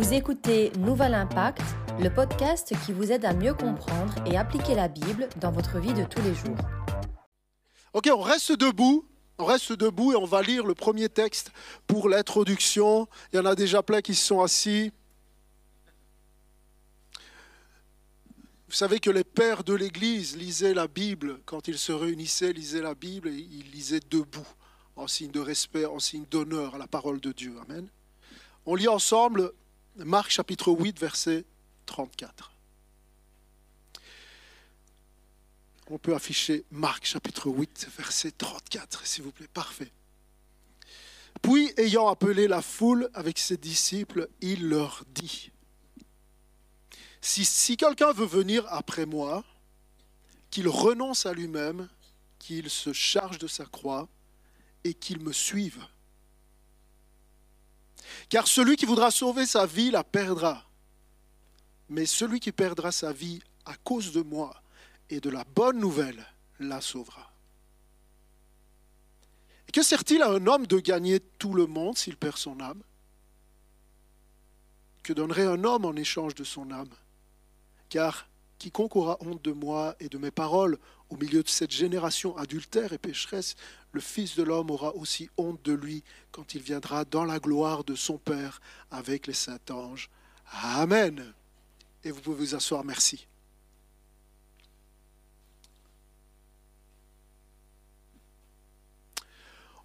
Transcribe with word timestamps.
Vous 0.00 0.14
écoutez 0.14 0.72
Nouvel 0.78 1.12
Impact, 1.12 1.60
le 2.00 2.08
podcast 2.08 2.72
qui 2.86 2.92
vous 2.94 3.12
aide 3.12 3.26
à 3.26 3.34
mieux 3.34 3.52
comprendre 3.52 4.14
et 4.24 4.38
appliquer 4.38 4.74
la 4.74 4.88
Bible 4.88 5.28
dans 5.36 5.52
votre 5.52 5.78
vie 5.78 5.92
de 5.92 6.04
tous 6.04 6.22
les 6.22 6.34
jours. 6.34 6.56
Ok, 7.92 8.08
on 8.10 8.22
reste 8.22 8.52
debout. 8.52 9.06
On 9.36 9.44
reste 9.44 9.74
debout 9.74 10.12
et 10.12 10.16
on 10.16 10.24
va 10.24 10.40
lire 10.40 10.64
le 10.64 10.74
premier 10.74 11.10
texte 11.10 11.52
pour 11.86 12.08
l'introduction. 12.08 13.08
Il 13.30 13.36
y 13.36 13.38
en 13.40 13.44
a 13.44 13.54
déjà 13.54 13.82
plein 13.82 14.00
qui 14.00 14.14
se 14.14 14.24
sont 14.24 14.40
assis. 14.40 14.90
Vous 18.68 18.74
savez 18.74 19.00
que 19.00 19.10
les 19.10 19.22
pères 19.22 19.64
de 19.64 19.74
l'Église 19.74 20.34
lisaient 20.34 20.72
la 20.72 20.88
Bible 20.88 21.40
quand 21.44 21.68
ils 21.68 21.78
se 21.78 21.92
réunissaient, 21.92 22.54
lisaient 22.54 22.80
la 22.80 22.94
Bible 22.94 23.28
et 23.28 23.36
ils 23.36 23.70
lisaient 23.70 24.00
debout, 24.10 24.48
en 24.96 25.06
signe 25.06 25.30
de 25.30 25.40
respect, 25.40 25.84
en 25.84 25.98
signe 25.98 26.24
d'honneur 26.30 26.76
à 26.76 26.78
la 26.78 26.86
parole 26.86 27.20
de 27.20 27.32
Dieu. 27.32 27.54
Amen. 27.68 27.86
On 28.64 28.74
lit 28.74 28.88
ensemble 28.88 29.52
Marc 30.04 30.30
chapitre 30.30 30.70
8, 30.72 30.98
verset 30.98 31.44
34. 31.86 32.52
On 35.90 35.98
peut 35.98 36.14
afficher 36.14 36.64
Marc 36.70 37.04
chapitre 37.04 37.48
8, 37.48 37.88
verset 37.96 38.30
34, 38.32 39.06
s'il 39.06 39.24
vous 39.24 39.32
plaît. 39.32 39.48
Parfait. 39.52 39.90
Puis, 41.42 41.72
ayant 41.76 42.08
appelé 42.08 42.48
la 42.48 42.62
foule 42.62 43.10
avec 43.14 43.38
ses 43.38 43.56
disciples, 43.56 44.28
il 44.40 44.68
leur 44.68 45.04
dit, 45.14 45.50
si, 47.20 47.76
quelqu'un 47.76 48.12
veut 48.12 48.26
venir 48.26 48.64
après 48.68 49.06
moi, 49.06 49.44
qu'il 50.50 50.68
renonce 50.68 51.26
à 51.26 51.32
lui-même, 51.32 51.88
qu'il 52.38 52.70
se 52.70 52.92
charge 52.92 53.38
de 53.38 53.46
sa 53.46 53.66
croix 53.66 54.08
et 54.84 54.94
qu'il 54.94 55.20
me 55.20 55.32
suive. 55.32 55.84
Car 58.28 58.46
celui 58.46 58.76
qui 58.76 58.86
voudra 58.86 59.10
sauver 59.10 59.46
sa 59.46 59.66
vie 59.66 59.90
la 59.90 60.04
perdra. 60.04 60.64
Mais 61.88 62.06
celui 62.06 62.40
qui 62.40 62.52
perdra 62.52 62.92
sa 62.92 63.12
vie 63.12 63.40
à 63.64 63.74
cause 63.76 64.12
de 64.12 64.22
moi 64.22 64.54
et 65.08 65.20
de 65.20 65.30
la 65.30 65.44
bonne 65.44 65.78
nouvelle 65.78 66.24
la 66.58 66.80
sauvera. 66.80 67.32
Et 69.68 69.72
que 69.72 69.82
sert-il 69.82 70.22
à 70.22 70.30
un 70.30 70.46
homme 70.46 70.66
de 70.66 70.78
gagner 70.78 71.20
tout 71.20 71.54
le 71.54 71.66
monde 71.66 71.96
s'il 71.96 72.16
perd 72.16 72.36
son 72.36 72.60
âme? 72.60 72.82
Que 75.02 75.12
donnerait 75.12 75.46
un 75.46 75.64
homme 75.64 75.84
en 75.84 75.94
échange 75.94 76.34
de 76.34 76.44
son 76.44 76.70
âme? 76.70 76.90
Car 77.88 78.28
quiconque 78.58 78.96
aura 78.96 79.16
honte 79.20 79.42
de 79.42 79.52
moi 79.52 79.96
et 80.00 80.08
de 80.08 80.18
mes 80.18 80.30
paroles 80.30 80.78
au 81.08 81.16
milieu 81.16 81.42
de 81.42 81.48
cette 81.48 81.70
génération 81.70 82.36
adultère 82.36 82.92
et 82.92 82.98
pécheresse, 82.98 83.56
le 83.92 84.00
Fils 84.00 84.36
de 84.36 84.42
l'homme 84.42 84.70
aura 84.70 84.94
aussi 84.94 85.28
honte 85.36 85.62
de 85.64 85.72
lui 85.72 86.02
quand 86.30 86.54
il 86.54 86.62
viendra 86.62 87.04
dans 87.04 87.24
la 87.24 87.38
gloire 87.38 87.84
de 87.84 87.94
son 87.94 88.18
Père 88.18 88.60
avec 88.90 89.26
les 89.26 89.34
saints 89.34 89.58
anges. 89.70 90.10
Amen. 90.52 91.32
Et 92.04 92.10
vous 92.10 92.20
pouvez 92.20 92.38
vous 92.38 92.54
asseoir, 92.54 92.84
merci. 92.84 93.26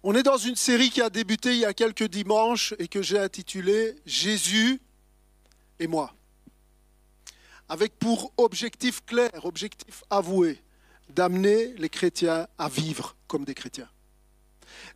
On 0.02 0.14
est 0.14 0.22
dans 0.22 0.36
une 0.36 0.56
série 0.56 0.90
qui 0.90 1.02
a 1.02 1.10
débuté 1.10 1.54
il 1.54 1.60
y 1.60 1.64
a 1.64 1.74
quelques 1.74 2.08
dimanches 2.08 2.74
et 2.78 2.86
que 2.86 3.02
j'ai 3.02 3.18
intitulée 3.18 3.96
Jésus 4.06 4.80
et 5.80 5.88
moi 5.88 6.16
avec 7.68 7.98
pour 7.98 8.32
objectif 8.36 9.04
clair, 9.04 9.44
objectif 9.44 10.04
avoué, 10.10 10.62
d'amener 11.08 11.74
les 11.74 11.88
chrétiens 11.88 12.46
à 12.58 12.68
vivre 12.68 13.16
comme 13.26 13.44
des 13.44 13.54
chrétiens. 13.54 13.88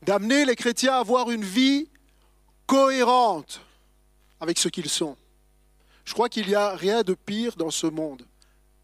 D'amener 0.02 0.44
les 0.44 0.56
chrétiens 0.56 0.94
à 0.94 0.98
avoir 0.98 1.30
une 1.30 1.44
vie 1.44 1.88
cohérente 2.66 3.60
avec 4.40 4.58
ce 4.58 4.68
qu'ils 4.68 4.88
sont. 4.88 5.16
Je 6.04 6.14
crois 6.14 6.28
qu'il 6.28 6.46
n'y 6.46 6.54
a 6.54 6.74
rien 6.74 7.02
de 7.02 7.14
pire 7.14 7.56
dans 7.56 7.70
ce 7.70 7.86
monde 7.86 8.22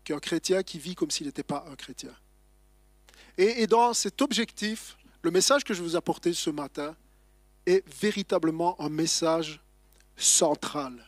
qu'un 0.05 0.21
chrétien 0.21 0.63
qui 0.63 0.79
vit 0.79 0.95
comme 0.95 1.11
s'il 1.11 1.27
n'était 1.27 1.43
pas 1.43 1.65
un 1.71 1.75
chrétien. 1.75 2.15
Et, 3.39 3.67
dans 3.67 3.93
cet 3.93 4.23
objectif, 4.23 4.97
le 5.23 5.31
message 5.31 5.65
que 5.65 5.75
je 5.75 5.83
vous 5.83 5.97
apporter 5.97 6.33
ce 6.33 6.51
matin 6.51 6.95
est 7.67 7.87
véritablement 8.01 8.81
un 8.81 8.89
message 8.89 9.61
central 10.17 11.05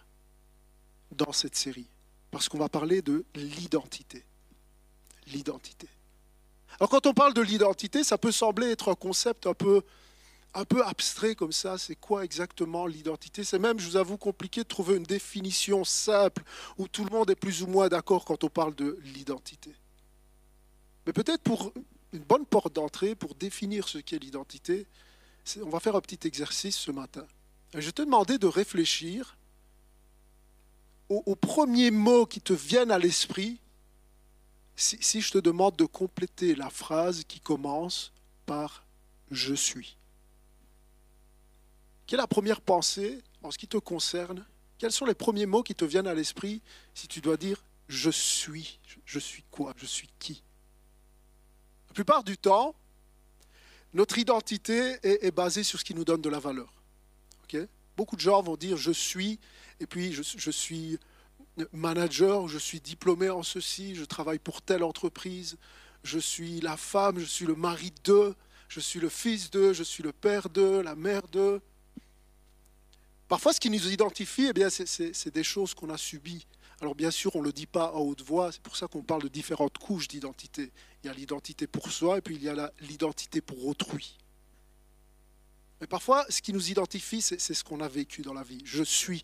dans 1.13 1.33
cette 1.33 1.57
série 1.57 1.89
parce 2.31 2.49
qu'on 2.49 2.59
va 2.59 2.69
parler 2.69 3.01
de 3.01 3.25
l'identité. 3.35 4.25
L'identité. 5.29 5.89
Alors 6.81 6.91
quand 6.91 7.07
on 7.07 7.15
parle 7.15 7.35
de 7.35 7.41
l'identité, 7.41 8.05
ça 8.05 8.19
peut 8.19 8.33
sembler 8.33 8.71
être 8.71 8.91
un 8.91 8.95
concept 8.95 9.47
un 9.47 9.55
peu, 9.55 9.83
un 10.59 10.65
peu 10.65 10.85
abstrait 10.85 11.37
comme 11.37 11.53
ça. 11.53 11.79
C'est 11.79 11.95
quoi 11.95 12.25
exactement 12.25 12.87
l'identité? 12.87 13.45
C'est 13.45 13.59
même, 13.59 13.79
je 13.79 13.89
vous 13.89 13.97
avoue, 13.97 14.17
compliqué 14.17 14.63
de 14.63 14.69
trouver 14.69 14.97
une 14.97 15.05
définition 15.05 15.85
simple 15.85 16.43
où 16.77 16.89
tout 16.89 17.05
le 17.05 17.11
monde 17.11 17.31
est 17.31 17.37
plus 17.37 17.63
ou 17.63 17.69
moins 17.69 17.89
d'accord 17.89 18.25
quand 18.25 18.43
on 18.43 18.49
parle 18.49 18.75
de 18.75 18.99
l'identité. 19.05 19.73
Mais 21.07 21.13
peut-être 21.13 21.43
pour 21.43 21.73
une 22.13 22.25
bonne 22.25 22.45
porte 22.45 22.75
d'entrée, 22.75 23.15
pour 23.15 23.35
définir 23.35 23.89
ce 23.89 23.99
qu'est 23.99 24.19
l'identité, 24.19 24.87
on 25.63 25.71
va 25.71 25.79
faire 25.79 25.95
un 25.95 26.01
petit 26.01 26.27
exercice 26.27 26.77
ce 26.77 26.91
matin. 26.91 27.27
Je 27.75 27.87
vais 27.87 27.93
te 27.93 28.03
demander 28.03 28.39
de 28.39 28.47
réfléchir 28.47 29.37
aux, 31.09 31.37
premiers 31.37 31.91
mots 31.91 32.27
qui 32.27 32.41
te 32.41 32.53
viennent 32.53 32.91
à 32.91 32.99
l'esprit, 32.99 33.59
si, 34.77 35.21
je 35.21 35.31
te 35.31 35.39
demande 35.39 35.77
de 35.77 35.87
compléter 35.87 36.55
la 36.55 36.69
phrase 36.69 37.25
qui 37.27 37.41
commence 37.41 38.13
par 38.45 38.85
je 39.31 39.55
suis. 39.55 39.98
Quelle 42.09 42.21
est 42.21 42.23
la 42.23 42.27
première 42.27 42.63
pensée 42.63 43.23
en 43.43 43.51
ce 43.51 43.59
qui 43.59 43.69
te 43.69 43.77
concerne? 43.77 44.47
Quels 44.79 44.93
sont 44.93 45.05
les 45.05 45.15
premiers 45.15 45.45
mots 45.45 45.63
qui 45.63 45.75
te 45.75 45.85
viennent 45.85 46.07
à 46.07 46.15
l'esprit 46.15 46.63
si 46.95 47.07
tu 47.07 47.21
dois 47.21 47.37
dire 47.37 47.63
je 47.87 48.09
suis 48.09 48.81
Je 49.05 49.19
suis 49.19 49.45
quoi 49.51 49.75
Je 49.77 49.85
suis 49.85 50.09
qui? 50.19 50.43
La 51.89 51.93
plupart 51.93 52.25
du 52.25 52.39
temps, 52.39 52.75
notre 53.93 54.17
identité 54.17 54.97
est, 55.03 55.31
basée 55.31 55.63
sur 55.63 55.79
ce 55.79 55.85
qui 55.85 55.95
nous 55.95 56.05
donne 56.07 56.23
de 56.23 56.31
la 56.31 56.39
valeur. 56.39 56.73
Beaucoup 57.95 58.17
de 58.17 58.21
gens 58.21 58.41
vont 58.41 58.57
dire 58.57 58.77
je 58.77 58.93
suis 58.93 59.39
et 59.81 59.87
puis 59.87 60.13
je, 60.13 60.51
suis 60.51 60.99
manager, 61.73 62.49
je 62.49 62.59
suis 62.59 62.81
diplômé 62.81 63.29
en 63.29 63.43
ceci, 63.43 63.97
je 63.97 64.05
travaille 64.05 64.39
pour 64.39 64.63
telle 64.63 64.85
entreprise, 64.85 65.59
je 66.05 66.21
suis 66.21 66.61
la 66.61 66.77
femme, 66.77 67.19
je 67.19 67.25
suis 67.25 67.45
le 67.45 67.57
mari 67.57 67.93
d'eux, 68.05 68.37
je 68.69 68.79
suis 68.79 69.01
le 69.01 69.09
fils 69.09 69.51
d'eux, 69.51 69.73
je 69.73 69.83
suis 69.83 70.05
le 70.05 70.13
père 70.13 70.49
d'eux, 70.49 70.81
la 70.81 70.95
mère 70.95 71.27
d'eux. 71.27 71.61
Parfois, 73.29 73.53
ce 73.53 73.61
qui 73.61 73.69
nous 73.69 73.93
identifie, 73.93 74.47
eh 74.49 74.53
bien, 74.53 74.71
c'est 74.71 75.31
des 75.31 75.45
choses 75.45 75.75
qu'on 75.75 75.91
a 75.91 75.99
subies. 75.99 76.47
Alors 76.81 76.95
bien 76.95 77.11
sûr, 77.11 77.35
on 77.37 77.41
ne 77.41 77.47
le 77.47 77.53
dit 77.53 77.67
pas 77.67 77.87
à 77.87 77.97
haute 77.97 78.23
voix, 78.23 78.53
c'est 78.53 78.63
pour 78.63 78.77
ça 78.77 78.87
qu'on 78.87 79.03
parle 79.03 79.23
de 79.23 79.29
différentes 79.29 79.79
couches 79.79 80.07
d'identité. 80.09 80.73
Il 81.03 81.09
y 81.09 81.11
a 81.11 81.13
l'identité 81.13 81.67
pour 81.67 81.91
soi 81.91 82.19
et 82.19 82.21
puis 82.21 82.37
il 82.37 82.43
y 82.43 82.49
a 82.49 82.73
l'identité 82.81 83.41
pour 83.41 83.67
autrui. 83.67 84.17
Mais 85.81 85.89
parfois, 85.89 86.25
ce 86.29 86.41
qui 86.41 86.53
nous 86.53 86.71
identifie, 86.71 87.21
c'est 87.21 87.39
ce 87.39 87.65
qu'on 87.65 87.81
a 87.81 87.89
vécu 87.89 88.23
dans 88.23 88.33
la 88.33 88.45
vie. 88.45 88.63
Je 88.65 88.85
suis 88.85 89.23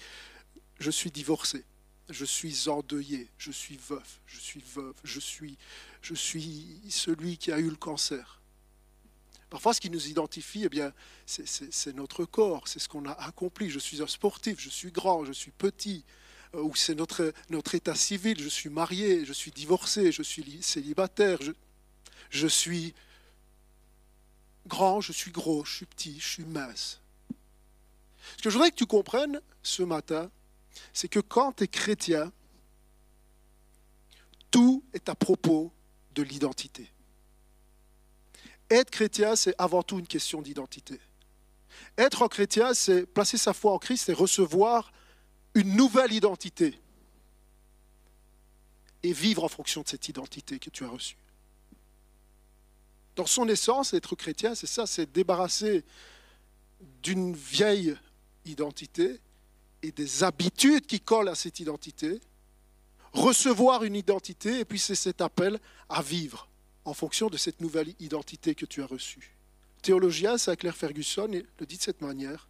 divorcé, 1.12 1.64
je 2.10 2.25
suis 2.25 2.69
endeuillé, 2.69 3.31
je 3.38 3.53
suis 3.53 3.76
veuf, 3.76 4.20
je 4.26 4.41
suis 4.41 4.64
veuve, 4.75 4.94
je 5.04 5.20
suis 5.20 5.56
celui 6.91 7.38
qui 7.38 7.53
a 7.53 7.59
eu 7.59 7.70
le 7.70 7.76
cancer. 7.76 8.41
Parfois, 9.50 9.75
ce 9.75 9.81
qui 9.81 9.91
nous 9.91 10.09
identifie, 10.09 10.65
eh 10.65 10.69
bien, 10.69 10.93
c'est 11.27 11.94
notre 11.94 12.25
corps, 12.25 12.66
c'est 12.66 12.78
ce 12.78 12.88
qu'on 12.88 13.06
a 13.06 13.12
accompli. 13.12 13.71
Je 13.71 13.78
suis 13.78 14.03
un 14.03 14.06
sportif, 14.06 14.60
je 14.60 14.69
suis 14.69 14.91
grand, 14.91 15.25
je 15.25 15.32
suis 15.32 15.50
petit, 15.53 16.05
euh, 16.55 16.62
ou 16.62 16.75
c'est 16.75 16.94
notre, 16.94 17.32
état 17.75 17.94
civil, 17.94 18.41
je 18.41 18.49
suis 18.49 18.71
marié, 18.71 19.25
je 19.25 19.32
suis 19.32 19.50
divorcé, 19.50 20.12
je 20.12 20.22
suis 20.22 20.62
célibataire, 20.62 21.38
je 22.31 22.47
suis 22.47 22.94
grand, 24.66 25.00
je 25.00 25.12
suis 25.12 25.31
gros, 25.31 25.65
je 25.65 25.76
suis 25.76 25.87
petit, 25.87 26.19
je 26.19 26.26
suis 26.26 26.44
mince. 26.44 27.00
Ce 28.37 28.43
que 28.43 28.50
je 28.50 28.55
voudrais 28.55 28.71
que 28.71 28.76
tu 28.76 28.87
comprennes 28.87 29.41
ce 29.62 29.82
matin, 29.82 30.31
c'est 30.93 31.08
que 31.08 31.20
quand 31.20 31.52
tu 31.52 31.64
es 31.64 31.69
chrétien, 31.69 32.32
tout 34.50 34.82
est 34.93 35.08
à 35.08 35.14
propos 35.14 35.73
de 36.14 36.23
l'identité. 36.23 36.90
Être 38.70 38.90
chrétien, 38.90 39.37
c'est 39.37 39.55
avant 39.58 39.82
tout 39.82 39.99
une 39.99 40.06
question 40.06 40.43
d'identité. 40.43 41.00
Être 41.99 42.28
chrétien, 42.28 42.75
c'est 42.75 43.06
placer 43.06 43.38
sa 43.38 43.52
foi 43.52 43.72
en 43.72 43.78
Christ 43.78 44.08
et 44.08 44.12
recevoir 44.12 44.93
une 45.55 45.76
nouvelle 45.76 46.12
identité 46.12 46.81
et 49.02 49.12
vivre 49.12 49.44
en 49.44 49.49
fonction 49.49 49.82
de 49.82 49.88
cette 49.88 50.08
identité 50.08 50.58
que 50.58 50.70
tu 50.70 50.84
as 50.84 50.88
reçue. 50.88 51.16
Dans 53.16 53.26
son 53.26 53.49
essence, 53.49 53.94
être 53.94 54.16
chrétien, 54.16 54.55
c'est 54.55 54.66
ça, 54.66 54.87
c'est 54.87 55.12
débarrasser 55.12 55.84
d'une 57.02 57.34
vieille 57.34 57.96
identité 58.44 59.20
et 59.82 59.93
des 59.93 60.25
habitudes 60.25 60.87
qui 60.87 61.00
collent 61.00 61.28
à 61.28 61.34
cette 61.34 61.61
identité, 61.61 62.20
recevoir 63.12 63.84
une 63.84 63.94
identité, 63.94 64.61
et 64.61 64.64
puis 64.64 64.78
c'est 64.78 64.94
cet 64.94 65.20
appel 65.20 65.61
à 65.88 66.02
vivre 66.02 66.49
en 66.84 66.94
fonction 66.94 67.28
de 67.28 67.36
cette 67.36 67.60
nouvelle 67.60 67.94
identité 68.00 68.54
que 68.54 68.66
tu 68.66 68.82
as 68.82 68.86
reçue. 68.86 69.34
Théologien 69.82 70.38
Saint-Clair 70.38 70.76
Ferguson 70.76 71.28
le 71.58 71.66
dit 71.66 71.76
de 71.76 71.82
cette 71.82 72.00
manière. 72.00 72.48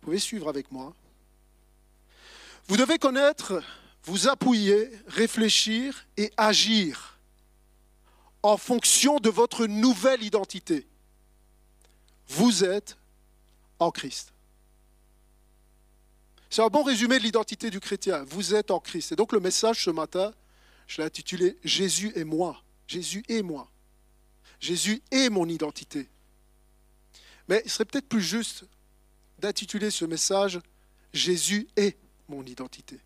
Vous 0.00 0.06
pouvez 0.06 0.18
suivre 0.18 0.48
avec 0.48 0.70
moi. 0.70 0.94
Vous 2.68 2.76
devez 2.76 2.98
connaître, 2.98 3.62
vous 4.04 4.28
appuyer, 4.28 4.90
réfléchir 5.08 6.06
et 6.16 6.32
agir 6.36 7.18
en 8.42 8.56
fonction 8.56 9.18
de 9.18 9.30
votre 9.30 9.66
nouvelle 9.66 10.22
identité. 10.22 10.86
Vous 12.28 12.64
êtes 12.64 12.96
en 13.78 13.90
Christ. 13.90 14.32
C'est 16.50 16.62
un 16.62 16.68
bon 16.68 16.82
résumé 16.82 17.18
de 17.18 17.24
l'identité 17.24 17.70
du 17.70 17.80
chrétien. 17.80 18.24
Vous 18.24 18.54
êtes 18.54 18.70
en 18.70 18.78
Christ. 18.78 19.12
Et 19.12 19.16
donc 19.16 19.32
le 19.32 19.40
message 19.40 19.84
ce 19.84 19.90
matin, 19.90 20.32
je 20.86 21.00
l'ai 21.00 21.06
intitulé 21.06 21.56
Jésus 21.64 22.12
et 22.14 22.24
moi. 22.24 22.61
Jésus 22.86 23.24
et 23.28 23.42
moi. 23.42 23.70
Jésus 24.60 25.02
est 25.10 25.28
mon 25.28 25.48
identité. 25.48 26.08
Mais 27.48 27.62
il 27.64 27.70
serait 27.70 27.84
peut-être 27.84 28.08
plus 28.08 28.22
juste 28.22 28.64
d'intituler 29.38 29.90
ce 29.90 30.04
message 30.04 30.60
Jésus 31.12 31.68
est 31.76 31.96
mon 32.28 32.44
identité. 32.44 32.98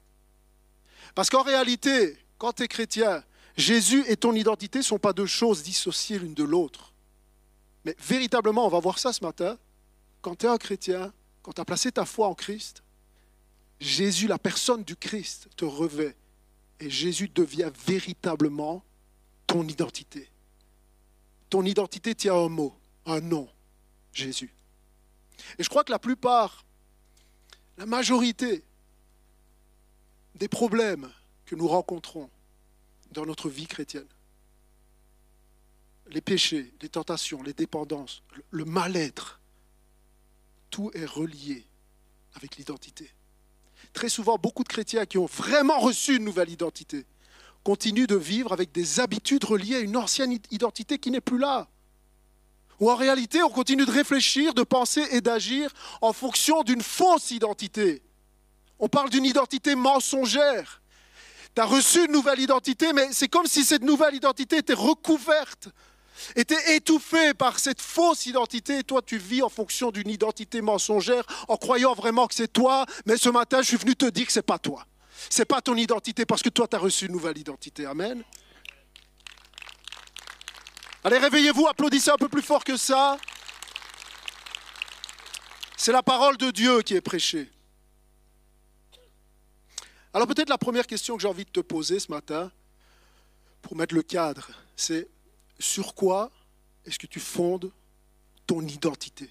Parce 1.15 1.31
qu'en 1.31 1.43
réalité, 1.43 2.17
quand 2.39 2.53
tu 2.53 2.63
es 2.63 2.69
chrétien, 2.69 3.25
Jésus 3.57 4.05
et 4.07 4.17
ton 4.17 4.35
identité 4.35 4.81
ne 4.81 4.85
sont 4.85 4.99
pas 4.99 5.13
deux 5.13 5.27
choses 5.27 5.63
dissociées 5.63 6.19
l'une 6.19 6.35
de 6.35 6.45
l'autre. 6.45 6.93
Mais 7.85 7.97
véritablement, 7.99 8.67
on 8.67 8.71
va 8.71 8.81
voir 8.81 8.99
ça 8.99 9.13
ce 9.13 9.25
matin, 9.25 9.59
quand 10.21 10.37
tu 10.37 10.47
es 10.47 10.49
un 10.49 10.59
chrétien, 10.59 11.13
quand 11.43 11.53
tu 11.53 11.61
as 11.61 11.65
placé 11.65 11.91
ta 11.91 12.05
foi 12.05 12.29
en 12.29 12.35
Christ, 12.35 12.83
Jésus, 13.81 14.27
la 14.27 14.39
personne 14.39 14.85
du 14.85 14.97
Christ, 14.97 15.49
te 15.57 15.65
revêt. 15.65 16.17
Et 16.81 16.91
Jésus 16.91 17.29
devient 17.29 17.71
véritablement 17.87 18.85
ton 19.47 19.67
identité. 19.67 20.29
Ton 21.51 21.65
identité 21.65 22.15
tient 22.15 22.35
un 22.35 22.49
mot, 22.49 22.75
un 23.05 23.21
nom, 23.21 23.49
Jésus. 24.13 24.53
Et 25.59 25.63
je 25.63 25.69
crois 25.69 25.85
que 25.85 25.93
la 25.93 25.99
plupart, 25.99 26.65
la 27.79 27.87
majorité 27.87 28.65
des 30.35 30.49
problèmes 30.49 31.11
que 31.45 31.55
nous 31.55 31.69
rencontrons 31.69 32.31
dans 33.13 33.25
notre 33.25 33.49
vie 33.49 33.67
chrétienne, 33.67 34.09
les 36.09 36.21
péchés, 36.21 36.73
les 36.83 36.89
tentations, 36.89 37.43
les 37.43 37.53
dépendances, 37.53 38.23
le 38.51 38.65
mal-être, 38.65 39.41
tout 40.71 40.91
est 40.95 41.07
relié 41.07 41.65
avec 42.35 42.57
l'identité. 42.57 43.11
Très 43.93 44.09
souvent, 44.09 44.37
beaucoup 44.37 44.63
de 44.63 44.69
chrétiens 44.69 45.07
qui 45.07 45.19
ont 45.19 45.27
vraiment 45.27 45.79
reçu 45.79 46.17
une 46.17 46.25
nouvelle 46.25 46.51
identité 46.51 47.07
continuent 47.67 48.07
de 48.07 48.15
vivre 48.15 48.53
avec 48.53 48.71
des 48.71 49.01
habitudes 49.01 49.43
reliées 49.43 49.75
à 49.75 49.81
une 49.81 49.97
ancienne 49.97 50.39
identité 50.53 51.01
qui 51.01 51.11
n'est 51.11 51.21
plus 51.21 51.37
là. 51.37 51.67
Ou 52.79 52.93
en 52.93 52.95
réalité, 52.95 53.43
on 53.43 53.49
continue 53.49 53.85
de 53.85 53.91
réfléchir, 53.91 54.55
de 54.55 54.63
penser 54.63 55.03
et 55.11 55.21
d'agir 55.21 55.73
en 56.01 56.13
fonction 56.13 56.63
d'une 56.63 56.81
fausse 56.81 57.33
identité. 57.33 58.03
On 58.79 58.89
parle 58.89 59.11
d'une 59.11 59.25
identité 59.25 59.75
mensongère. 59.75 60.81
Tu 61.57 61.61
as 61.61 61.65
reçu 61.65 62.05
une 62.05 62.13
nouvelle 62.13 62.39
identité, 62.39 62.93
mais 62.93 63.09
c'est 63.11 63.27
comme 63.27 63.47
si 63.47 63.65
cette 63.65 63.83
nouvelle 63.83 64.15
identité 64.15 64.59
était 64.59 64.73
recouverte, 64.73 65.69
était 66.37 66.77
étouffée 66.77 67.35
par 67.35 67.59
cette 67.59 67.81
fausse 67.81 68.27
identité. 68.27 68.79
Et 68.79 68.85
toi, 68.85 69.03
tu 69.05 69.19
vis 69.19 69.43
en 69.43 69.49
fonction 69.49 69.91
d'une 69.91 70.09
identité 70.09 70.61
mensongère, 70.61 71.25
en 71.49 71.57
croyant 71.57 71.95
vraiment 71.95 72.29
que 72.29 72.35
c'est 72.37 72.53
toi, 72.53 72.87
mais 73.07 73.17
ce 73.17 73.29
matin, 73.29 73.61
je 73.61 73.67
suis 73.67 73.77
venu 73.77 73.97
te 73.97 74.07
dire 74.07 74.27
que 74.27 74.33
ce 74.33 74.39
n'est 74.39 74.45
pas 74.45 74.61
toi. 74.61 74.87
Ce 75.31 75.41
n'est 75.41 75.47
pas 75.47 75.61
ton 75.61 75.77
identité 75.77 76.25
parce 76.25 76.43
que 76.43 76.49
toi, 76.49 76.67
tu 76.69 76.77
as 76.77 76.79
reçu 76.79 77.07
une 77.07 77.13
nouvelle 77.13 77.39
identité. 77.39 77.87
Amen. 77.87 78.23
Allez, 81.05 81.19
réveillez-vous, 81.19 81.67
applaudissez 81.69 82.11
un 82.11 82.17
peu 82.17 82.29
plus 82.29 82.43
fort 82.43 82.65
que 82.65 82.77
ça. 82.77 83.17
C'est 85.77 85.93
la 85.93 86.03
parole 86.03 86.37
de 86.37 86.51
Dieu 86.51 86.83
qui 86.83 86.95
est 86.95 87.01
prêchée. 87.01 87.51
Alors 90.13 90.27
peut-être 90.27 90.49
la 90.49 90.59
première 90.59 90.87
question 90.87 91.17
que 91.17 91.23
j'ai 91.23 91.29
envie 91.29 91.45
de 91.45 91.51
te 91.51 91.61
poser 91.61 92.01
ce 92.01 92.11
matin, 92.11 92.51
pour 93.61 93.77
mettre 93.77 93.95
le 93.95 94.03
cadre, 94.03 94.49
c'est 94.77 95.09
sur 95.59 95.95
quoi 95.95 96.31
est-ce 96.85 96.99
que 96.99 97.07
tu 97.07 97.21
fondes 97.21 97.73
ton 98.47 98.63
identité, 98.63 99.29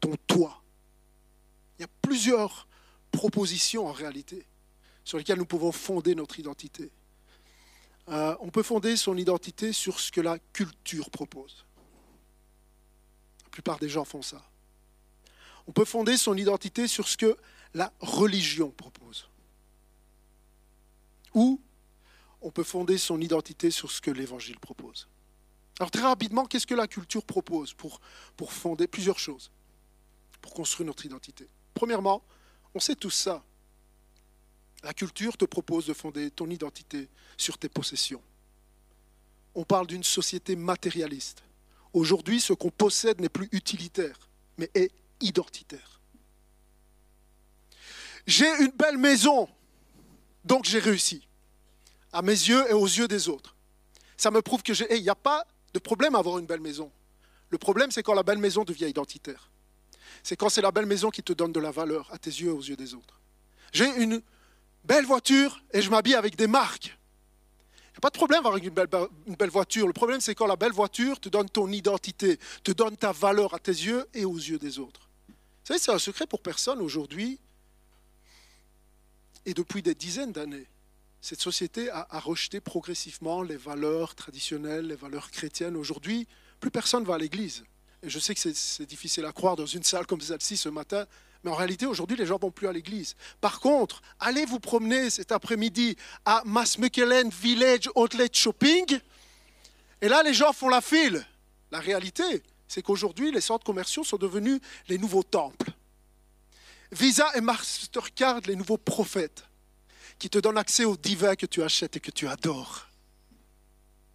ton 0.00 0.14
toi? 0.26 0.60
Il 1.78 1.82
y 1.82 1.84
a 1.84 1.88
plusieurs 2.02 2.66
propositions 3.10 3.86
en 3.86 3.92
réalité 3.92 4.46
sur 5.04 5.18
lesquelles 5.18 5.38
nous 5.38 5.46
pouvons 5.46 5.72
fonder 5.72 6.14
notre 6.14 6.38
identité. 6.38 6.90
Euh, 8.08 8.36
on 8.40 8.50
peut 8.50 8.62
fonder 8.62 8.96
son 8.96 9.16
identité 9.16 9.72
sur 9.72 10.00
ce 10.00 10.12
que 10.12 10.20
la 10.20 10.38
culture 10.52 11.10
propose. 11.10 11.64
La 13.44 13.50
plupart 13.50 13.78
des 13.78 13.88
gens 13.88 14.04
font 14.04 14.22
ça. 14.22 14.42
On 15.66 15.72
peut 15.72 15.84
fonder 15.84 16.16
son 16.16 16.36
identité 16.36 16.86
sur 16.86 17.08
ce 17.08 17.16
que 17.16 17.36
la 17.74 17.92
religion 18.00 18.70
propose. 18.70 19.28
Ou 21.34 21.60
on 22.40 22.50
peut 22.50 22.62
fonder 22.62 22.98
son 22.98 23.20
identité 23.20 23.70
sur 23.70 23.90
ce 23.90 24.00
que 24.00 24.10
l'Évangile 24.10 24.58
propose. 24.58 25.08
Alors 25.78 25.90
très 25.90 26.02
rapidement, 26.02 26.46
qu'est-ce 26.46 26.66
que 26.66 26.74
la 26.74 26.86
culture 26.86 27.24
propose 27.24 27.74
pour, 27.74 28.00
pour 28.36 28.52
fonder 28.52 28.86
plusieurs 28.86 29.18
choses, 29.18 29.50
pour 30.40 30.54
construire 30.54 30.86
notre 30.86 31.04
identité? 31.04 31.48
Premièrement, 31.74 32.22
on 32.76 32.80
sait 32.80 32.94
tout 32.94 33.10
ça. 33.10 33.42
La 34.82 34.92
culture 34.92 35.36
te 35.38 35.46
propose 35.46 35.86
de 35.86 35.94
fonder 35.94 36.30
ton 36.30 36.50
identité 36.50 37.08
sur 37.38 37.56
tes 37.56 37.70
possessions. 37.70 38.22
On 39.54 39.64
parle 39.64 39.86
d'une 39.86 40.04
société 40.04 40.54
matérialiste. 40.56 41.42
Aujourd'hui, 41.94 42.38
ce 42.38 42.52
qu'on 42.52 42.70
possède 42.70 43.18
n'est 43.18 43.30
plus 43.30 43.48
utilitaire, 43.52 44.28
mais 44.58 44.70
est 44.74 44.92
identitaire. 45.22 46.00
J'ai 48.26 48.48
une 48.62 48.72
belle 48.72 48.98
maison, 48.98 49.48
donc 50.44 50.66
j'ai 50.66 50.78
réussi, 50.78 51.26
à 52.12 52.20
mes 52.20 52.32
yeux 52.32 52.68
et 52.68 52.74
aux 52.74 52.84
yeux 52.84 53.08
des 53.08 53.30
autres. 53.30 53.56
Ça 54.18 54.30
me 54.30 54.42
prouve 54.42 54.62
que 54.62 54.74
j'ai... 54.74 54.94
Il 54.94 55.02
n'y 55.02 55.08
a 55.08 55.14
pas 55.14 55.46
de 55.72 55.78
problème 55.78 56.14
à 56.14 56.18
avoir 56.18 56.38
une 56.38 56.46
belle 56.46 56.60
maison. 56.60 56.92
Le 57.48 57.56
problème, 57.56 57.90
c'est 57.90 58.02
quand 58.02 58.14
la 58.14 58.22
belle 58.22 58.38
maison 58.38 58.64
devient 58.64 58.88
identitaire. 58.88 59.50
C'est 60.26 60.34
quand 60.34 60.48
c'est 60.48 60.60
la 60.60 60.72
belle 60.72 60.86
maison 60.86 61.08
qui 61.08 61.22
te 61.22 61.32
donne 61.32 61.52
de 61.52 61.60
la 61.60 61.70
valeur 61.70 62.12
à 62.12 62.18
tes 62.18 62.30
yeux 62.30 62.48
et 62.48 62.50
aux 62.50 62.60
yeux 62.60 62.74
des 62.74 62.94
autres. 62.94 63.20
J'ai 63.72 63.86
une 64.02 64.20
belle 64.82 65.04
voiture 65.04 65.62
et 65.72 65.80
je 65.80 65.88
m'habille 65.88 66.16
avec 66.16 66.34
des 66.34 66.48
marques. 66.48 66.98
Il 67.76 67.92
n'y 67.92 67.98
a 67.98 68.00
pas 68.00 68.10
de 68.10 68.16
problème 68.16 68.44
avec 68.44 68.64
une 68.64 68.74
belle, 68.74 69.50
voiture. 69.50 69.86
Le 69.86 69.92
problème, 69.92 70.20
c'est 70.20 70.34
quand 70.34 70.48
la 70.48 70.56
belle 70.56 70.72
voiture 70.72 71.20
te 71.20 71.28
donne 71.28 71.48
ton 71.48 71.70
identité, 71.70 72.40
te 72.64 72.72
donne 72.72 72.96
ta 72.96 73.12
valeur 73.12 73.54
à 73.54 73.60
tes 73.60 73.70
yeux 73.70 74.04
et 74.14 74.24
aux 74.24 74.34
yeux 74.34 74.58
des 74.58 74.80
autres. 74.80 75.08
Vous 75.28 75.34
savez, 75.62 75.78
c'est 75.78 75.92
un 75.92 75.98
secret 76.00 76.26
pour 76.26 76.42
personne 76.42 76.80
aujourd'hui. 76.80 77.38
Et 79.44 79.54
depuis 79.54 79.80
des 79.80 79.94
dizaines 79.94 80.32
d'années, 80.32 80.66
cette 81.20 81.40
société 81.40 81.88
a, 81.90 82.04
a, 82.10 82.18
rejeté 82.18 82.60
progressivement 82.60 83.42
les 83.42 83.56
valeurs 83.56 84.16
traditionnelles, 84.16 84.88
les 84.88 84.96
valeurs 84.96 85.30
chrétiennes. 85.30 85.76
Aujourd'hui, 85.76 86.26
plus 86.58 86.72
personne 86.72 87.04
va 87.04 87.14
à 87.14 87.18
l'église. 87.18 87.62
Je 88.02 88.18
sais 88.18 88.34
que 88.34 88.40
c'est 88.40 88.86
difficile 88.86 89.24
à 89.24 89.32
croire 89.32 89.56
dans 89.56 89.66
une 89.66 89.82
salle 89.82 90.06
comme 90.06 90.20
celle-ci 90.20 90.56
ce 90.56 90.68
matin, 90.68 91.06
mais 91.42 91.50
en 91.50 91.54
réalité, 91.54 91.86
aujourd'hui, 91.86 92.16
les 92.16 92.26
gens 92.26 92.38
vont 92.38 92.50
plus 92.50 92.66
à 92.66 92.72
l'église. 92.72 93.14
Par 93.40 93.60
contre, 93.60 94.02
allez 94.18 94.44
vous 94.44 94.58
promener 94.58 95.10
cet 95.10 95.32
après-midi 95.32 95.96
à 96.24 96.42
Maasmechelen 96.44 97.30
Village 97.30 97.88
Outlet 97.94 98.28
Shopping. 98.32 98.98
Et 100.00 100.08
là, 100.08 100.22
les 100.22 100.34
gens 100.34 100.52
font 100.52 100.68
la 100.68 100.80
file. 100.80 101.24
La 101.70 101.80
réalité, 101.80 102.42
c'est 102.68 102.82
qu'aujourd'hui, 102.82 103.30
les 103.30 103.40
centres 103.40 103.64
commerciaux 103.64 104.04
sont 104.04 104.16
devenus 104.16 104.60
les 104.88 104.98
nouveaux 104.98 105.22
temples. 105.22 105.70
Visa 106.92 107.30
et 107.36 107.40
Mastercard, 107.40 108.40
les 108.46 108.56
nouveaux 108.56 108.78
prophètes, 108.78 109.44
qui 110.18 110.30
te 110.30 110.38
donnent 110.38 110.58
accès 110.58 110.84
aux 110.84 110.96
divins 110.96 111.36
que 111.36 111.46
tu 111.46 111.62
achètes 111.62 111.96
et 111.96 112.00
que 112.00 112.10
tu 112.10 112.26
adores. 112.28 112.88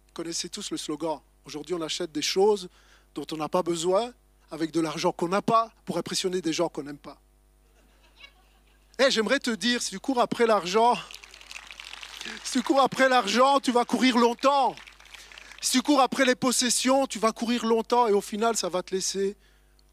Vous 0.06 0.12
connaissez 0.12 0.48
tous 0.48 0.70
le 0.70 0.76
slogan. 0.76 1.20
Aujourd'hui, 1.44 1.74
on 1.74 1.82
achète 1.82 2.12
des 2.12 2.22
choses 2.22 2.68
dont 3.14 3.26
on 3.32 3.36
n'a 3.36 3.48
pas 3.48 3.62
besoin 3.62 4.12
avec 4.50 4.70
de 4.70 4.80
l'argent 4.80 5.12
qu'on 5.12 5.28
n'a 5.28 5.42
pas 5.42 5.72
pour 5.84 5.98
impressionner 5.98 6.40
des 6.40 6.52
gens 6.52 6.68
qu'on 6.68 6.82
n'aime 6.82 6.98
pas. 6.98 7.18
Eh, 8.98 9.10
j'aimerais 9.10 9.38
te 9.38 9.50
dire, 9.50 9.82
si 9.82 9.90
tu 9.90 10.00
cours 10.00 10.20
après 10.20 10.46
l'argent, 10.46 10.94
si 12.44 12.58
tu 12.58 12.62
cours 12.62 12.80
après 12.80 13.08
l'argent, 13.08 13.60
tu 13.60 13.72
vas 13.72 13.84
courir 13.84 14.18
longtemps. 14.18 14.76
Si 15.60 15.72
tu 15.72 15.82
cours 15.82 16.00
après 16.00 16.24
les 16.24 16.34
possessions, 16.34 17.06
tu 17.06 17.18
vas 17.18 17.32
courir 17.32 17.64
longtemps 17.64 18.06
et 18.08 18.12
au 18.12 18.20
final, 18.20 18.56
ça 18.56 18.68
va 18.68 18.82
te 18.82 18.94
laisser 18.94 19.36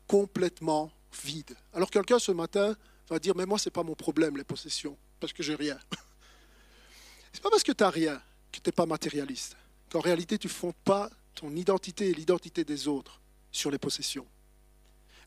complètement 0.07 0.91
vide. 1.23 1.55
Alors 1.73 1.89
quelqu'un 1.89 2.19
ce 2.19 2.31
matin 2.31 2.75
va 3.09 3.19
dire, 3.19 3.35
mais 3.35 3.45
moi, 3.45 3.57
ce 3.57 3.69
n'est 3.69 3.71
pas 3.71 3.83
mon 3.83 3.95
problème, 3.95 4.35
les 4.35 4.43
possessions, 4.43 4.97
parce 5.19 5.33
que 5.33 5.43
j'ai 5.43 5.55
rien. 5.55 5.77
C'est 7.33 7.41
pas 7.41 7.49
parce 7.49 7.63
que 7.63 7.71
tu 7.71 7.83
n'as 7.83 7.89
rien 7.89 8.21
que 8.51 8.59
tu 8.59 8.67
n'es 8.67 8.71
pas 8.71 8.85
matérialiste. 8.85 9.55
Qu'en 9.91 9.99
réalité, 9.99 10.37
tu 10.37 10.47
ne 10.47 10.51
fondes 10.51 10.75
pas 10.83 11.09
ton 11.35 11.55
identité 11.55 12.09
et 12.09 12.13
l'identité 12.13 12.63
des 12.63 12.87
autres 12.87 13.19
sur 13.51 13.71
les 13.71 13.77
possessions. 13.77 14.27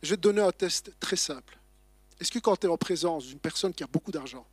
Je 0.03 0.11
vais 0.11 0.17
te 0.17 0.23
donner 0.23 0.43
un 0.43 0.53
test 0.53 0.93
très 1.01 1.17
simple. 1.17 1.59
Est-ce 2.21 2.31
que 2.31 2.39
quand 2.39 2.57
tu 2.57 2.67
es 2.67 2.71
en 2.71 2.77
présence 2.77 3.27
d'une 3.27 3.39
personne 3.39 3.73
qui 3.73 3.83
a 3.83 3.87
beaucoup 3.87 4.13
d'argent, 4.13 4.47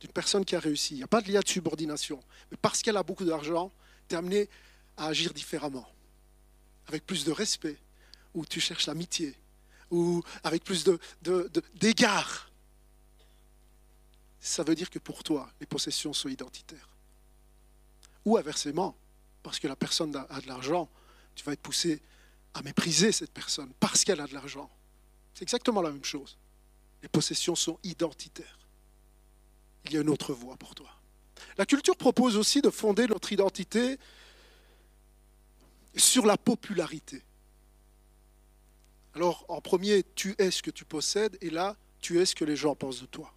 d'une 0.00 0.12
personne 0.12 0.44
qui 0.44 0.54
a 0.56 0.60
réussi, 0.60 0.94
il 0.94 0.98
n'y 0.98 1.02
a 1.02 1.08
pas 1.08 1.22
de 1.22 1.32
lien 1.32 1.40
de 1.40 1.48
subordination, 1.48 2.22
mais 2.50 2.56
parce 2.56 2.82
qu'elle 2.82 2.96
a 2.96 3.02
beaucoup 3.02 3.24
d'argent, 3.24 3.72
tu 4.08 4.14
es 4.14 4.18
amené 4.18 4.48
à 4.96 5.06
agir 5.06 5.32
différemment, 5.32 5.88
avec 6.86 7.06
plus 7.06 7.24
de 7.24 7.32
respect, 7.32 7.78
ou 8.34 8.44
tu 8.44 8.60
cherches 8.60 8.86
l'amitié, 8.86 9.34
ou 9.90 10.22
avec 10.42 10.64
plus 10.64 10.84
d'égard. 11.74 12.46
De, 12.46 12.54
ça 14.40 14.62
veut 14.62 14.74
dire 14.74 14.90
que 14.90 14.98
pour 14.98 15.24
toi, 15.24 15.50
les 15.60 15.66
possessions 15.66 16.12
sont 16.12 16.28
identitaires. 16.28 16.88
Ou 18.24 18.36
inversement, 18.36 18.96
parce 19.44 19.60
que 19.60 19.68
la 19.68 19.76
personne 19.76 20.16
a 20.16 20.40
de 20.40 20.48
l'argent, 20.48 20.88
tu 21.36 21.44
vas 21.44 21.52
être 21.52 21.60
poussé 21.60 22.02
à 22.54 22.62
mépriser 22.62 23.12
cette 23.12 23.30
personne 23.30 23.72
parce 23.78 24.02
qu'elle 24.02 24.20
a 24.20 24.26
de 24.26 24.34
l'argent. 24.34 24.70
C'est 25.34 25.42
exactement 25.42 25.82
la 25.82 25.90
même 25.90 26.04
chose. 26.04 26.38
Les 27.02 27.08
possessions 27.08 27.54
sont 27.54 27.78
identitaires. 27.84 28.58
Il 29.84 29.92
y 29.92 29.98
a 29.98 30.00
une 30.00 30.08
autre 30.08 30.32
voie 30.32 30.56
pour 30.56 30.74
toi. 30.74 30.88
La 31.58 31.66
culture 31.66 31.96
propose 31.96 32.38
aussi 32.38 32.62
de 32.62 32.70
fonder 32.70 33.06
notre 33.06 33.32
identité 33.32 33.98
sur 35.94 36.24
la 36.24 36.38
popularité. 36.38 37.22
Alors, 39.14 39.44
en 39.48 39.60
premier, 39.60 40.04
tu 40.14 40.34
es 40.38 40.50
ce 40.50 40.62
que 40.62 40.70
tu 40.70 40.86
possèdes, 40.86 41.36
et 41.42 41.50
là, 41.50 41.76
tu 42.00 42.18
es 42.18 42.24
ce 42.24 42.34
que 42.34 42.46
les 42.46 42.56
gens 42.56 42.74
pensent 42.74 43.02
de 43.02 43.06
toi. 43.06 43.32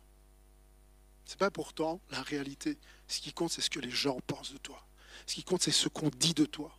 Ce 1.25 1.33
n'est 1.33 1.37
pas 1.37 1.51
pourtant 1.51 1.99
la 2.11 2.21
réalité. 2.21 2.77
Ce 3.09 3.19
qui 3.19 3.33
compte, 3.33 3.51
c'est 3.51 3.61
ce 3.61 3.69
que 3.69 3.81
les 3.81 3.91
gens 3.91 4.19
pensent 4.25 4.53
de 4.53 4.57
toi. 4.57 4.86
Ce 5.25 5.35
qui 5.35 5.43
compte, 5.43 5.61
c'est 5.61 5.71
ce 5.71 5.87
qu'on 5.89 6.09
dit 6.09 6.33
de 6.33 6.45
toi. 6.45 6.77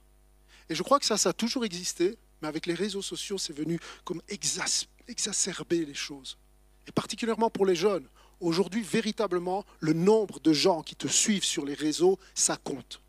Et 0.68 0.74
je 0.74 0.82
crois 0.82 0.98
que 0.98 1.06
ça, 1.06 1.16
ça 1.16 1.30
a 1.30 1.32
toujours 1.32 1.64
existé, 1.64 2.18
mais 2.40 2.48
avec 2.48 2.66
les 2.66 2.74
réseaux 2.74 3.02
sociaux, 3.02 3.38
c'est 3.38 3.52
venu 3.52 3.80
comme 4.04 4.22
exacerber 4.28 5.84
les 5.84 5.94
choses. 5.94 6.38
Et 6.86 6.92
particulièrement 6.92 7.50
pour 7.50 7.66
les 7.66 7.74
jeunes. 7.74 8.06
Aujourd'hui, 8.40 8.82
véritablement, 8.82 9.64
le 9.80 9.92
nombre 9.92 10.38
de 10.40 10.52
gens 10.52 10.82
qui 10.82 10.94
te 10.94 11.08
suivent 11.08 11.44
sur 11.44 11.64
les 11.64 11.74
réseaux, 11.74 12.18
ça 12.34 12.56
compte. 12.56 13.00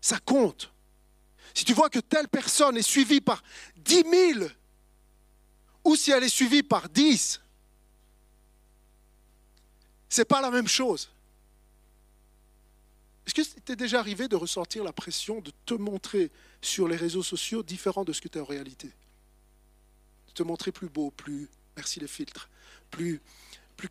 Ça 0.00 0.18
compte. 0.18 0.70
Si 1.52 1.64
tu 1.64 1.72
vois 1.72 1.90
que 1.90 1.98
telle 1.98 2.28
personne 2.28 2.76
est 2.76 2.82
suivie 2.82 3.20
par 3.20 3.42
10 3.76 4.04
000, 4.34 4.48
ou 5.84 5.96
si 5.96 6.10
elle 6.10 6.22
est 6.22 6.28
suivie 6.28 6.62
par 6.62 6.88
10, 6.88 7.40
c'est 10.08 10.24
pas 10.24 10.40
la 10.40 10.50
même 10.50 10.68
chose. 10.68 11.10
Est-ce 13.26 13.34
que 13.34 13.42
c'était 13.42 13.76
déjà 13.76 13.98
arrivé 13.98 14.28
de 14.28 14.36
ressentir 14.36 14.84
la 14.84 14.92
pression 14.92 15.40
de 15.40 15.50
te 15.64 15.74
montrer 15.74 16.30
sur 16.62 16.86
les 16.86 16.96
réseaux 16.96 17.24
sociaux 17.24 17.62
différent 17.62 18.04
de 18.04 18.12
ce 18.12 18.20
que 18.20 18.28
tu 18.28 18.38
es 18.38 18.40
en 18.40 18.44
réalité? 18.44 18.88
De 20.28 20.32
te 20.32 20.42
montrer 20.44 20.70
plus 20.70 20.88
beau, 20.88 21.10
plus, 21.10 21.48
merci 21.76 21.98
les 21.98 22.06
filtres, 22.06 22.48
plus, 22.90 23.20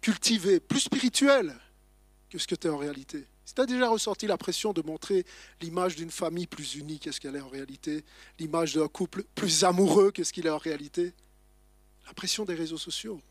cultivé, 0.01 0.59
plus 0.59 0.79
spirituel 0.79 1.55
que 2.29 2.37
ce 2.37 2.47
que 2.47 2.55
tu 2.55 2.67
es 2.67 2.69
en 2.69 2.77
réalité? 2.77 3.25
Si 3.43 3.53
tu 3.53 3.61
as 3.61 3.65
déjà 3.65 3.89
ressenti 3.89 4.25
la 4.25 4.37
pression 4.37 4.71
de 4.71 4.81
montrer 4.81 5.25
l'image 5.61 5.97
d'une 5.97 6.11
famille 6.11 6.47
plus 6.47 6.75
unie 6.75 6.99
qu'est-ce 6.99 7.19
qu'elle 7.19 7.35
est 7.35 7.41
en 7.41 7.49
réalité, 7.49 8.05
l'image 8.39 8.73
d'un 8.73 8.87
couple 8.87 9.23
plus 9.35 9.65
amoureux 9.65 10.11
qu'est-ce 10.11 10.31
qu'il 10.31 10.47
est 10.47 10.49
en 10.49 10.57
réalité, 10.57 11.13
la 12.07 12.13
pression 12.13 12.45
des 12.45 12.55
réseaux 12.55 12.77
sociaux? 12.77 13.21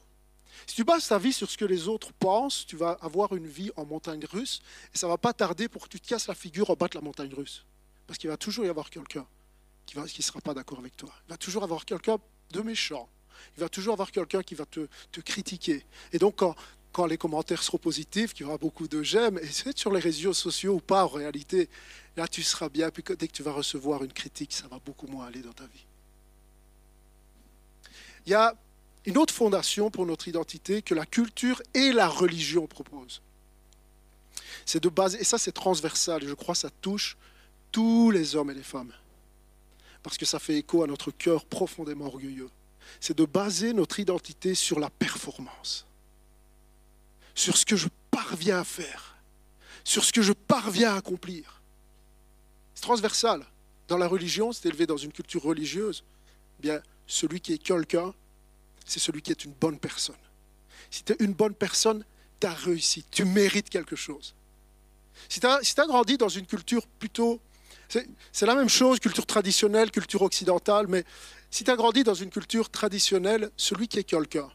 Si 0.67 0.77
tu 0.77 0.85
bases 0.85 1.09
ta 1.09 1.19
vie 1.19 1.33
sur 1.33 1.51
ce 1.51 1.57
que 1.57 1.65
les 1.65 1.89
autres 1.89 2.13
pensent, 2.13 2.67
tu 2.67 2.77
vas 2.77 2.93
avoir 3.01 3.35
une 3.35 3.47
vie 3.47 3.71
en 3.77 3.85
montagne 3.85 4.25
russe 4.31 4.63
et 4.95 4.99
ça 4.99 5.09
va 5.09 5.19
pas 5.19 5.33
tarder 5.33 5.69
pour 5.69 5.85
que 5.85 5.89
tu 5.89 6.01
te 6.01 6.09
casses 6.09 6.27
la 6.27 6.35
figure 6.35 6.71
en 6.71 6.75
bas 6.75 6.89
de 6.89 6.95
la 6.95 7.01
montagne 7.01 7.33
russe. 7.35 7.65
Parce 8.07 8.19
qu'il 8.19 8.31
va 8.31 8.37
toujours 8.37 8.65
y 8.65 8.69
avoir 8.69 8.91
quelqu'un 8.91 9.27
qui 9.87 9.99
ne 9.99 10.23
sera 10.23 10.41
pas 10.41 10.55
d'accord 10.55 10.79
avec 10.79 10.97
toi. 10.97 11.13
Il 11.27 11.31
va 11.31 11.37
toujours 11.37 11.65
avoir 11.65 11.85
quelqu'un 11.85 12.19
de 12.51 12.61
méchant. 12.61 13.09
Il 13.57 13.61
va 13.61 13.69
toujours 13.69 13.93
avoir 13.93 14.11
quelqu'un 14.11 14.43
qui 14.43 14.55
va 14.55 14.65
te, 14.65 14.87
te, 15.13 15.21
critiquer. 15.21 15.85
Et 16.13 16.19
donc, 16.19 16.37
quand, 16.37 16.55
quand 16.93 17.07
les 17.07 17.19
commentaires 17.19 17.63
seront 17.63 17.79
positifs, 17.79 18.33
qu'il 18.33 18.47
y 18.47 18.49
aura 18.49 18.57
beaucoup 18.57 18.87
de 18.87 19.03
j'aime, 19.03 19.39
et 19.39 19.47
c'est 19.49 19.77
sur 19.77 19.93
les 19.93 20.01
réseaux 20.01 20.33
sociaux 20.33 20.75
ou 20.75 20.81
pas 20.81 21.05
en 21.05 21.09
réalité, 21.09 21.69
là 22.17 22.29
tu 22.29 22.43
seras 22.43 22.69
bien. 22.69 22.91
Puis 22.91 23.03
dès 23.19 23.27
que 23.27 23.33
tu 23.33 23.43
vas 23.43 23.53
recevoir 23.53 24.05
une 24.05 24.13
critique, 24.13 24.53
ça 24.53 24.69
va 24.69 24.79
beaucoup 24.79 25.09
moins 25.09 25.27
aller 25.27 25.41
dans 25.41 25.53
ta 25.53 25.67
vie. 25.67 25.85
Il 28.27 28.31
y 28.31 28.35
a 28.35 28.55
une 29.07 29.19
autre 29.19 29.35
fondation 29.35 29.91
pour 29.91 30.07
notre 30.07 30.29
identité 30.29 30.83
que 30.83 30.95
la 30.95 31.07
culture 31.07 31.63
et 31.75 31.93
la 31.93 32.09
religion 32.09 32.67
proposent. 32.67 33.21
C'est 34.65 34.83
de 34.83 34.89
base, 34.89 35.15
et 35.17 35.25
ça 35.25 35.39
c'est 35.39 35.53
transversal, 35.53 36.25
et 36.25 36.29
je 36.29 36.35
crois 36.35 36.55
que 36.55 36.61
ça 36.61 36.71
touche 36.81 37.17
tous 37.71 38.11
les 38.11 38.35
hommes 38.35 38.51
et 38.51 38.55
les 38.55 38.63
femmes, 38.63 38.93
parce 40.03 40.17
que 40.17 40.25
ça 40.25 40.39
fait 40.39 40.57
écho 40.57 40.83
à 40.83 40.87
notre 40.87 41.11
cœur 41.11 41.45
profondément 41.45 42.07
orgueilleux. 42.07 42.51
C'est 43.01 43.17
de 43.17 43.25
baser 43.25 43.73
notre 43.73 44.01
identité 44.01 44.55
sur 44.55 44.79
la 44.81 44.91
performance, 44.91 45.87
sur 47.35 47.57
ce 47.57 47.67
que 47.67 47.77
je 47.77 47.89
parviens 48.11 48.61
à 48.61 48.65
faire, 48.65 49.17
sur 49.83 50.05
ce 50.05 50.13
que 50.13 50.23
je 50.23 50.33
parviens 50.33 50.95
à 50.95 50.97
accomplir. 50.97 51.61
C'est 52.75 52.83
transversal. 52.83 53.45
Dans 53.89 53.99
la 53.99 54.07
religion, 54.07 54.53
c'est 54.53 54.69
élevé 54.69 54.87
dans 54.87 54.97
une 54.97 55.13
culture 55.13 55.43
religieuse. 55.43 56.05
Bien, 56.61 56.81
celui 57.07 57.41
qui 57.41 57.53
est 57.53 57.59
quelqu'un 57.59 58.15
c'est 58.85 59.01
celui 59.01 59.23
qui 59.23 59.31
est 59.31 59.45
une 59.45 59.53
bonne 59.53 59.79
personne. 59.79 60.17
Si 60.91 61.03
tu 61.03 61.13
es 61.13 61.17
une 61.21 61.33
bonne 61.33 61.55
personne, 61.55 62.05
tu 62.41 62.47
as 62.47 62.55
réussi, 62.55 63.05
tu 63.11 63.25
mérites 63.25 63.69
quelque 63.69 63.97
chose. 63.97 64.35
Si 65.29 65.41
tu 65.41 65.47
as, 65.47 65.87
grandi 65.87 66.17
dans 66.19 66.29
une 66.29 66.47
culture 66.47 66.87
plutôt... 66.99 67.41
C'est 68.33 68.47
la 68.47 68.55
même 68.55 68.69
chose, 68.69 68.99
culture 68.99 69.27
traditionnelle, 69.27 69.91
culture 69.91 70.23
occidentale, 70.23 70.87
mais 70.89 71.05
si 71.51 71.65
tu 71.65 71.71
as 71.71 71.77
grandi 71.77 72.03
dans 72.03 72.15
une 72.15 72.31
culture 72.31 72.71
traditionnelle, 72.71 73.51
celui 73.57 73.89
qui 73.89 73.99
est 73.99 74.05
quelqu'un, 74.05 74.51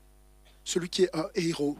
celui 0.65 0.89
qui 0.89 1.03
est 1.03 1.15
un 1.15 1.27
héros, 1.35 1.77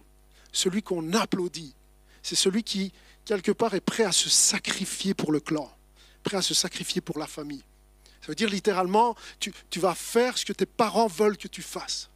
celui 0.51 0.82
qu'on 0.82 1.13
applaudit, 1.13 1.75
c'est 2.24 2.36
celui 2.36 2.63
qui, 2.63 2.94
quelque 3.25 3.51
part, 3.51 3.74
est 3.74 3.82
prêt 3.82 4.03
à 4.03 4.12
se 4.12 4.29
sacrifier 4.29 5.13
pour 5.13 5.32
le 5.32 5.39
clan, 5.39 5.70
prêt 6.24 6.38
à 6.38 6.41
se 6.41 6.53
sacrifier 6.53 7.01
pour 7.01 7.20
la 7.20 7.27
famille. 7.27 7.63
Ça 8.22 8.27
veut 8.27 8.36
dire 8.36 8.50
littéralement, 8.50 9.15
tu 9.39 9.79
vas 9.79 9.96
faire 9.96 10.38
ce 10.38 10.46
que 10.46 10.53
tes 10.53 10.65
parents 10.65 11.08
veulent 11.08 11.38
que 11.38 11.48
tu 11.48 11.62
fasses 11.62 12.10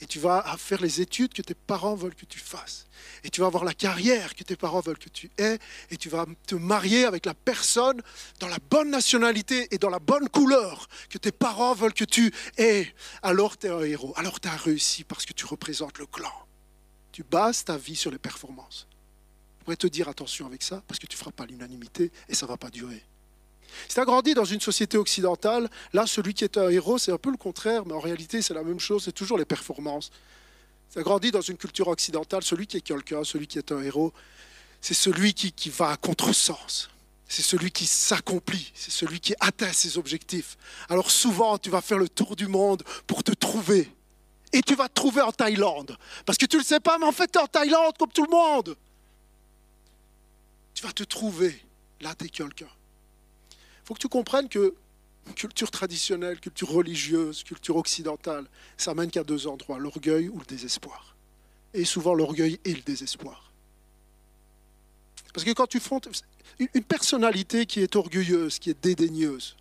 et 0.00 0.06
tu 0.06 0.18
vas 0.18 0.44
faire 0.58 0.80
les 0.82 1.00
études 1.00 1.32
que 1.32 1.40
tes 1.40 1.54
parents 1.54 1.94
veulent 1.94 2.14
que 2.14 2.26
tu 2.26 2.38
fasses. 2.38 2.86
Et 3.24 3.30
tu 3.30 3.40
vas 3.40 3.46
avoir 3.46 3.64
la 3.64 3.72
carrière 3.72 4.34
que 4.34 4.44
tes 4.44 4.56
parents 4.56 4.80
veulent 4.80 4.98
que 4.98 5.08
tu 5.08 5.30
aies. 5.38 5.58
Et 5.90 5.96
tu 5.96 6.10
vas 6.10 6.26
te 6.46 6.54
marier 6.54 7.04
avec 7.04 7.24
la 7.24 7.32
personne 7.32 8.02
dans 8.38 8.48
la 8.48 8.58
bonne 8.70 8.90
nationalité 8.90 9.68
et 9.70 9.78
dans 9.78 9.88
la 9.88 9.98
bonne 9.98 10.28
couleur 10.28 10.86
que 11.08 11.16
tes 11.16 11.32
parents 11.32 11.74
veulent 11.74 11.94
que 11.94 12.04
tu 12.04 12.30
aies. 12.58 12.92
Alors 13.22 13.56
tu 13.56 13.68
es 13.68 13.70
un 13.70 13.80
héros. 13.80 14.12
Alors 14.16 14.38
tu 14.38 14.48
as 14.48 14.56
réussi 14.56 15.02
parce 15.02 15.24
que 15.24 15.32
tu 15.32 15.46
représentes 15.46 15.98
le 15.98 16.06
clan. 16.06 16.32
Tu 17.12 17.22
bases 17.22 17.64
ta 17.64 17.78
vie 17.78 17.96
sur 17.96 18.10
les 18.10 18.18
performances. 18.18 18.86
Je 19.58 19.64
pourrais 19.64 19.76
te 19.76 19.86
dire 19.86 20.10
attention 20.10 20.44
avec 20.44 20.62
ça 20.62 20.82
parce 20.86 21.00
que 21.00 21.06
tu 21.06 21.14
ne 21.16 21.18
feras 21.18 21.32
pas 21.32 21.46
l'unanimité 21.46 22.12
et 22.28 22.34
ça 22.34 22.44
ne 22.44 22.50
va 22.50 22.58
pas 22.58 22.70
durer. 22.70 23.02
Si 23.88 23.94
tu 23.94 24.00
as 24.00 24.04
grandi 24.04 24.34
dans 24.34 24.44
une 24.44 24.60
société 24.60 24.96
occidentale, 24.96 25.68
là, 25.92 26.06
celui 26.06 26.34
qui 26.34 26.44
est 26.44 26.58
un 26.58 26.68
héros, 26.68 26.98
c'est 26.98 27.12
un 27.12 27.18
peu 27.18 27.30
le 27.30 27.36
contraire, 27.36 27.84
mais 27.86 27.94
en 27.94 28.00
réalité, 28.00 28.42
c'est 28.42 28.54
la 28.54 28.62
même 28.62 28.80
chose, 28.80 29.04
c'est 29.04 29.12
toujours 29.12 29.38
les 29.38 29.44
performances. 29.44 30.10
Si 30.88 30.94
tu 30.94 30.98
as 30.98 31.02
grandi 31.02 31.30
dans 31.30 31.40
une 31.40 31.56
culture 31.56 31.88
occidentale, 31.88 32.42
celui 32.42 32.66
qui 32.66 32.76
est 32.76 32.82
quelqu'un, 32.82 33.24
celui 33.24 33.46
qui 33.46 33.58
est 33.58 33.72
un 33.72 33.82
héros, 33.82 34.12
c'est 34.80 34.94
celui 34.94 35.34
qui, 35.34 35.70
va 35.70 35.90
à 35.90 35.96
contresens. 35.96 36.90
C'est 37.28 37.42
celui 37.42 37.72
qui 37.72 37.86
s'accomplit, 37.86 38.70
c'est 38.74 38.92
celui 38.92 39.18
qui 39.18 39.34
atteint 39.40 39.72
ses 39.72 39.98
objectifs. 39.98 40.56
Alors 40.88 41.10
souvent, 41.10 41.58
tu 41.58 41.70
vas 41.70 41.80
faire 41.80 41.98
le 41.98 42.08
tour 42.08 42.36
du 42.36 42.46
monde 42.46 42.84
pour 43.06 43.24
te 43.24 43.32
trouver. 43.32 43.92
Et 44.52 44.62
tu 44.62 44.76
vas 44.76 44.88
te 44.88 44.94
trouver 44.94 45.22
en 45.22 45.32
Thaïlande. 45.32 45.98
Parce 46.24 46.38
que 46.38 46.46
tu 46.46 46.56
ne 46.56 46.60
le 46.60 46.66
sais 46.66 46.78
pas, 46.78 46.98
mais 46.98 47.06
en 47.06 47.12
fait, 47.12 47.30
tu 47.32 47.38
en 47.38 47.48
Thaïlande 47.48 47.98
comme 47.98 48.12
tout 48.12 48.24
le 48.24 48.30
monde. 48.30 48.76
Tu 50.72 50.84
vas 50.84 50.92
te 50.92 51.02
trouver. 51.02 51.60
Là, 52.00 52.14
tu 52.14 52.26
es 52.26 52.28
quelqu'un. 52.28 52.68
Faut 53.86 53.94
que 53.94 54.00
tu 54.00 54.08
comprennes 54.08 54.48
que 54.48 54.74
culture 55.36 55.70
traditionnelle, 55.70 56.40
culture 56.40 56.68
religieuse, 56.68 57.44
culture 57.44 57.76
occidentale, 57.76 58.46
ça 58.76 58.94
mène 58.94 59.10
qu'à 59.10 59.24
deux 59.24 59.46
endroits, 59.46 59.78
l'orgueil 59.78 60.28
ou 60.28 60.38
le 60.38 60.44
désespoir. 60.44 61.16
Et 61.72 61.84
souvent 61.84 62.14
l'orgueil 62.14 62.58
et 62.64 62.74
le 62.74 62.82
désespoir. 62.82 63.52
Parce 65.32 65.44
que 65.44 65.52
quand 65.52 65.66
tu 65.66 65.78
fondes 65.78 66.08
une 66.58 66.84
personnalité 66.84 67.66
qui 67.66 67.80
est 67.80 67.94
orgueilleuse, 67.94 68.58
qui 68.58 68.70
est 68.70 68.82
dédaigneuse, 68.82 69.56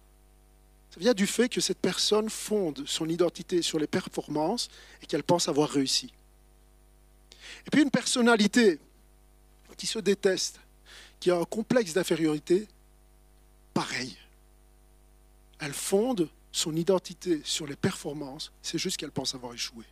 ça 0.90 1.00
vient 1.00 1.14
du 1.14 1.28
fait 1.28 1.50
que 1.50 1.62
cette 1.62 1.80
personne 1.80 2.30
fonde 2.30 2.84
son 2.88 3.08
identité 3.08 3.62
sur 3.62 3.78
les 3.78 3.88
performances 3.88 4.70
et 5.04 5.06
qu'elle 5.06 5.24
pense 5.24 5.50
avoir 5.50 5.70
réussi. 5.70 6.12
Et 7.68 7.70
puis 7.70 7.82
une 7.82 7.92
personnalité 7.92 8.80
qui 9.78 9.86
se 9.88 10.00
déteste, 10.00 10.60
qui 11.20 11.30
a 11.32 11.38
un 11.38 11.46
complexe 11.46 11.94
d'infériorité, 11.94 12.68
pareil. 13.76 14.18
Elle 15.60 15.74
fonde 15.74 16.30
son 16.52 16.76
identité 16.76 17.42
sur 17.44 17.68
les 17.68 17.76
performances, 17.76 18.52
c'est 18.64 18.80
juste 18.80 18.98
qu'elle 18.98 19.12
pense 19.12 19.36
avoir 19.36 19.54
échoué. 19.54 19.84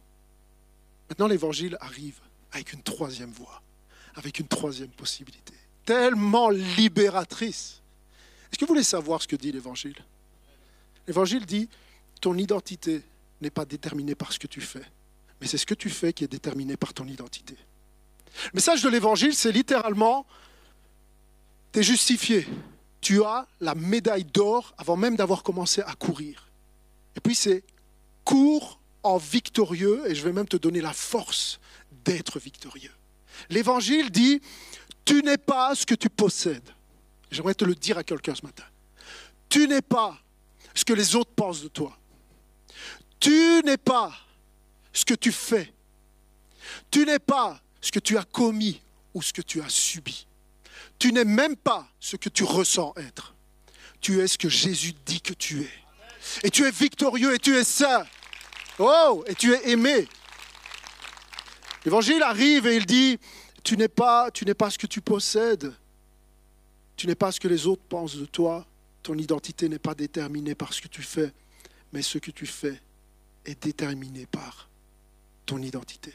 Maintenant, 1.10 1.28
l'évangile 1.28 1.78
arrive 1.82 2.20
avec 2.54 2.74
une 2.74 2.82
troisième 2.82 3.32
voie, 3.32 3.62
avec 4.16 4.40
une 4.40 4.48
troisième 4.48 4.90
possibilité, 4.90 5.54
tellement 5.86 6.50
libératrice. 6.50 7.82
Est-ce 8.50 8.58
que 8.58 8.66
vous 8.66 8.70
voulez 8.70 8.84
savoir 8.84 9.22
ce 9.22 9.28
que 9.28 9.36
dit 9.36 9.52
l'évangile? 9.52 9.98
L'évangile 11.06 11.46
dit, 11.46 11.68
ton 12.22 12.38
identité 12.38 13.04
n'est 13.42 13.50
pas 13.50 13.66
déterminée 13.66 14.16
par 14.16 14.32
ce 14.32 14.40
que 14.40 14.48
tu 14.48 14.62
fais, 14.62 14.86
mais 15.42 15.48
c'est 15.48 15.58
ce 15.58 15.66
que 15.66 15.74
tu 15.74 15.90
fais 15.90 16.14
qui 16.14 16.24
est 16.24 16.32
déterminé 16.32 16.78
par 16.78 16.94
ton 16.94 17.06
identité. 17.06 17.58
Le 18.46 18.52
message 18.54 18.82
de 18.82 18.88
l'évangile, 18.88 19.36
c'est 19.36 19.52
littéralement, 19.52 20.26
tu 21.74 21.80
es 21.80 21.84
justifié, 21.84 22.48
tu 23.04 23.22
as 23.24 23.48
la 23.60 23.76
médaille 23.76 24.24
d'or 24.24 24.74
avant 24.78 24.96
même 24.96 25.18
d'avoir 25.18 25.44
commencé 25.44 25.82
à 25.82 25.94
courir. 25.94 26.50
Et 27.16 27.20
puis 27.20 27.36
c'est 27.36 27.64
cours 28.24 28.80
en 29.04 29.18
victorieux, 29.18 30.10
et 30.10 30.16
je 30.16 30.24
vais 30.24 30.32
même 30.32 30.48
te 30.48 30.56
donner 30.56 30.80
la 30.80 30.94
force 30.94 31.60
d'être 32.06 32.40
victorieux. 32.40 32.94
L'évangile 33.50 34.10
dit, 34.10 34.42
tu 35.04 35.22
n'es 35.22 35.38
pas 35.38 35.76
ce 35.76 35.86
que 35.86 35.96
tu 35.96 36.10
possèdes. 36.10 36.70
J'aimerais 37.30 37.56
te 37.56 37.66
le 37.66 37.76
dire 37.76 37.98
à 37.98 38.04
quelqu'un 38.06 38.36
ce 38.36 38.46
matin. 38.46 38.64
Tu 39.50 39.68
n'es 39.68 39.82
pas 39.82 40.18
ce 40.74 40.86
que 40.86 40.94
les 40.94 41.16
autres 41.16 41.34
pensent 41.36 41.62
de 41.62 41.68
toi. 41.68 41.98
Tu 43.20 43.62
n'es 43.66 43.78
pas 43.78 44.14
ce 44.94 45.04
que 45.04 45.14
tu 45.14 45.34
fais. 45.34 45.74
Tu 46.90 47.06
n'es 47.06 47.20
pas 47.20 47.60
ce 47.82 47.92
que 47.92 48.00
tu 48.00 48.18
as 48.18 48.24
commis 48.24 48.82
ou 49.14 49.22
ce 49.22 49.34
que 49.34 49.42
tu 49.42 49.62
as 49.62 49.70
subi. 49.70 50.26
Tu 51.00 51.12
n'es 51.12 51.26
même 51.26 51.56
pas 51.56 51.88
ce 52.00 52.16
que 52.16 52.30
tu 52.30 52.44
ressens 52.44 52.94
être. 52.98 53.36
Tu 54.02 54.20
es 54.20 54.28
ce 54.28 54.38
que 54.38 54.50
Jésus 54.50 54.94
dit 55.06 55.22
que 55.22 55.34
tu 55.34 55.62
es. 55.62 55.72
Et 56.44 56.50
tu 56.50 56.64
es 56.66 56.72
victorieux 56.72 57.36
et 57.36 57.40
tu 57.40 57.56
es 57.56 57.64
saint. 57.64 58.06
Oh, 58.80 59.24
et 59.28 59.36
tu 59.36 59.54
es 59.54 59.72
aimé. 59.72 60.08
L'évangile 61.86 62.24
arrive 62.24 62.68
et 62.68 62.78
il 62.78 62.86
dit, 62.86 63.20
tu 63.64 63.78
n'es 63.78 63.88
pas, 63.88 64.32
tu 64.32 64.46
n'es 64.46 64.54
pas 64.54 64.70
ce 64.70 64.78
que 64.78 64.88
tu 64.88 65.02
possèdes. 65.02 65.74
Tu 66.96 67.08
n'es 67.08 67.16
pas 67.16 67.32
ce 67.32 67.40
que 67.40 67.48
les 67.48 67.68
autres 67.68 67.84
pensent 67.88 68.16
de 68.16 68.26
toi. 68.26 68.66
Ton 69.02 69.18
identité 69.18 69.68
n'est 69.68 69.80
pas 69.80 69.96
déterminée 69.96 70.56
par 70.56 70.74
ce 70.74 70.82
que 70.82 70.88
tu 70.88 71.02
fais, 71.02 71.34
mais 71.92 72.02
ce 72.02 72.18
que 72.18 72.32
tu 72.32 72.46
fais 72.46 72.82
est 73.46 73.62
déterminé 73.62 74.26
par 74.26 74.70
ton 75.46 75.58
identité. 75.62 76.14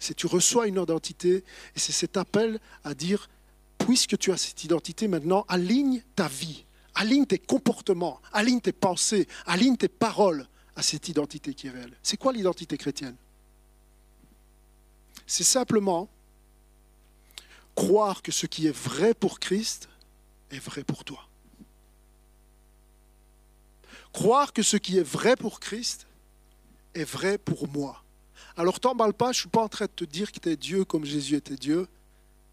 C'est 0.00 0.14
tu 0.14 0.26
reçois 0.26 0.66
une 0.66 0.80
identité 0.80 1.44
et 1.74 1.78
c'est 1.78 1.92
cet 1.92 2.16
appel 2.16 2.60
à 2.84 2.94
dire, 2.94 3.28
puisque 3.88 4.18
tu 4.18 4.32
as 4.32 4.36
cette 4.36 4.64
identité 4.64 5.08
maintenant, 5.08 5.46
aligne 5.48 6.02
ta 6.14 6.28
vie, 6.28 6.66
aligne 6.94 7.24
tes 7.24 7.38
comportements, 7.38 8.20
aligne 8.34 8.60
tes 8.60 8.72
pensées, 8.72 9.26
aligne 9.46 9.78
tes 9.78 9.88
paroles 9.88 10.46
à 10.76 10.82
cette 10.82 11.08
identité 11.08 11.54
qui 11.54 11.68
est 11.68 11.70
réelle. 11.70 11.96
C'est 12.02 12.18
quoi 12.18 12.34
l'identité 12.34 12.76
chrétienne? 12.76 13.16
C'est 15.26 15.42
simplement 15.42 16.06
croire 17.74 18.20
que 18.20 18.30
ce 18.30 18.44
qui 18.44 18.66
est 18.66 18.76
vrai 18.76 19.14
pour 19.14 19.40
Christ 19.40 19.88
est 20.50 20.58
vrai 20.58 20.84
pour 20.84 21.02
toi. 21.02 21.26
Croire 24.12 24.52
que 24.52 24.62
ce 24.62 24.76
qui 24.76 24.98
est 24.98 25.02
vrai 25.02 25.34
pour 25.34 25.60
Christ 25.60 26.06
est 26.92 27.04
vrai 27.04 27.38
pour 27.38 27.66
moi. 27.68 28.04
Alors 28.54 28.80
t'emballe 28.80 29.14
pas, 29.14 29.32
je 29.32 29.38
ne 29.38 29.40
suis 29.40 29.48
pas 29.48 29.62
en 29.62 29.68
train 29.70 29.86
de 29.86 29.92
te 29.92 30.04
dire 30.04 30.30
que 30.30 30.40
tu 30.40 30.50
es 30.50 30.56
Dieu 30.58 30.84
comme 30.84 31.06
Jésus 31.06 31.36
était 31.36 31.56
Dieu. 31.56 31.88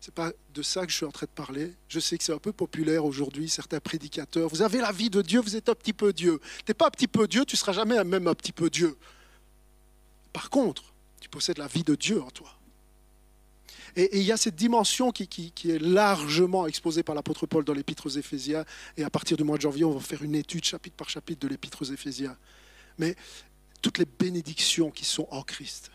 Ce 0.06 0.12
n'est 0.12 0.14
pas 0.14 0.34
de 0.54 0.62
ça 0.62 0.86
que 0.86 0.92
je 0.92 0.98
suis 0.98 1.06
en 1.06 1.12
train 1.12 1.26
de 1.26 1.32
parler. 1.32 1.74
Je 1.88 2.00
sais 2.00 2.16
que 2.16 2.24
c'est 2.24 2.32
un 2.32 2.38
peu 2.38 2.54
populaire 2.54 3.06
aujourd'hui, 3.06 3.50
certains 3.50 3.80
prédicateurs. 3.80 4.50
Vous 4.50 4.62
avez 4.62 4.78
la 4.78 4.92
vie 4.92 5.10
de 5.10 5.24
Dieu, 5.24 5.40
vous 5.40 5.56
êtes 5.56 5.68
un 5.68 5.74
petit 5.74 5.94
peu 5.94 6.14
Dieu. 6.14 6.40
Tu 6.58 6.66
n'es 6.68 6.76
pas 6.76 6.86
un 6.86 6.92
petit 6.92 7.08
peu 7.08 7.28
Dieu, 7.28 7.44
tu 7.44 7.56
ne 7.56 7.58
seras 7.58 7.72
jamais 7.72 8.04
même 8.04 8.28
un 8.28 8.36
petit 8.36 8.52
peu 8.52 8.70
Dieu. 8.70 9.00
Par 10.32 10.52
contre, 10.52 10.94
tu 11.20 11.28
possèdes 11.28 11.58
la 11.58 11.66
vie 11.66 11.82
de 11.82 11.96
Dieu 11.96 12.22
en 12.22 12.30
toi. 12.30 12.56
Et, 13.96 14.20
il 14.20 14.24
y 14.24 14.32
a 14.32 14.38
cette 14.38 14.56
dimension 14.56 15.12
qui, 15.12 15.28
qui 15.28 15.72
est 15.72 15.80
largement 15.80 16.68
exposée 16.68 17.02
par 17.02 17.16
l'apôtre 17.16 17.48
Paul 17.48 17.64
dans 17.64 17.74
l'épître 17.74 18.06
aux 18.06 18.10
Éphésiens. 18.10 18.64
Et 18.98 19.04
à 19.04 19.10
partir 19.10 19.38
du 19.38 19.44
mois 19.44 19.58
de 19.58 19.64
janvier, 19.64 19.86
on 19.86 19.92
va 19.94 20.02
faire 20.02 20.22
une 20.22 20.36
étude 20.36 20.66
chapitre 20.66 20.98
par 20.98 21.10
chapitre 21.10 21.40
de 21.40 21.48
l'épître 21.48 21.82
aux 21.82 21.92
Éphésiens. 21.92 22.38
Mais 23.00 23.16
toutes 23.82 23.98
les 23.98 24.06
bénédictions 24.06 24.92
qui 24.92 25.04
sont 25.04 25.28
en 25.32 25.42
Christ 25.42 25.90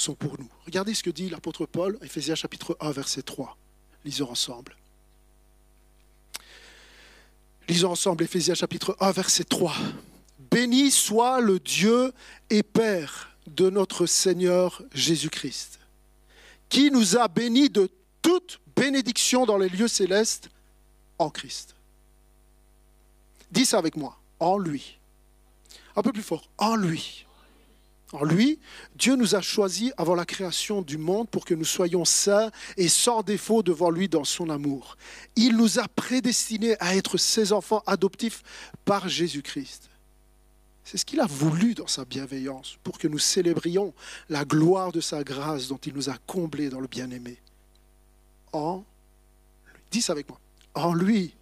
sont 0.00 0.14
pour 0.14 0.38
nous. 0.38 0.48
Regardez 0.64 0.94
ce 0.94 1.02
que 1.02 1.10
dit 1.10 1.28
l'apôtre 1.28 1.66
Paul, 1.66 1.98
Éphésiens 2.02 2.34
chapitre 2.34 2.76
1, 2.80 2.90
verset 2.90 3.22
3. 3.22 3.56
Lisons 4.04 4.30
ensemble. 4.30 4.76
Lisons 7.68 7.92
ensemble 7.92 8.24
Éphésiens 8.24 8.54
chapitre 8.54 8.96
1, 9.00 9.12
verset 9.12 9.44
3. 9.44 9.74
Béni 10.50 10.90
soit 10.90 11.40
le 11.40 11.60
Dieu 11.60 12.12
et 12.48 12.62
Père 12.62 13.36
de 13.46 13.70
notre 13.70 14.06
Seigneur 14.06 14.82
Jésus-Christ, 14.92 15.78
qui 16.68 16.90
nous 16.90 17.16
a 17.16 17.28
bénis 17.28 17.68
de 17.68 17.90
toute 18.22 18.60
bénédiction 18.74 19.44
dans 19.44 19.58
les 19.58 19.68
lieux 19.68 19.88
célestes 19.88 20.48
en 21.18 21.30
Christ. 21.30 21.74
Dis 23.52 23.66
ça 23.66 23.78
avec 23.78 23.96
moi, 23.96 24.18
en 24.38 24.56
lui. 24.56 24.98
Un 25.94 26.02
peu 26.02 26.12
plus 26.12 26.22
fort, 26.22 26.48
en 26.58 26.76
lui. 26.76 27.26
En 28.12 28.24
lui, 28.24 28.58
Dieu 28.96 29.14
nous 29.14 29.36
a 29.36 29.40
choisis 29.40 29.92
avant 29.96 30.16
la 30.16 30.24
création 30.24 30.82
du 30.82 30.98
monde 30.98 31.28
pour 31.28 31.44
que 31.44 31.54
nous 31.54 31.64
soyons 31.64 32.04
saints 32.04 32.50
et 32.76 32.88
sans 32.88 33.22
défaut 33.22 33.62
devant 33.62 33.90
lui 33.90 34.08
dans 34.08 34.24
son 34.24 34.50
amour. 34.50 34.96
Il 35.36 35.56
nous 35.56 35.78
a 35.78 35.86
prédestinés 35.86 36.76
à 36.80 36.96
être 36.96 37.18
ses 37.18 37.52
enfants 37.52 37.84
adoptifs 37.86 38.42
par 38.84 39.08
Jésus-Christ. 39.08 39.90
C'est 40.82 40.98
ce 40.98 41.04
qu'il 41.04 41.20
a 41.20 41.26
voulu 41.26 41.74
dans 41.74 41.86
sa 41.86 42.04
bienveillance 42.04 42.78
pour 42.82 42.98
que 42.98 43.06
nous 43.06 43.20
célébrions 43.20 43.94
la 44.28 44.44
gloire 44.44 44.90
de 44.90 45.00
sa 45.00 45.22
grâce 45.22 45.68
dont 45.68 45.78
il 45.78 45.94
nous 45.94 46.10
a 46.10 46.16
comblés 46.26 46.68
dans 46.68 46.80
le 46.80 46.88
bien-aimé. 46.88 47.38
En 48.52 48.78
lui, 49.68 49.80
dis 49.92 50.06
en 50.74 50.94
lui, 50.94 51.34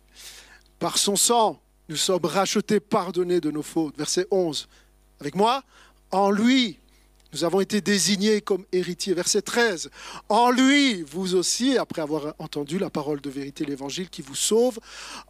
par 0.79 0.99
son 0.99 1.17
sang, 1.17 1.61
nous 1.89 1.97
sommes 1.97 2.25
rachetés, 2.25 2.81
pardonnés 2.81 3.41
de 3.41 3.51
nos 3.51 3.63
fautes. 3.63 3.97
Verset 3.97 4.27
11. 4.31 4.69
Avec 5.21 5.35
moi, 5.35 5.65
en 6.11 6.31
lui, 6.31 6.79
nous 7.33 7.45
avons 7.45 7.61
été 7.61 7.81
désignés 7.81 8.41
comme 8.41 8.65
héritiers. 8.73 9.15
Verset 9.15 9.43
13. 9.43 9.91
En 10.29 10.51
lui, 10.51 11.03
vous 11.03 11.35
aussi, 11.35 11.77
après 11.77 12.01
avoir 12.01 12.35
entendu 12.39 12.79
la 12.79 12.91
parole 12.91 13.21
de 13.21 13.29
vérité, 13.29 13.65
l'évangile 13.65 14.09
qui 14.09 14.23
vous 14.23 14.35
sauve, 14.35 14.79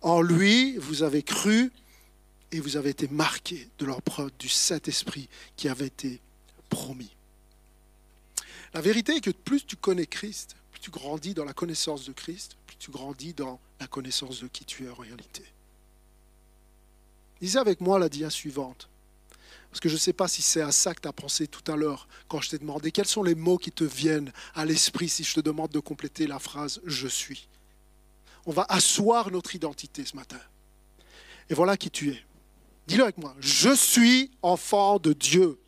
en 0.02 0.20
lui, 0.20 0.76
vous 0.76 1.02
avez 1.02 1.22
cru 1.22 1.72
et 2.52 2.60
vous 2.60 2.76
avez 2.76 2.90
été 2.90 3.08
marqués 3.08 3.68
de 3.78 3.86
l'empreinte 3.86 4.32
du 4.38 4.48
Saint-Esprit 4.48 5.28
qui 5.56 5.68
avait 5.68 5.86
été 5.86 6.20
promis. 6.68 7.10
La 8.74 8.80
vérité 8.80 9.16
est 9.16 9.20
que 9.20 9.30
plus 9.30 9.66
tu 9.66 9.76
connais 9.76 10.06
Christ, 10.06 10.54
plus 10.70 10.80
tu 10.80 10.90
grandis 10.90 11.34
dans 11.34 11.44
la 11.44 11.52
connaissance 11.52 12.04
de 12.04 12.12
Christ, 12.12 12.56
plus 12.66 12.76
tu 12.76 12.90
grandis 12.90 13.32
dans 13.32 13.58
la 13.80 13.86
connaissance 13.86 14.40
de 14.40 14.46
qui 14.48 14.64
tu 14.64 14.84
es 14.84 14.88
en 14.88 14.94
réalité. 14.94 15.44
Lisez 17.40 17.58
avec 17.58 17.80
moi 17.80 17.98
la 17.98 18.08
dia 18.08 18.30
suivante. 18.30 18.88
Parce 19.70 19.80
que 19.80 19.88
je 19.88 19.94
ne 19.94 19.98
sais 19.98 20.12
pas 20.12 20.28
si 20.28 20.42
c'est 20.42 20.62
à 20.62 20.72
ça 20.72 20.94
que 20.94 21.00
tu 21.00 21.08
as 21.08 21.12
pensé 21.12 21.46
tout 21.46 21.70
à 21.70 21.76
l'heure 21.76 22.08
quand 22.26 22.40
je 22.40 22.50
t'ai 22.50 22.58
demandé 22.58 22.90
quels 22.90 23.06
sont 23.06 23.22
les 23.22 23.34
mots 23.34 23.58
qui 23.58 23.70
te 23.70 23.84
viennent 23.84 24.32
à 24.54 24.64
l'esprit 24.64 25.08
si 25.08 25.24
je 25.24 25.34
te 25.34 25.40
demande 25.40 25.70
de 25.70 25.78
compléter 25.78 26.26
la 26.26 26.38
phrase 26.38 26.80
je 26.84 27.06
suis. 27.06 27.48
On 28.46 28.52
va 28.52 28.64
asseoir 28.68 29.30
notre 29.30 29.54
identité 29.54 30.04
ce 30.04 30.16
matin. 30.16 30.40
Et 31.50 31.54
voilà 31.54 31.76
qui 31.76 31.90
tu 31.90 32.10
es. 32.10 32.24
Dis-le 32.86 33.02
avec 33.02 33.18
moi. 33.18 33.34
Je 33.40 33.74
suis 33.74 34.30
enfant 34.40 34.98
de 34.98 35.12
Dieu. 35.12 35.58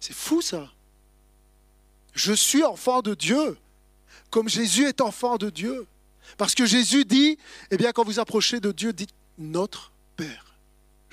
C'est 0.00 0.14
fou 0.14 0.42
ça. 0.42 0.70
Je 2.12 2.32
suis 2.34 2.62
enfant 2.62 3.00
de 3.00 3.14
Dieu. 3.14 3.56
Comme 4.30 4.48
Jésus 4.48 4.84
est 4.84 5.00
enfant 5.00 5.38
de 5.38 5.48
Dieu. 5.48 5.86
Parce 6.36 6.54
que 6.54 6.66
Jésus 6.66 7.04
dit, 7.04 7.38
eh 7.70 7.76
bien, 7.76 7.92
quand 7.92 8.04
vous 8.04 8.20
approchez 8.20 8.60
de 8.60 8.72
Dieu, 8.72 8.92
dites 8.92 9.14
notre 9.38 9.92
Père. 10.16 10.53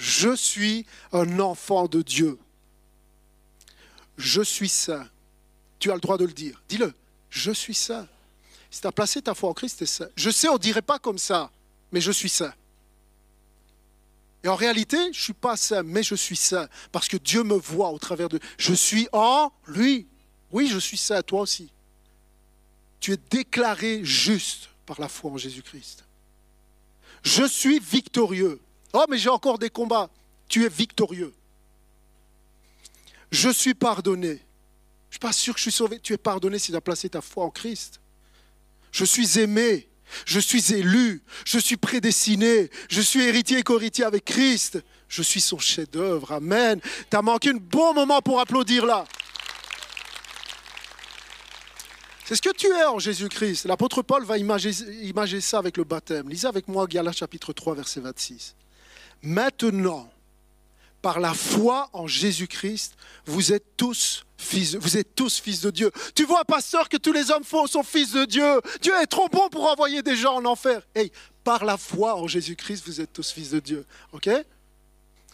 Je 0.02 0.36
suis 0.36 0.88
un 1.12 1.40
enfant 1.40 1.88
de 1.88 2.02
Dieu. 2.02 2.40
Je 4.18 4.42
suis 4.42 4.68
saint. 4.68 5.08
Tu 5.78 5.92
as 5.92 5.94
le 5.94 6.02
droit 6.02 6.18
de 6.18 6.26
le 6.26 6.34
dire. 6.34 6.60
Dis-le. 6.68 6.92
Je 7.30 7.52
suis 7.52 7.76
saint. 7.76 8.08
Si 8.72 8.82
tu 8.82 8.88
as 8.88 8.92
placé 8.92 9.22
ta 9.22 9.36
foi 9.36 9.52
en 9.52 9.54
Christ, 9.54 9.78
tu 9.78 9.84
es 9.84 9.88
saint. 9.88 10.10
Je 10.16 10.32
sais, 10.32 10.50
on 10.50 10.54
ne 10.54 10.58
dirait 10.58 10.82
pas 10.82 10.98
comme 10.98 11.20
ça, 11.20 11.52
mais 11.92 12.02
je 12.02 12.12
suis 12.12 12.30
saint. 12.30 12.52
Et 14.44 14.48
en 14.48 14.56
réalité, 14.56 14.98
je 14.98 15.20
ne 15.20 15.24
suis 15.24 15.34
pas 15.34 15.56
saint, 15.56 15.84
mais 15.84 16.02
je 16.02 16.16
suis 16.16 16.36
saint. 16.36 16.68
Parce 16.92 17.08
que 17.08 17.18
Dieu 17.18 17.44
me 17.44 17.54
voit 17.54 17.92
au 17.92 18.00
travers 18.00 18.28
de... 18.28 18.40
Je 18.58 18.74
suis 18.74 19.08
en 19.12 19.54
lui. 19.68 20.08
Oui, 20.52 20.68
je 20.68 20.80
suis 20.80 20.98
saint, 20.98 21.22
toi 21.22 21.42
aussi. 21.42 21.70
Tu 23.00 23.14
es 23.14 23.20
déclaré 23.30 24.04
juste 24.04 24.70
par 24.88 25.00
la 25.00 25.08
foi 25.08 25.30
en 25.30 25.38
Jésus-Christ. 25.38 26.06
Je 27.22 27.44
suis 27.44 27.78
victorieux. 27.78 28.60
Oh, 28.94 29.06
mais 29.10 29.18
j'ai 29.18 29.30
encore 29.30 29.58
des 29.58 29.70
combats. 29.70 30.10
Tu 30.48 30.66
es 30.66 30.70
victorieux. 30.70 31.34
Je 33.32 33.50
suis 33.50 33.74
pardonné. 33.74 34.28
Je 34.28 34.34
ne 34.34 35.12
suis 35.12 35.20
pas 35.20 35.34
sûr 35.34 35.54
que 35.54 35.60
je 35.60 35.64
suis 35.64 35.72
sauvé. 35.72 36.00
Tu 36.00 36.14
es 36.14 36.18
pardonné 36.18 36.60
si 36.60 36.72
tu 36.72 36.78
as 36.78 36.82
placé 36.82 37.10
ta 37.10 37.22
foi 37.22 37.46
en 37.46 37.50
Christ. 37.50 38.00
Je 38.92 39.06
suis 39.06 39.40
aimé. 39.40 39.88
Je 40.26 40.40
suis 40.40 40.74
élu. 40.74 41.22
Je 41.46 41.58
suis 41.58 41.78
prédestiné. 41.78 42.70
Je 42.90 43.02
suis 43.02 43.22
héritier 43.22 43.60
et 43.60 43.64
co-héritier 43.64 44.04
avec 44.04 44.26
Christ. 44.26 44.84
Je 45.08 45.22
suis 45.22 45.42
son 45.42 45.60
chef-d'œuvre. 45.60 46.34
Amen. 46.34 46.80
Tu 47.10 47.18
as 47.18 47.22
manqué 47.22 47.50
un 47.50 47.58
bon 47.58 47.94
moment 47.94 48.22
pour 48.22 48.40
applaudir 48.40 48.86
là. 48.86 49.06
C'est 52.26 52.38
ce 52.38 52.42
que 52.42 52.56
tu 52.56 52.68
es 52.68 52.86
en 52.86 52.98
Jésus-Christ. 52.98 53.66
L'apôtre 53.66 54.04
Paul 54.04 54.24
va 54.24 54.38
imaginer, 54.38 55.42
ça 55.42 55.58
avec 55.58 55.76
le 55.76 55.84
baptême. 55.84 56.30
Lisez 56.30 56.48
avec 56.48 56.70
moi 56.70 56.88
Galates 56.88 57.18
chapitre 57.18 57.52
3, 57.52 57.76
verset 57.76 58.00
26. 58.00 58.56
Maintenant, 59.24 60.10
par 61.02 61.20
la 61.20 61.34
foi 61.34 61.90
en 61.94 62.08
Jésus-Christ, 62.08 62.96
vous 63.26 63.54
êtes 63.54 63.66
tous 63.78 64.26
fils, 64.38 64.76
vous 64.76 64.98
êtes 64.98 65.16
tous 65.16 65.40
fils 65.40 65.62
de 65.62 65.72
Dieu. 65.72 65.92
Tu 66.16 66.26
vois, 66.26 66.46
pasteur, 66.46 66.90
que 66.90 66.98
tous 66.98 67.12
les 67.12 67.32
hommes 67.32 67.44
faux 67.44 67.68
sont 67.68 67.84
fils 67.84 68.12
de 68.12 68.26
Dieu. 68.26 68.62
Dieu 68.82 68.94
est 69.02 69.08
trop 69.08 69.28
bon 69.30 69.50
pour 69.50 69.70
envoyer 69.72 70.02
des 70.04 70.16
gens 70.16 70.36
en 70.36 70.46
enfer. 70.46 70.82
Hey, 70.96 71.12
par 71.44 71.66
la 71.66 71.78
foi 71.78 72.16
en 72.16 72.28
Jésus-Christ, 72.28 72.84
vous 72.86 73.02
êtes 73.02 73.14
tous 73.14 73.32
fils 73.32 73.50
de 73.52 73.60
Dieu. 73.60 73.86
OK? 74.14 74.30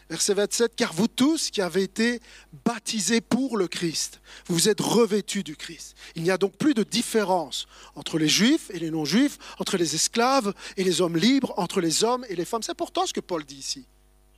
Verset 0.10 0.36
27, 0.36 0.76
car 0.78 0.94
vous 0.94 1.10
tous 1.10 1.50
qui 1.50 1.62
avez 1.62 1.84
été 1.84 2.22
baptisés 2.64 3.20
pour 3.20 3.58
le 3.58 3.68
Christ, 3.68 4.22
vous 4.48 4.70
êtes 4.70 4.80
revêtus 4.80 5.44
du 5.44 5.58
Christ. 5.58 5.96
Il 6.16 6.24
n'y 6.24 6.32
a 6.32 6.38
donc 6.38 6.56
plus 6.56 6.74
de 6.74 6.84
différence 6.84 7.68
entre 7.96 8.18
les 8.18 8.30
juifs 8.30 8.70
et 8.70 8.80
les 8.80 8.90
non-juifs, 8.90 9.38
entre 9.60 9.76
les 9.76 9.96
esclaves 9.96 10.54
et 10.78 10.86
les 10.86 11.02
hommes 11.02 11.18
libres, 11.18 11.54
entre 11.58 11.82
les 11.82 12.06
hommes 12.06 12.26
et 12.30 12.36
les 12.36 12.46
femmes. 12.46 12.64
C'est 12.64 12.72
important 12.72 13.06
ce 13.06 13.14
que 13.14 13.20
Paul 13.20 13.44
dit 13.44 13.58
ici. 13.58 13.86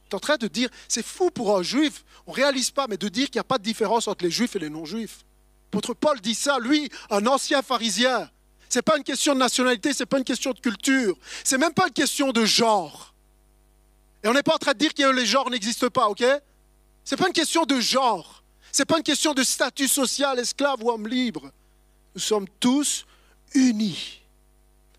Il 0.08 0.14
est 0.14 0.16
en 0.16 0.20
train 0.20 0.38
de 0.38 0.48
dire, 0.48 0.70
c'est 0.88 1.06
fou 1.06 1.30
pour 1.30 1.56
un 1.56 1.62
juif, 1.62 2.04
on 2.26 2.32
ne 2.32 2.38
réalise 2.38 2.72
pas, 2.72 2.88
mais 2.88 2.98
de 2.98 3.08
dire 3.08 3.28
qu'il 3.28 3.36
n'y 3.36 3.42
a 3.42 3.44
pas 3.44 3.60
de 3.60 3.64
différence 3.64 4.08
entre 4.08 4.26
les 4.26 4.32
juifs 4.32 4.56
et 4.56 4.60
les 4.60 4.72
non-juifs. 4.72 5.24
Votre 5.72 5.94
Paul 5.94 6.20
dit 6.20 6.34
ça, 6.34 6.58
lui, 6.58 6.90
un 7.12 7.28
ancien 7.28 7.62
pharisien. 7.62 8.28
Ce 8.70 8.80
n'est 8.80 8.84
pas 8.84 8.98
une 8.98 9.04
question 9.04 9.36
de 9.36 9.40
nationalité, 9.40 9.94
ce 9.94 10.02
n'est 10.02 10.08
pas 10.08 10.18
une 10.18 10.24
question 10.24 10.52
de 10.52 10.60
culture, 10.60 11.16
c'est 11.44 11.60
même 11.60 11.74
pas 11.74 11.88
une 11.88 11.94
question 11.94 12.32
de 12.32 12.44
genre. 12.44 13.09
Et 14.24 14.28
on 14.28 14.34
n'est 14.34 14.44
pas 14.44 14.56
en 14.56 14.58
train 14.58 14.74
de 14.74 14.78
dire 14.78 14.94
que 14.94 15.04
les 15.04 15.26
genres 15.26 15.50
n'existent 15.50 15.90
pas, 15.90 16.08
ok? 16.10 16.24
Ce 17.04 17.16
n'est 17.16 17.18
pas 17.18 17.28
une 17.28 17.34
question 17.34 17.64
de 17.66 17.80
genre. 17.80 18.44
Ce 18.72 18.82
n'est 18.82 18.86
pas 18.86 18.98
une 18.98 19.04
question 19.04 19.34
de 19.34 19.44
statut 19.44 19.88
social, 19.88 20.38
esclave 20.40 20.84
ou 20.84 20.92
homme 20.92 21.08
libre. 21.08 21.52
Nous 22.16 22.22
sommes 22.22 22.48
tous 22.60 23.06
unis. 23.54 24.22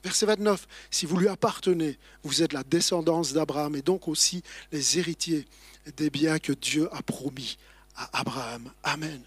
Verset 0.02 0.26
29, 0.26 0.66
si 0.90 1.04
vous 1.04 1.18
lui 1.18 1.28
appartenez, 1.28 1.98
vous 2.22 2.42
êtes 2.42 2.54
la 2.54 2.62
descendance 2.62 3.32
d'Abraham 3.34 3.76
et 3.76 3.82
donc 3.82 4.08
aussi 4.08 4.42
les 4.72 4.98
héritiers 4.98 5.46
des 5.96 6.08
biens 6.08 6.38
que 6.38 6.52
Dieu 6.52 6.88
a 6.92 7.02
promis 7.02 7.58
à 7.96 8.20
Abraham. 8.20 8.72
Amen. 8.82 9.22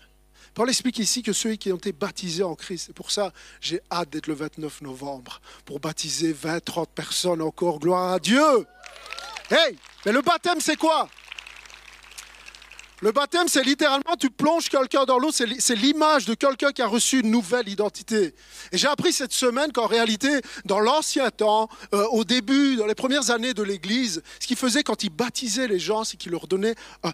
Paul 0.53 0.69
explique 0.69 0.99
ici 0.99 1.23
que 1.23 1.33
ceux 1.33 1.55
qui 1.55 1.71
ont 1.71 1.77
été 1.77 1.91
baptisés 1.91 2.43
en 2.43 2.55
Christ, 2.55 2.85
c'est 2.87 2.93
pour 2.93 3.11
ça 3.11 3.33
j'ai 3.61 3.81
hâte 3.91 4.09
d'être 4.09 4.27
le 4.27 4.33
29 4.33 4.81
novembre, 4.81 5.41
pour 5.65 5.79
baptiser 5.79 6.31
20, 6.31 6.63
30 6.63 6.89
personnes 6.89 7.41
encore, 7.41 7.79
gloire 7.79 8.13
à 8.13 8.19
Dieu. 8.19 8.65
Hey, 9.49 9.77
mais 10.05 10.11
le 10.11 10.21
baptême, 10.21 10.59
c'est 10.59 10.77
quoi? 10.77 11.09
Le 13.01 13.11
baptême, 13.11 13.49
c'est 13.49 13.63
littéralement, 13.63 14.15
tu 14.17 14.29
plonges 14.29 14.69
quelqu'un 14.69 15.03
dans 15.03 15.19
l'eau, 15.19 15.29
c'est 15.33 15.75
l'image 15.75 16.25
de 16.25 16.35
quelqu'un 16.35 16.71
qui 16.71 16.81
a 16.81 16.87
reçu 16.87 17.19
une 17.19 17.31
nouvelle 17.31 17.67
identité. 17.67 18.33
Et 18.71 18.77
j'ai 18.77 18.87
appris 18.87 19.11
cette 19.11 19.33
semaine 19.33 19.73
qu'en 19.73 19.87
réalité, 19.87 20.29
dans 20.63 20.79
l'ancien 20.79 21.29
temps, 21.29 21.67
euh, 21.93 22.05
au 22.11 22.23
début, 22.23 22.77
dans 22.77 22.85
les 22.85 22.95
premières 22.95 23.29
années 23.29 23.53
de 23.53 23.61
l'Église, 23.61 24.23
ce 24.39 24.47
qu'ils 24.47 24.55
faisaient 24.55 24.83
quand 24.83 25.03
ils 25.03 25.09
baptisaient 25.09 25.67
les 25.67 25.79
gens, 25.79 26.05
c'est 26.05 26.15
qu'ils 26.15 26.31
leur 26.31 26.47
donnaient 26.47 26.75
euh, 27.05 27.11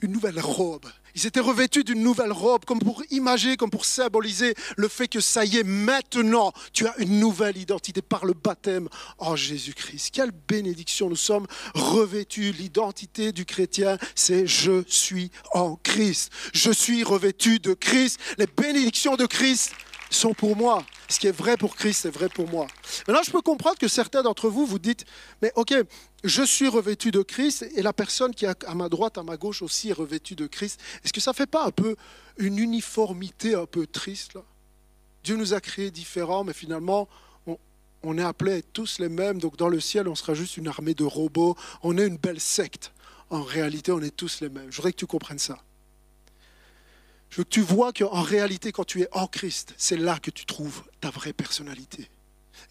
une 0.00 0.10
nouvelle 0.10 0.40
robe. 0.40 0.86
Ils 1.14 1.26
étaient 1.26 1.40
revêtus 1.40 1.84
d'une 1.84 2.02
nouvelle 2.02 2.32
robe, 2.32 2.64
comme 2.64 2.78
pour 2.78 3.02
imaginer, 3.10 3.56
comme 3.56 3.70
pour 3.70 3.84
symboliser 3.84 4.54
le 4.76 4.88
fait 4.88 5.08
que 5.08 5.20
ça 5.20 5.44
y 5.44 5.58
est, 5.58 5.64
maintenant, 5.64 6.52
tu 6.72 6.86
as 6.86 6.96
une 6.98 7.20
nouvelle 7.20 7.56
identité 7.56 8.02
par 8.02 8.24
le 8.24 8.32
baptême 8.32 8.88
en 9.18 9.36
Jésus-Christ. 9.36 10.10
Quelle 10.12 10.30
bénédiction 10.30 11.08
nous 11.08 11.16
sommes 11.16 11.46
revêtus. 11.74 12.52
L'identité 12.52 13.32
du 13.32 13.44
chrétien, 13.44 13.98
c'est 14.14 14.46
je 14.46 14.82
suis 14.86 15.30
en 15.52 15.76
Christ. 15.76 16.32
Je 16.52 16.70
suis 16.70 17.04
revêtu 17.04 17.58
de 17.58 17.74
Christ. 17.74 18.18
Les 18.38 18.46
bénédictions 18.46 19.16
de 19.16 19.26
Christ 19.26 19.72
sont 20.10 20.34
pour 20.34 20.56
moi. 20.56 20.84
Ce 21.08 21.18
qui 21.18 21.26
est 21.26 21.32
vrai 21.32 21.56
pour 21.56 21.76
Christ 21.76 22.06
est 22.06 22.10
vrai 22.10 22.28
pour 22.28 22.48
moi. 22.48 22.66
Maintenant, 23.06 23.22
je 23.24 23.30
peux 23.30 23.40
comprendre 23.40 23.78
que 23.78 23.88
certains 23.88 24.22
d'entre 24.22 24.48
vous 24.48 24.66
vous 24.66 24.78
dites, 24.78 25.04
mais 25.42 25.52
ok, 25.56 25.74
je 26.22 26.42
suis 26.42 26.68
revêtu 26.68 27.10
de 27.10 27.22
Christ 27.22 27.66
et 27.74 27.82
la 27.82 27.92
personne 27.92 28.34
qui 28.34 28.44
est 28.44 28.64
à 28.64 28.74
ma 28.74 28.88
droite, 28.88 29.16
à 29.16 29.22
ma 29.22 29.36
gauche 29.36 29.62
aussi 29.62 29.88
est 29.88 29.94
revêtue 29.94 30.34
de 30.34 30.46
Christ. 30.46 30.80
Est-ce 31.02 31.12
que 31.12 31.20
ça 31.20 31.30
ne 31.30 31.36
fait 31.36 31.46
pas 31.46 31.64
un 31.64 31.70
peu 31.70 31.96
une 32.36 32.58
uniformité 32.58 33.54
un 33.54 33.66
peu 33.66 33.86
triste 33.86 34.34
là? 34.34 34.42
Dieu 35.24 35.36
nous 35.36 35.54
a 35.54 35.60
créés 35.60 35.90
différents, 35.90 36.44
mais 36.44 36.52
finalement, 36.52 37.08
on, 37.46 37.58
on 38.02 38.16
est 38.18 38.22
appelés 38.22 38.52
à 38.52 38.56
être 38.58 38.72
tous 38.72 38.98
les 38.98 39.08
mêmes. 39.08 39.38
Donc 39.38 39.56
dans 39.56 39.68
le 39.68 39.80
ciel, 39.80 40.08
on 40.08 40.14
sera 40.14 40.34
juste 40.34 40.56
une 40.56 40.68
armée 40.68 40.94
de 40.94 41.04
robots. 41.04 41.56
On 41.82 41.96
est 41.98 42.06
une 42.06 42.16
belle 42.16 42.40
secte. 42.40 42.92
En 43.28 43.42
réalité, 43.42 43.92
on 43.92 44.00
est 44.00 44.14
tous 44.14 44.40
les 44.40 44.48
mêmes. 44.48 44.70
Je 44.70 44.76
voudrais 44.76 44.92
que 44.92 44.98
tu 44.98 45.06
comprennes 45.06 45.38
ça. 45.38 45.58
Je 47.30 47.36
veux 47.36 47.44
que 47.44 47.50
tu 47.50 47.60
vois 47.60 47.92
qu'en 47.92 48.22
réalité, 48.22 48.72
quand 48.72 48.84
tu 48.84 49.02
es 49.02 49.08
en 49.12 49.26
Christ, 49.26 49.74
c'est 49.76 49.96
là 49.96 50.18
que 50.18 50.30
tu 50.30 50.46
trouves 50.46 50.82
ta 51.00 51.10
vraie 51.10 51.32
personnalité. 51.32 52.10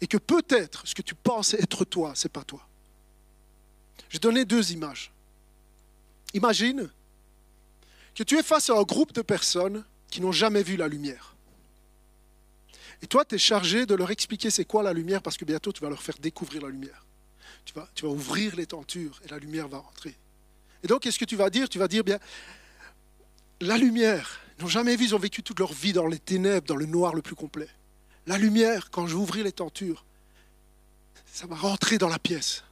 Et 0.00 0.06
que 0.06 0.18
peut-être 0.18 0.86
ce 0.86 0.94
que 0.94 1.02
tu 1.02 1.14
penses 1.14 1.54
être 1.54 1.84
toi, 1.84 2.12
ce 2.14 2.26
n'est 2.26 2.32
pas 2.32 2.44
toi. 2.44 2.66
Je 4.08 4.14
vais 4.14 4.20
donner 4.20 4.44
deux 4.44 4.72
images. 4.72 5.12
Imagine 6.34 6.90
que 8.14 8.22
tu 8.22 8.38
es 8.38 8.42
face 8.42 8.70
à 8.70 8.74
un 8.74 8.82
groupe 8.82 9.12
de 9.12 9.22
personnes 9.22 9.84
qui 10.10 10.20
n'ont 10.20 10.32
jamais 10.32 10.62
vu 10.62 10.76
la 10.76 10.88
lumière. 10.88 11.34
Et 13.02 13.06
toi, 13.06 13.24
tu 13.24 13.36
es 13.36 13.38
chargé 13.38 13.86
de 13.86 13.94
leur 13.94 14.10
expliquer 14.10 14.50
c'est 14.50 14.64
quoi 14.64 14.82
la 14.82 14.92
lumière 14.92 15.22
parce 15.22 15.36
que 15.36 15.44
bientôt 15.44 15.72
tu 15.72 15.80
vas 15.80 15.88
leur 15.88 16.02
faire 16.02 16.18
découvrir 16.18 16.62
la 16.62 16.68
lumière. 16.68 17.06
Tu 17.64 17.72
vas, 17.72 17.88
tu 17.94 18.04
vas 18.04 18.10
ouvrir 18.10 18.56
les 18.56 18.66
tentures 18.66 19.20
et 19.24 19.28
la 19.28 19.38
lumière 19.38 19.68
va 19.68 19.78
entrer. 19.78 20.16
Et 20.82 20.86
donc, 20.86 21.02
qu'est-ce 21.02 21.18
que 21.18 21.24
tu 21.24 21.36
vas 21.36 21.50
dire? 21.50 21.68
Tu 21.68 21.78
vas 21.78 21.88
dire, 21.88 22.04
bien, 22.04 22.18
la 23.60 23.76
lumière, 23.76 24.40
ils 24.58 24.62
n'ont 24.62 24.68
jamais 24.68 24.96
vu, 24.96 25.04
ils 25.04 25.14
ont 25.14 25.18
vécu 25.18 25.42
toute 25.42 25.58
leur 25.58 25.72
vie 25.72 25.92
dans 25.92 26.06
les 26.06 26.18
ténèbres, 26.18 26.66
dans 26.66 26.76
le 26.76 26.86
noir 26.86 27.14
le 27.14 27.22
plus 27.22 27.34
complet. 27.34 27.68
La 28.26 28.38
lumière, 28.38 28.90
quand 28.90 29.06
je 29.06 29.16
vais 29.16 29.42
les 29.42 29.52
tentures, 29.52 30.04
ça 31.32 31.46
va 31.46 31.56
rentrer 31.56 31.98
dans 31.98 32.08
la 32.08 32.18
pièce. 32.18 32.64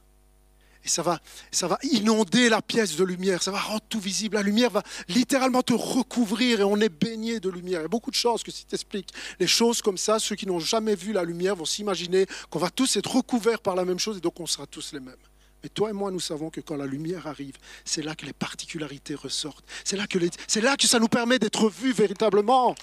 Ça 0.89 1.03
va, 1.03 1.19
ça 1.51 1.67
va 1.67 1.77
inonder 1.83 2.49
la 2.49 2.61
pièce 2.61 2.95
de 2.95 3.03
lumière, 3.03 3.43
ça 3.43 3.51
va 3.51 3.59
rendre 3.59 3.83
tout 3.87 3.99
visible. 3.99 4.35
La 4.35 4.43
lumière 4.43 4.71
va 4.71 4.83
littéralement 5.07 5.61
te 5.61 5.73
recouvrir 5.73 6.61
et 6.61 6.63
on 6.63 6.77
est 6.77 6.89
baigné 6.89 7.39
de 7.39 7.49
lumière. 7.49 7.81
Il 7.81 7.83
y 7.83 7.85
a 7.85 7.89
beaucoup 7.89 8.11
de 8.11 8.15
chances 8.15 8.43
que 8.43 8.51
si 8.51 8.65
tu 8.65 8.75
expliques 8.75 9.13
les 9.39 9.47
choses 9.47 9.81
comme 9.81 9.97
ça, 9.97 10.19
ceux 10.19 10.35
qui 10.35 10.47
n'ont 10.47 10.59
jamais 10.59 10.95
vu 10.95 11.13
la 11.13 11.23
lumière 11.23 11.55
vont 11.55 11.65
s'imaginer 11.65 12.25
qu'on 12.49 12.59
va 12.59 12.69
tous 12.69 12.97
être 12.97 13.15
recouverts 13.15 13.61
par 13.61 13.75
la 13.75 13.85
même 13.85 13.99
chose 13.99 14.17
et 14.17 14.21
donc 14.21 14.39
on 14.39 14.47
sera 14.47 14.65
tous 14.65 14.91
les 14.93 14.99
mêmes. 14.99 15.15
Mais 15.63 15.69
toi 15.69 15.89
et 15.89 15.93
moi, 15.93 16.09
nous 16.09 16.19
savons 16.19 16.49
que 16.49 16.61
quand 16.61 16.77
la 16.77 16.85
lumière 16.85 17.27
arrive, 17.27 17.55
c'est 17.83 18.01
là 18.01 18.15
que 18.15 18.25
les 18.25 18.33
particularités 18.33 19.15
ressortent. 19.15 19.65
C'est 19.83 19.97
là, 19.97 20.07
que 20.07 20.17
c'est 20.47 20.61
là 20.61 20.77
que 20.77 20.87
ça 20.87 20.99
nous 20.99 21.09
permet 21.09 21.37
d'être 21.37 21.69
vus 21.69 21.91
véritablement. 21.91 22.75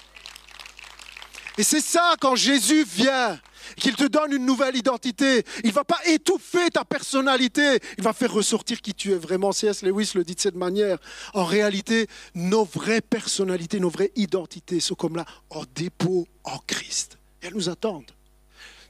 Et 1.58 1.62
c'est 1.62 1.80
ça 1.80 2.16
quand 2.20 2.36
Jésus 2.36 2.84
vient, 2.84 3.40
qu'il 3.76 3.96
te 3.96 4.05
donne 4.05 4.33
une 4.33 4.46
nouvelle 4.46 4.76
identité. 4.76 5.44
Il 5.64 5.70
ne 5.70 5.74
va 5.74 5.85
pas 5.85 5.98
étouffer 6.07 6.70
ta 6.70 6.85
personnalité, 6.85 7.81
il 7.98 8.05
va 8.05 8.12
faire 8.12 8.33
ressortir 8.33 8.81
qui 8.81 8.94
tu 8.94 9.12
es 9.12 9.16
vraiment. 9.16 9.52
C.S. 9.52 9.83
Lewis 9.83 10.12
le 10.14 10.24
dit 10.24 10.35
de 10.35 10.40
cette 10.40 10.55
manière. 10.55 10.98
En 11.35 11.44
réalité, 11.44 12.09
nos 12.35 12.64
vraies 12.64 13.00
personnalités, 13.00 13.81
nos 13.81 13.90
vraies 13.90 14.12
identités 14.16 14.81
sont 14.81 14.94
comme 14.94 15.16
là, 15.16 15.24
en 15.50 15.64
dépôt 15.74 16.26
en 16.44 16.59
Christ. 16.66 17.18
Et 17.42 17.46
elles 17.46 17.55
nous 17.55 17.68
attendent. 17.68 18.11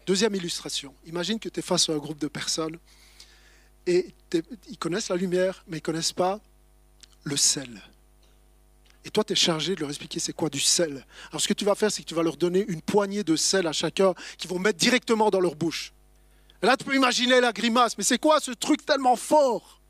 Deuxième 0.07 0.35
illustration. 0.35 0.95
Imagine 1.07 1.41
que 1.41 1.49
tu 1.49 1.59
es 1.61 1.63
face 1.63 1.89
à 1.89 1.93
un 1.93 1.99
groupe 1.99 2.19
de 2.19 2.29
personnes 2.29 2.79
et 3.87 4.15
ils 4.69 4.79
connaissent 4.79 5.09
la 5.09 5.17
lumière, 5.17 5.65
mais 5.67 5.79
ils 5.79 5.81
ne 5.81 5.85
connaissent 5.85 6.13
pas 6.13 6.41
le 7.25 7.37
sel. 7.37 7.83
Et 9.07 9.11
toi, 9.11 9.23
tu 9.23 9.35
es 9.35 9.37
chargé 9.37 9.77
de 9.77 9.81
leur 9.81 9.89
expliquer 9.89 10.19
c'est 10.19 10.33
quoi 10.33 10.51
du 10.51 10.59
sel. 10.59 11.07
Alors 11.31 11.41
ce 11.41 11.47
que 11.47 11.55
tu 11.55 11.65
vas 11.65 11.77
faire, 11.77 11.93
c'est 11.93 12.03
que 12.03 12.09
tu 12.09 12.17
vas 12.17 12.25
leur 12.25 12.37
donner 12.37 12.65
une 12.67 12.83
poignée 12.83 13.23
de 13.23 13.37
sel 13.37 13.69
à 13.69 13.73
chacun 13.73 14.15
qu'ils 14.37 14.51
vont 14.51 14.59
mettre 14.59 14.81
directement 14.81 15.31
dans 15.31 15.39
leur 15.39 15.55
bouche. 15.55 15.93
Là, 16.61 16.77
tu 16.77 16.85
peux 16.85 16.97
imaginer 16.97 17.41
la 17.41 17.53
grimace, 17.53 17.97
mais 17.97 18.03
c'est 18.03 18.19
quoi 18.19 18.41
ce 18.41 18.51
truc 18.51 18.85
tellement 18.85 19.15
fort? 19.15 19.81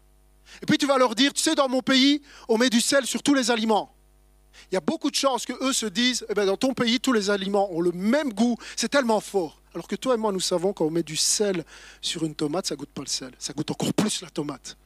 Et 0.61 0.67
puis 0.67 0.77
tu 0.77 0.87
vas 0.87 0.99
leur 0.99 1.15
dire, 1.15 1.33
tu 1.33 1.43
sais, 1.43 1.55
dans 1.55 1.67
mon 1.67 1.81
pays, 1.81 2.21
on 2.47 2.59
met 2.59 2.69
du 2.69 2.83
sel 2.83 3.07
sur 3.07 3.23
tous 3.23 3.33
les 3.33 3.51
aliments. 3.51 3.95
Il 4.71 4.75
y 4.75 4.77
a 4.77 4.83
beaucoup 4.83 5.11
de 5.11 5.17
chances 5.17 5.47
que 5.47 5.55
eux 5.65 5.73
se 5.73 5.87
disent, 5.87 6.27
eh 6.29 6.35
ben, 6.35 6.45
dans 6.45 6.59
ton 6.59 6.75
pays, 6.75 7.01
tous 7.01 7.15
les 7.15 7.31
aliments 7.31 7.73
ont 7.73 7.81
le 7.81 7.93
même 7.93 8.35
goût, 8.35 8.57
c'est 8.77 8.91
tellement 8.91 9.21
fort. 9.21 9.63
Alors 9.75 9.89
que 9.89 9.97
toi 9.97 10.15
et 10.15 10.19
moi, 10.19 10.31
nous 10.31 10.41
savons 10.41 10.75
quand 10.75 10.85
on 10.85 10.91
met 10.91 11.03
du 11.03 11.17
sel 11.17 11.65
sur 12.03 12.23
une 12.25 12.35
tomate, 12.35 12.67
ça 12.67 12.77
goûte 12.77 12.91
pas 12.91 13.03
le 13.03 13.09
sel, 13.09 13.33
ça 13.39 13.55
goûte 13.55 13.71
encore 13.71 13.95
plus 13.95 14.21
la 14.21 14.29
tomate. 14.29 14.77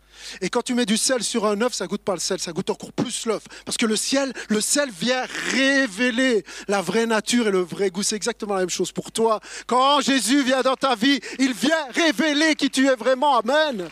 Et 0.40 0.50
quand 0.50 0.62
tu 0.62 0.74
mets 0.74 0.86
du 0.86 0.96
sel 0.96 1.22
sur 1.22 1.46
un 1.46 1.60
œuf, 1.60 1.74
ça 1.74 1.86
goûte 1.86 2.02
pas 2.02 2.14
le 2.14 2.20
sel, 2.20 2.38
ça 2.40 2.52
goûte 2.52 2.70
encore 2.70 2.92
plus 2.92 3.26
l'œuf. 3.26 3.42
Parce 3.64 3.76
que 3.76 3.86
le 3.86 3.96
ciel, 3.96 4.32
le 4.48 4.60
sel 4.60 4.90
vient 4.90 5.24
révéler 5.52 6.44
la 6.68 6.80
vraie 6.80 7.06
nature 7.06 7.48
et 7.48 7.50
le 7.50 7.60
vrai 7.60 7.90
goût. 7.90 8.02
C'est 8.02 8.16
exactement 8.16 8.54
la 8.54 8.60
même 8.60 8.70
chose 8.70 8.92
pour 8.92 9.12
toi. 9.12 9.40
Quand 9.66 10.00
Jésus 10.00 10.42
vient 10.42 10.62
dans 10.62 10.76
ta 10.76 10.94
vie, 10.94 11.20
il 11.38 11.52
vient 11.52 11.86
révéler 11.90 12.54
qui 12.54 12.70
tu 12.70 12.86
es 12.86 12.94
vraiment. 12.94 13.38
Amen. 13.38 13.88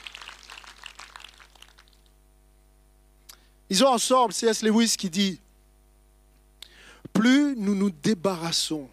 Ils 3.70 3.84
ont 3.84 3.88
ensemble, 3.88 4.32
C.S. 4.32 4.62
Lewis 4.62 4.94
qui 4.96 5.10
dit, 5.10 5.40
plus 7.12 7.54
nous 7.56 7.74
nous 7.74 7.90
débarrassons 7.90 8.88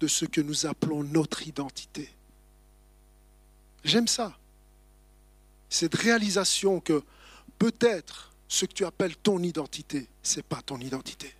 de 0.00 0.06
ce 0.06 0.24
que 0.24 0.40
nous 0.40 0.66
appelons 0.66 1.02
notre 1.02 1.46
identité. 1.46 2.10
J'aime 3.84 4.06
ça. 4.06 4.36
Cette 5.68 5.94
réalisation 5.94 6.80
que 6.80 7.02
peut-être 7.58 8.32
ce 8.48 8.64
que 8.64 8.72
tu 8.72 8.84
appelles 8.84 9.16
ton 9.16 9.42
identité, 9.42 10.08
ce 10.22 10.36
n'est 10.36 10.42
pas 10.42 10.62
ton 10.62 10.78
identité. 10.78 11.34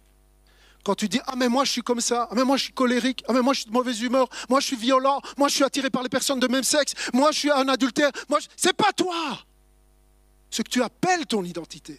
Quand 0.85 0.95
tu 0.95 1.09
dis 1.09 1.21
Ah, 1.27 1.35
mais 1.37 1.49
moi 1.49 1.65
je 1.65 1.73
suis 1.73 1.83
comme 1.83 2.01
ça, 2.01 2.29
ah, 2.31 2.35
mais 2.35 2.45
moi 2.45 2.57
je 2.57 2.65
suis 2.65 2.73
colérique, 2.73 3.25
ah, 3.29 3.33
mais 3.33 3.41
moi 3.41 3.53
je 3.55 3.61
suis 3.61 3.69
de 3.69 3.75
mauvaise 3.75 4.01
humeur, 4.01 4.29
moi 4.49 4.61
je 4.61 4.67
suis 4.67 4.77
violent, 4.77 5.21
moi 5.37 5.49
je 5.49 5.55
suis 5.55 5.65
attiré 5.65 5.91
par 5.91 6.03
les 6.03 6.09
personnes 6.09 6.41
de 6.41 6.49
même 6.49 6.65
sexe, 6.65 6.95
moi 7.13 7.33
je 7.33 7.39
suis 7.39 7.51
un 7.51 7.69
adultère, 7.69 8.11
moi 8.29 8.39
je... 8.41 8.47
c'est 8.57 8.75
pas 8.75 8.93
toi 8.93 9.39
ce 10.51 10.63
que 10.63 10.71
tu 10.71 10.83
appelles 10.83 11.27
ton 11.27 11.45
identité. 11.45 11.99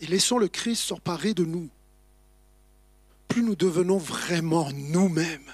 Et 0.00 0.06
laissons 0.06 0.38
le 0.38 0.48
Christ 0.48 0.82
s'emparer 0.82 1.34
de 1.34 1.44
nous 1.44 1.68
plus 3.28 3.42
nous 3.42 3.54
devenons 3.54 3.98
vraiment 3.98 4.70
nous-mêmes. 4.72 5.52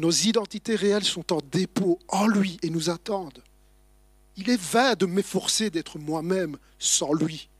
Nos 0.00 0.10
identités 0.10 0.76
réelles 0.76 1.04
sont 1.04 1.30
en 1.30 1.42
dépôt 1.52 1.98
en 2.08 2.26
lui 2.26 2.58
et 2.62 2.70
nous 2.70 2.88
attendent. 2.88 3.44
Il 4.38 4.48
est 4.48 4.58
vain 4.58 4.94
de 4.94 5.04
m'efforcer 5.04 5.68
d'être 5.68 5.98
moi-même 5.98 6.56
sans 6.78 7.12
lui. 7.12 7.50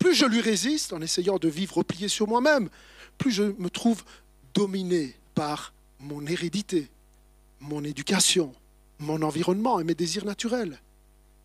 Plus 0.00 0.16
je 0.16 0.26
lui 0.26 0.40
résiste 0.40 0.92
en 0.92 1.00
essayant 1.00 1.38
de 1.38 1.46
vivre 1.46 1.76
replié 1.76 2.08
sur 2.08 2.26
moi-même, 2.26 2.70
plus 3.18 3.30
je 3.30 3.44
me 3.44 3.70
trouve 3.70 4.02
dominé 4.52 5.14
par 5.36 5.72
mon 6.00 6.26
hérédité, 6.26 6.90
mon 7.60 7.84
éducation, 7.84 8.52
mon 8.98 9.22
environnement 9.22 9.78
et 9.78 9.84
mes 9.84 9.94
désirs 9.94 10.24
naturels. 10.24 10.80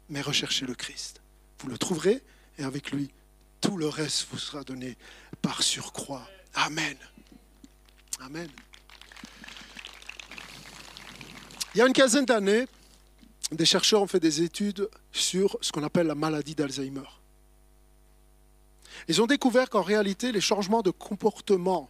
Mais 0.09 0.21
recherchez 0.21 0.65
le 0.65 0.73
Christ. 0.73 1.21
Vous 1.59 1.69
le 1.69 1.77
trouverez 1.77 2.23
et 2.57 2.63
avec 2.63 2.91
lui, 2.91 3.11
tout 3.61 3.77
le 3.77 3.89
reste 3.89 4.25
vous 4.31 4.39
sera 4.39 4.63
donné 4.63 4.97
par 5.43 5.61
surcroît. 5.61 6.27
Amen. 6.55 6.97
Amen. 8.21 8.49
Il 11.75 11.77
y 11.77 11.81
a 11.81 11.87
une 11.87 11.93
quinzaine 11.93 12.25
d'années, 12.25 12.65
des 13.51 13.65
chercheurs 13.65 14.01
ont 14.01 14.07
fait 14.07 14.19
des 14.19 14.41
études 14.41 14.89
sur 15.11 15.57
ce 15.61 15.71
qu'on 15.71 15.83
appelle 15.83 16.07
la 16.07 16.15
maladie 16.15 16.55
d'Alzheimer. 16.55 17.07
Ils 19.07 19.21
ont 19.21 19.27
découvert 19.27 19.69
qu'en 19.69 19.81
réalité, 19.81 20.31
les 20.31 20.41
changements 20.41 20.81
de 20.81 20.89
comportement 20.89 21.89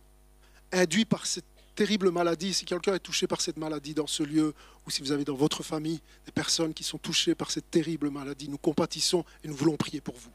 induits 0.71 1.05
par 1.05 1.25
cette 1.25 1.45
terrible 1.75 2.11
maladie, 2.11 2.53
si 2.53 2.65
quelqu'un 2.65 2.93
est 2.93 2.99
touché 2.99 3.25
par 3.25 3.39
cette 3.39 3.57
maladie 3.57 3.93
dans 3.93 4.05
ce 4.05 4.21
lieu, 4.21 4.53
ou 4.85 4.91
si 4.91 5.01
vous 5.01 5.13
avez 5.13 5.23
dans 5.23 5.35
votre 5.35 5.63
famille 5.63 6.01
des 6.25 6.31
personnes 6.31 6.73
qui 6.73 6.83
sont 6.83 6.97
touchées 6.97 7.35
par 7.35 7.51
cette 7.51 7.71
terrible 7.71 8.09
maladie, 8.09 8.49
nous 8.49 8.57
compatissons 8.57 9.23
et 9.43 9.47
nous 9.47 9.55
voulons 9.55 9.77
prier 9.77 10.01
pour 10.01 10.15
vous. 10.15 10.31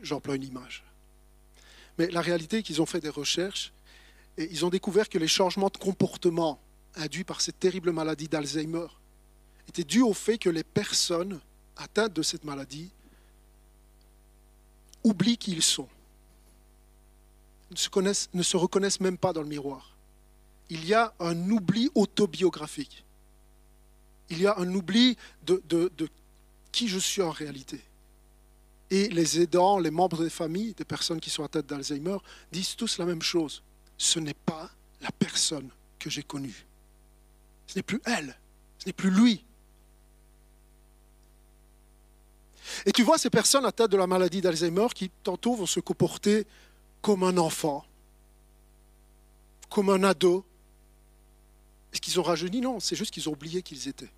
J'emploie 0.00 0.36
une 0.36 0.44
image. 0.44 0.84
Mais 1.98 2.10
la 2.10 2.22
réalité 2.22 2.58
est 2.58 2.62
qu'ils 2.62 2.80
ont 2.80 2.86
fait 2.86 3.00
des 3.00 3.10
recherches 3.10 3.72
et 4.38 4.48
ils 4.50 4.64
ont 4.64 4.70
découvert 4.70 5.10
que 5.10 5.18
les 5.18 5.28
changements 5.28 5.68
de 5.68 5.76
comportement 5.76 6.58
induits 6.96 7.24
par 7.24 7.40
cette 7.40 7.58
terrible 7.58 7.92
maladie 7.92 8.28
d'Alzheimer 8.28 8.86
étaient 9.68 9.84
dus 9.84 10.02
au 10.02 10.12
fait 10.12 10.38
que 10.38 10.50
les 10.50 10.64
personnes 10.64 11.40
atteintes 11.76 12.12
de 12.12 12.22
cette 12.22 12.44
maladie 12.44 12.90
oublient 15.04 15.38
qui 15.38 15.52
ils 15.52 15.62
sont, 15.62 15.88
ne 17.70 17.76
se, 17.76 18.26
ne 18.34 18.42
se 18.42 18.56
reconnaissent 18.56 19.00
même 19.00 19.18
pas 19.18 19.32
dans 19.32 19.42
le 19.42 19.48
miroir. 19.48 19.96
Il 20.68 20.84
y 20.84 20.94
a 20.94 21.12
un 21.18 21.50
oubli 21.50 21.90
autobiographique. 21.94 23.04
Il 24.30 24.40
y 24.40 24.46
a 24.46 24.58
un 24.58 24.74
oubli 24.74 25.16
de 25.44 25.60
qui 26.70 26.88
je 26.88 26.98
suis 26.98 27.22
en 27.22 27.30
réalité. 27.30 27.80
Et 28.90 29.08
les 29.08 29.40
aidants, 29.40 29.78
les 29.78 29.90
membres 29.90 30.22
des 30.22 30.30
familles, 30.30 30.74
des 30.74 30.84
personnes 30.84 31.20
qui 31.20 31.30
sont 31.30 31.44
atteintes 31.44 31.66
d'Alzheimer, 31.66 32.18
disent 32.50 32.76
tous 32.76 32.98
la 32.98 33.04
même 33.04 33.22
chose. 33.22 33.62
Ce 33.96 34.18
n'est 34.18 34.34
pas 34.34 34.70
la 35.00 35.10
personne 35.10 35.70
que 35.98 36.10
j'ai 36.10 36.22
connue. 36.22 36.66
Ce 37.72 37.78
n'est 37.78 37.82
plus 37.82 38.02
elle, 38.04 38.36
ce 38.76 38.84
n'est 38.86 38.92
plus 38.92 39.10
lui. 39.10 39.46
Et 42.84 42.92
tu 42.92 43.02
vois 43.02 43.16
ces 43.16 43.30
personnes 43.30 43.64
atteintes 43.64 43.90
de 43.90 43.96
la 43.96 44.06
maladie 44.06 44.42
d'Alzheimer 44.42 44.88
qui 44.94 45.10
tantôt 45.22 45.54
vont 45.54 45.64
se 45.64 45.80
comporter 45.80 46.46
comme 47.00 47.22
un 47.22 47.38
enfant, 47.38 47.86
comme 49.70 49.88
un 49.88 50.04
ado. 50.04 50.44
Est-ce 51.94 52.02
qu'ils 52.02 52.20
ont 52.20 52.22
rajeuni? 52.22 52.60
Non, 52.60 52.78
c'est 52.78 52.94
juste 52.94 53.10
qu'ils 53.10 53.30
ont 53.30 53.32
oublié 53.32 53.62
qu'ils 53.62 53.88
étaient. 53.88 54.12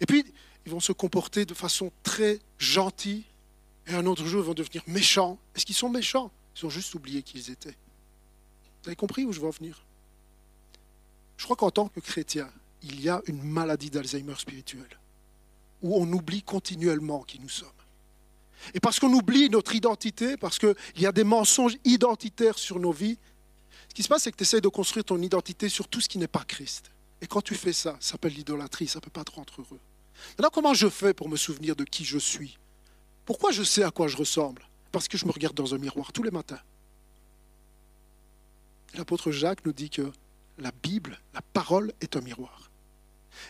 Et 0.00 0.06
puis, 0.06 0.24
ils 0.64 0.72
vont 0.72 0.80
se 0.80 0.92
comporter 0.92 1.44
de 1.44 1.52
façon 1.52 1.92
très 2.02 2.38
gentille, 2.56 3.24
et 3.88 3.92
un 3.92 4.06
autre 4.06 4.24
jour, 4.24 4.42
ils 4.42 4.46
vont 4.46 4.54
devenir 4.54 4.82
méchants. 4.86 5.38
Est-ce 5.54 5.66
qu'ils 5.66 5.76
sont 5.76 5.90
méchants? 5.90 6.30
Ils 6.56 6.64
ont 6.64 6.70
juste 6.70 6.94
oublié 6.94 7.22
qu'ils 7.22 7.50
étaient. 7.50 7.76
Vous 8.82 8.88
avez 8.88 8.96
compris 8.96 9.26
où 9.26 9.34
je 9.34 9.40
veux 9.40 9.48
en 9.48 9.50
venir? 9.50 9.84
Je 11.38 11.44
crois 11.44 11.56
qu'en 11.56 11.70
tant 11.70 11.88
que 11.88 12.00
chrétien, 12.00 12.50
il 12.82 13.00
y 13.00 13.08
a 13.08 13.22
une 13.26 13.42
maladie 13.42 13.90
d'Alzheimer 13.90 14.34
spirituelle 14.36 14.98
où 15.80 15.96
on 15.96 16.12
oublie 16.12 16.42
continuellement 16.42 17.22
qui 17.22 17.38
nous 17.38 17.48
sommes. 17.48 17.68
Et 18.74 18.80
parce 18.80 18.98
qu'on 18.98 19.12
oublie 19.12 19.48
notre 19.48 19.74
identité, 19.76 20.36
parce 20.36 20.58
qu'il 20.58 20.74
y 20.96 21.06
a 21.06 21.12
des 21.12 21.22
mensonges 21.22 21.76
identitaires 21.84 22.58
sur 22.58 22.80
nos 22.80 22.90
vies, 22.90 23.16
ce 23.88 23.94
qui 23.94 24.02
se 24.02 24.08
passe, 24.08 24.24
c'est 24.24 24.32
que 24.32 24.36
tu 24.36 24.42
essaies 24.42 24.60
de 24.60 24.68
construire 24.68 25.04
ton 25.04 25.22
identité 25.22 25.68
sur 25.68 25.86
tout 25.86 26.00
ce 26.00 26.08
qui 26.08 26.18
n'est 26.18 26.26
pas 26.26 26.44
Christ. 26.44 26.90
Et 27.22 27.28
quand 27.28 27.40
tu 27.40 27.54
fais 27.54 27.72
ça, 27.72 27.96
ça 28.00 28.12
s'appelle 28.12 28.34
l'idolâtrie, 28.34 28.88
ça 28.88 28.98
ne 28.98 29.04
peut 29.04 29.10
pas 29.10 29.24
te 29.24 29.30
rendre 29.30 29.52
heureux. 29.58 29.80
Maintenant, 30.30 30.50
comment 30.52 30.74
je 30.74 30.88
fais 30.88 31.14
pour 31.14 31.28
me 31.28 31.36
souvenir 31.36 31.76
de 31.76 31.84
qui 31.84 32.04
je 32.04 32.18
suis? 32.18 32.58
Pourquoi 33.24 33.52
je 33.52 33.62
sais 33.62 33.84
à 33.84 33.92
quoi 33.92 34.08
je 34.08 34.16
ressemble? 34.16 34.66
Parce 34.90 35.06
que 35.06 35.16
je 35.16 35.24
me 35.24 35.30
regarde 35.30 35.54
dans 35.54 35.74
un 35.74 35.78
miroir 35.78 36.12
tous 36.12 36.24
les 36.24 36.30
matins. 36.32 36.60
L'apôtre 38.94 39.30
Jacques 39.30 39.64
nous 39.64 39.72
dit 39.72 39.90
que 39.90 40.10
la 40.58 40.72
Bible, 40.82 41.18
la 41.34 41.42
parole 41.42 41.92
est 42.00 42.16
un 42.16 42.20
miroir. 42.20 42.70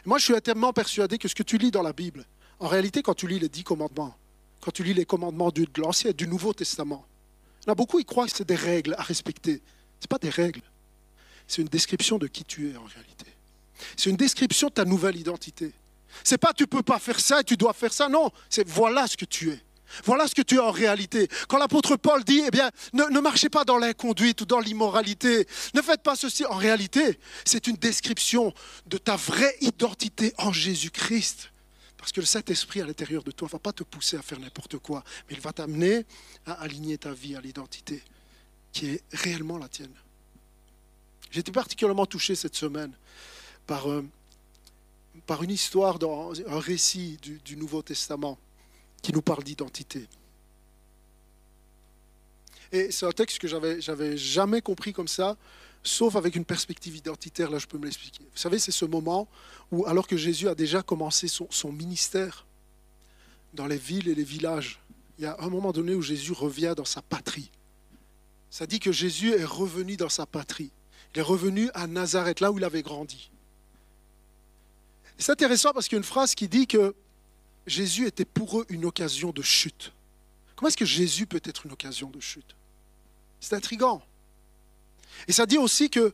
Moi, 0.05 0.19
je 0.19 0.25
suis 0.25 0.41
tellement 0.43 0.73
persuadé 0.73 1.19
que 1.19 1.29
ce 1.29 1.35
que 1.35 1.43
tu 1.43 1.59
lis 1.59 1.71
dans 1.71 1.83
la 1.83 1.93
Bible, 1.93 2.25
en 2.61 2.69
réalité, 2.69 3.03
quand 3.03 3.15
tu 3.15 3.27
lis 3.27 3.39
les 3.39 3.49
dix 3.49 3.65
commandements, 3.65 4.17
quand 4.61 4.71
tu 4.71 4.83
lis 4.83 4.95
les 4.95 5.05
commandements 5.05 5.51
de 5.51 5.67
l'Ancien 5.77 6.11
et 6.11 6.15
du 6.15 6.27
Nouveau 6.29 6.53
Testament, 6.53 7.07
y 7.67 7.71
a 7.71 7.75
beaucoup 7.75 7.99
qui 7.99 8.05
croient 8.05 8.27
que 8.27 8.35
c'est 8.35 8.49
des 8.49 8.55
règles 8.55 8.95
à 8.99 9.03
respecter. 9.03 9.63
Ce 10.01 10.05
n'est 10.05 10.09
pas 10.09 10.19
des 10.19 10.31
règles. 10.31 10.63
C'est 11.47 11.63
une 11.63 11.69
description 11.69 12.19
de 12.19 12.27
qui 12.27 12.45
tu 12.45 12.71
es 12.71 12.77
en 12.77 12.85
réalité. 12.85 13.27
C'est 13.97 14.11
une 14.11 14.17
description 14.17 14.69
de 14.69 14.75
ta 14.75 14.85
nouvelle 14.85 15.17
identité. 15.17 15.73
C'est 16.25 16.39
pas 16.39 16.53
tu 16.53 16.67
peux 16.67 16.83
pas 16.83 16.99
faire 16.99 17.21
ça 17.21 17.41
et 17.41 17.45
tu 17.45 17.57
dois 17.57 17.73
faire 17.75 17.93
ça. 17.93 18.09
Non, 18.09 18.31
c'est 18.49 18.67
voilà 18.67 19.07
ce 19.07 19.17
que 19.17 19.25
tu 19.25 19.51
es. 19.51 19.61
Voilà 20.05 20.27
ce 20.27 20.35
que 20.35 20.43
tu 20.43 20.57
es 20.57 20.59
en 20.59 20.71
réalité. 20.71 21.29
Quand 21.49 21.59
l'apôtre 21.59 21.97
Paul 21.97 22.25
dit, 22.25 22.43
eh 22.47 22.51
bien, 22.51 22.71
ne, 22.93 23.21
marchez 23.21 23.49
pas 23.49 23.65
dans 23.65 23.79
l'inconduite 23.79 24.41
ou 24.41 24.45
dans 24.45 24.61
l'immoralité, 24.61 25.47
ne 25.75 25.83
faites 25.83 26.03
pas 26.03 26.17
ceci, 26.17 26.45
en 26.45 26.55
réalité, 26.55 27.19
c'est 27.45 27.67
une 27.67 27.77
description 27.77 28.53
de 28.87 28.99
ta 28.99 29.17
vraie 29.17 29.57
identité 29.61 30.35
en 30.39 30.53
Jésus-Christ. 30.53 31.51
Parce 31.97 32.13
que 32.13 32.21
le 32.21 32.27
Saint-Esprit 32.27 32.81
à 32.81 32.87
l'intérieur 32.87 33.25
de 33.25 33.31
toi 33.31 33.49
ne 33.49 33.53
va 33.53 33.59
pas 33.59 33.73
te 33.73 33.83
pousser 33.83 34.17
à 34.17 34.23
faire 34.23 34.39
n'importe 34.39 34.79
quoi, 34.79 35.03
mais 35.29 35.35
il 35.35 35.41
va 35.41 35.53
t'amener 35.53 36.07
à 36.47 36.53
aligner 36.53 36.97
ta 36.97 37.13
vie 37.13 37.35
à 37.35 37.41
l'identité 37.41 38.03
qui 38.73 38.91
est 38.91 39.03
réellement 39.13 39.59
la 39.59 39.69
tienne. 39.69 39.95
Été 41.35 41.53
particulièrement 41.53 42.07
touché 42.07 42.35
cette 42.35 42.55
semaine 42.55 42.93
par, 43.67 43.91
euh, 43.91 44.05
par 45.27 45.43
une 45.43 45.51
histoire 45.51 45.99
dans 45.99 46.33
un 46.47 46.59
récit 46.59 47.19
du 47.45 47.57
Nouveau 47.57 47.83
Testament 47.83 48.39
qui 49.03 49.13
nous 49.13 49.23
parle 49.23 49.45
d'identité. 49.45 50.07
Et 52.73 52.91
c'est 52.91 53.07
un 53.07 53.13
texte 53.13 53.39
que 53.39 53.49
j'avais, 53.49 53.81
j'avais 53.81 54.17
jamais 54.17 54.61
compris 54.61 54.93
comme 54.93 55.09
ça, 55.09 55.37
sauf 55.83 56.17
avec 56.17 56.37
une 56.37 56.45
perspective 56.45 56.97
identitaire, 56.97 57.51
là 57.51 57.59
je 57.59 57.67
peux 57.67 57.79
me 57.79 57.85
l'expliquer. 57.85 58.25
Vous 58.25 58.39
savez, 58.39 58.59
c'est 58.59 58.73
ce 58.73 58.85
moment 58.85 59.29
où, 59.73 59.87
alors 59.87 60.07
que 60.07 60.17
Jésus 60.17 60.49
a 60.49 60.55
déjà 60.55 60.83
commencé 60.83 61.29
son, 61.29 61.47
son 61.51 61.73
ministère 61.73 62.47
dans 63.55 63.67
les 63.67 63.79
villes 63.79 64.09
et 64.09 64.15
les 64.15 64.25
villages, 64.25 64.81
il 65.19 65.25
y 65.25 65.27
a 65.27 65.37
un 65.41 65.49
moment 65.49 65.73
donné 65.73 65.95
où 65.95 66.03
Jésus 66.03 66.33
revient 66.33 66.75
dans 66.77 66.85
sa 66.85 67.03
patrie. 67.03 67.51
Ça 68.51 68.67
dit 68.67 68.81
que 68.81 68.93
Jésus 68.93 69.33
est 69.33 69.45
revenu 69.45 69.97
dans 69.97 70.09
sa 70.09 70.27
patrie. 70.27 70.71
Il 71.15 71.19
est 71.19 71.23
revenu 71.23 71.71
à 71.75 71.87
Nazareth, 71.87 72.41
là 72.41 72.53
où 72.53 72.59
il 72.59 72.65
avait 72.65 72.83
grandi. 72.83 73.31
c'est 75.17 75.33
intéressant 75.33 75.73
parce 75.73 75.89
qu'il 75.89 75.97
y 75.97 75.99
a 75.99 75.99
une 75.99 76.05
phrase 76.05 76.35
qui 76.35 76.49
dit 76.49 76.67
que 76.67 76.95
Jésus 77.69 78.07
était 78.07 78.25
pour 78.25 78.61
eux 78.61 78.67
une 78.69 78.85
occasion 78.85 79.31
de 79.31 79.43
chute. 79.43 79.93
Comment 80.57 80.69
est-ce 80.69 80.77
que 80.77 80.85
Jésus 80.85 81.27
peut 81.27 81.41
être 81.45 81.67
une 81.67 81.73
occasion 81.73 82.11
de 82.11 82.19
chute? 82.19 82.57
C'est 83.41 83.55
intrigant. 83.55 84.03
Et 85.29 85.33
ça 85.33 85.47
dit 85.47 85.59
aussi 85.59 85.91
que 85.91 86.13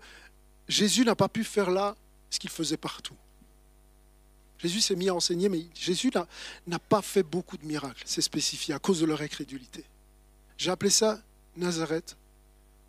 Jésus 0.69 1.05
n'a 1.05 1.15
pas 1.15 1.29
pu 1.29 1.45
faire 1.45 1.71
là 1.71 1.97
ce 2.29 2.39
qu'il 2.39 2.51
faisait 2.51 2.77
partout. 2.77 3.17
Jésus 4.59 4.81
s'est 4.81 4.97
mis 4.97 5.09
à 5.09 5.15
enseigner, 5.15 5.49
mais 5.49 5.67
Jésus 5.75 6.11
n'a 6.67 6.79
pas 6.79 7.03
fait 7.03 7.23
beaucoup 7.23 7.57
de 7.57 7.67
miracles, 7.67 8.03
c'est 8.07 8.23
spécifié, 8.23 8.75
à 8.75 8.79
cause 8.79 9.01
de 9.01 9.07
leur 9.07 9.21
incrédulité. 9.21 9.85
J'ai 10.57 10.71
appelé 10.71 10.91
ça 10.91 11.21
Nazareth 11.57 12.17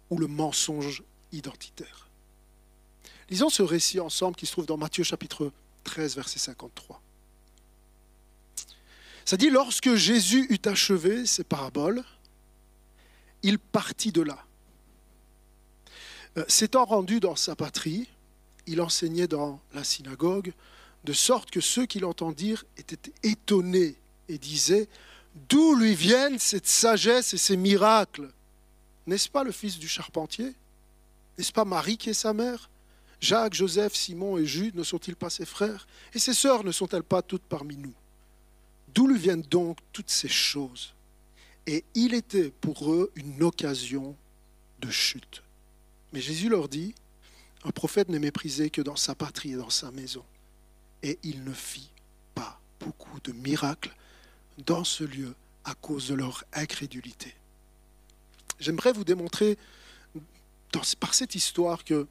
ou 0.10 0.18
le 0.18 0.28
mensonge 0.28 1.04
identitaire. 1.32 2.08
Lisons 3.30 3.50
ce 3.50 3.64
récit 3.64 4.00
ensemble 4.00 4.36
qui 4.36 4.46
se 4.46 4.52
trouve 4.52 4.66
dans 4.66 4.78
Matthieu 4.78 5.04
chapitre 5.04 5.52
13, 5.84 6.16
verset 6.16 6.40
53. 6.40 7.02
Ça 9.26 9.38
dit, 9.38 9.50
lorsque 9.50 9.96
Jésus 9.96 10.46
eut 10.50 10.70
achevé 10.70 11.26
ses 11.26 11.44
paraboles, 11.44 12.04
il 13.42 13.58
partit 13.58 14.12
de 14.12 14.22
là. 14.22 14.46
Euh, 16.38 16.46
s'étant 16.48 16.86
rendu 16.86 17.20
dans 17.20 17.36
sa 17.36 17.56
patrie, 17.56 18.08
il 18.68 18.82
enseignait 18.82 19.28
dans 19.28 19.60
la 19.74 19.84
synagogue, 19.84 20.54
de 21.04 21.14
sorte 21.14 21.52
que 21.52 21.62
ceux 21.62 21.86
qui 21.86 22.00
l'entendirent 22.00 22.66
étaient 22.78 23.12
étonnés 23.24 23.96
et 24.28 24.38
disaient, 24.38 24.88
D'où 25.50 25.76
lui 25.76 25.96
viennent 25.96 26.40
cette 26.40 26.68
sagesse 26.68 27.34
et 27.34 27.38
ces 27.38 27.58
miracles? 27.58 28.32
N'est-ce 29.06 29.30
pas 29.30 29.44
le 29.44 29.52
fils 29.52 29.78
du 29.78 29.88
charpentier? 29.88 30.54
N'est-ce 31.38 31.52
pas 31.52 31.66
Marie 31.66 31.98
qui 31.98 32.12
est 32.12 32.14
sa 32.14 32.34
mère? 32.34 32.70
Jacques, 33.20 33.54
Joseph, 33.54 33.96
Simon 33.96 34.38
et 34.38 34.46
Jude 34.46 34.76
ne 34.76 34.84
sont-ils 34.84 35.16
pas 35.16 35.30
ses 35.30 35.46
frères? 35.46 35.88
Et 36.14 36.20
ses 36.20 36.34
sœurs 36.34 36.64
ne 36.64 36.72
sont-elles 36.72 37.04
pas 37.04 37.22
toutes 37.22 37.44
parmi 37.44 37.76
nous? 37.76 37.94
D'où 38.96 39.08
lui 39.08 39.20
viennent 39.20 39.42
donc 39.42 39.78
toutes 39.92 40.10
ces 40.10 40.30
choses 40.30 40.96
Et 41.68 41.84
il 41.94 42.14
était 42.14 42.50
pour 42.50 42.94
eux 42.94 43.12
une 43.16 43.44
occasion 43.44 44.16
de 44.80 44.90
chute. 44.90 45.44
Mais 46.14 46.22
Jésus 46.22 46.48
leur 46.48 46.70
dit, 46.70 46.96
un 47.66 47.72
prophète 47.72 48.08
n'est 48.08 48.20
méprisé 48.20 48.70
que 48.70 48.82
dans 48.82 48.96
sa 48.96 49.14
patrie 49.14 49.52
et 49.52 49.58
dans 49.58 49.70
sa 49.70 49.92
maison. 49.92 50.24
Et 51.04 51.20
il 51.24 51.44
ne 51.44 51.52
fit 51.52 51.92
pas 52.34 52.62
beaucoup 52.80 53.20
de 53.26 53.34
miracles 53.34 53.94
dans 54.66 54.86
ce 54.86 55.04
lieu 55.04 55.36
à 55.66 55.74
cause 55.74 56.08
de 56.08 56.14
leur 56.14 56.46
incrédulité. 56.54 57.36
J'aimerais 58.60 58.94
vous 58.94 59.04
démontrer 59.04 59.58
par 61.00 61.14
cette 61.14 61.36
histoire 61.36 61.84
que 61.84 62.08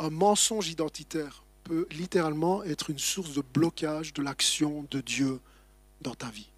un 0.00 0.10
mensonge 0.10 0.68
identitaire 0.68 1.44
peut 1.62 1.86
littéralement 1.92 2.64
être 2.64 2.90
une 2.90 2.98
source 2.98 3.34
de 3.34 3.42
blocage 3.42 4.12
de 4.12 4.22
l'action 4.22 4.86
de 4.90 5.00
Dieu 5.00 5.40
dans 6.04 6.14
ta 6.14 6.28
vie. 6.28 6.48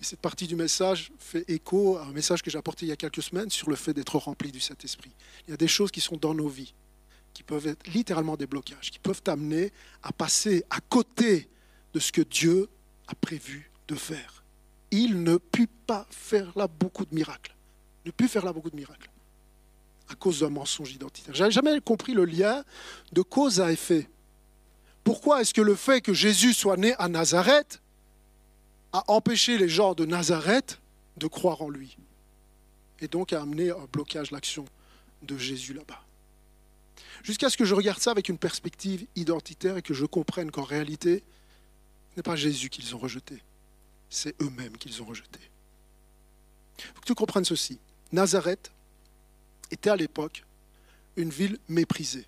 Et 0.00 0.04
cette 0.04 0.20
partie 0.20 0.46
du 0.46 0.56
message 0.56 1.12
fait 1.18 1.44
écho 1.48 1.98
à 1.98 2.06
un 2.06 2.12
message 2.12 2.42
que 2.42 2.50
j'ai 2.50 2.58
apporté 2.58 2.86
il 2.86 2.88
y 2.88 2.92
a 2.92 2.96
quelques 2.96 3.22
semaines 3.22 3.50
sur 3.50 3.68
le 3.68 3.76
fait 3.76 3.92
d'être 3.92 4.16
rempli 4.16 4.50
du 4.50 4.60
Saint-Esprit. 4.60 5.10
Il 5.46 5.50
y 5.50 5.54
a 5.54 5.58
des 5.58 5.68
choses 5.68 5.90
qui 5.90 6.00
sont 6.00 6.16
dans 6.16 6.34
nos 6.34 6.48
vies, 6.48 6.72
qui 7.34 7.42
peuvent 7.42 7.66
être 7.66 7.86
littéralement 7.88 8.36
des 8.36 8.46
blocages, 8.46 8.90
qui 8.90 8.98
peuvent 8.98 9.22
t'amener 9.22 9.72
à 10.02 10.12
passer 10.12 10.64
à 10.70 10.80
côté 10.80 11.48
de 11.92 12.00
ce 12.00 12.12
que 12.12 12.22
Dieu 12.22 12.68
a 13.08 13.14
prévu 13.14 13.70
de 13.88 13.94
faire. 13.94 14.42
Il 14.90 15.22
ne 15.22 15.36
put 15.36 15.68
pas 15.86 16.06
faire 16.10 16.52
là 16.56 16.68
beaucoup 16.68 17.04
de 17.04 17.14
miracles. 17.14 17.54
Ne 18.06 18.10
put 18.10 18.28
faire 18.28 18.44
là 18.44 18.52
beaucoup 18.52 18.70
de 18.70 18.76
miracles 18.76 19.10
à 20.08 20.14
cause 20.14 20.40
d'un 20.40 20.50
mensonge 20.50 20.92
identitaire. 20.92 21.34
Je 21.34 21.40
n'avais 21.40 21.52
jamais 21.52 21.80
compris 21.80 22.12
le 22.12 22.24
lien 22.24 22.62
de 23.12 23.22
cause 23.22 23.60
à 23.60 23.72
effet. 23.72 24.08
Pourquoi 25.02 25.40
est-ce 25.40 25.54
que 25.54 25.60
le 25.60 25.74
fait 25.74 26.00
que 26.00 26.12
Jésus 26.12 26.52
soit 26.52 26.76
né 26.76 26.94
à 26.98 27.08
Nazareth 27.08 27.80
a 28.94 29.04
empêché 29.08 29.58
les 29.58 29.68
gens 29.68 29.94
de 29.94 30.06
Nazareth 30.06 30.80
de 31.18 31.26
croire 31.26 31.60
en 31.62 31.68
lui 31.68 31.98
et 33.00 33.08
donc 33.08 33.32
a 33.32 33.42
amené 33.42 33.70
un 33.70 33.86
blocage 33.92 34.30
l'action 34.30 34.64
de 35.22 35.36
Jésus 35.36 35.74
là-bas 35.74 36.00
Jusqu'à 37.24 37.48
ce 37.48 37.56
que 37.56 37.64
je 37.64 37.74
regarde 37.74 38.00
ça 38.00 38.10
avec 38.10 38.28
une 38.28 38.36
perspective 38.36 39.06
identitaire 39.16 39.78
et 39.78 39.82
que 39.82 39.94
je 39.94 40.04
comprenne 40.04 40.50
qu'en 40.50 40.62
réalité, 40.62 41.22
ce 42.10 42.16
n'est 42.16 42.22
pas 42.22 42.36
Jésus 42.36 42.68
qu'ils 42.68 42.94
ont 42.94 42.98
rejeté, 42.98 43.42
c'est 44.10 44.40
eux-mêmes 44.42 44.76
qu'ils 44.76 45.00
ont 45.00 45.06
rejeté. 45.06 45.40
Il 46.78 46.84
faut 46.84 47.00
que 47.00 47.06
tu 47.06 47.14
comprennes 47.14 47.46
ceci. 47.46 47.78
Nazareth 48.12 48.70
était 49.70 49.88
à 49.88 49.96
l'époque 49.96 50.44
une 51.16 51.30
ville 51.30 51.58
méprisée. 51.68 52.26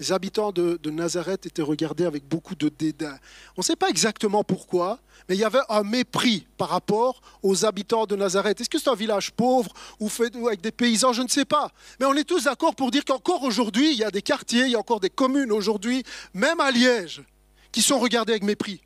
Les 0.00 0.10
habitants 0.10 0.52
de, 0.52 0.78
Nazareth 0.90 1.46
étaient 1.46 1.62
regardés 1.62 2.04
avec 2.04 2.26
beaucoup 2.26 2.54
de 2.54 2.68
dédain. 2.68 3.16
On 3.56 3.60
ne 3.60 3.64
sait 3.64 3.76
pas 3.76 3.88
exactement 3.88 4.42
pourquoi, 4.42 4.98
mais 5.28 5.36
il 5.36 5.38
y 5.38 5.44
avait 5.44 5.60
un 5.68 5.84
mépris 5.84 6.46
par 6.56 6.70
rapport 6.70 7.20
aux 7.42 7.64
habitants 7.64 8.06
de 8.06 8.16
Nazareth. 8.16 8.60
Est-ce 8.60 8.70
que 8.70 8.78
c'est 8.78 8.90
un 8.90 8.96
village 8.96 9.30
pauvre 9.30 9.72
ou 10.00 10.08
fait 10.08 10.34
avec 10.34 10.60
des 10.60 10.72
paysans? 10.72 11.12
Je 11.12 11.22
ne 11.22 11.28
sais 11.28 11.44
pas. 11.44 11.70
Mais 12.00 12.06
on 12.06 12.14
est 12.14 12.24
tous 12.24 12.44
d'accord 12.44 12.74
pour 12.74 12.90
dire 12.90 13.04
qu'encore 13.04 13.42
aujourd'hui, 13.44 13.92
il 13.92 13.98
y 13.98 14.04
a 14.04 14.10
des 14.10 14.22
quartiers, 14.22 14.64
il 14.64 14.72
y 14.72 14.76
a 14.76 14.80
encore 14.80 15.00
des 15.00 15.10
communes 15.10 15.52
aujourd'hui, 15.52 16.02
même 16.34 16.60
à 16.60 16.70
Liège, 16.70 17.22
qui 17.70 17.82
sont 17.82 17.98
regardés 17.98 18.32
avec 18.32 18.42
mépris. 18.42 18.80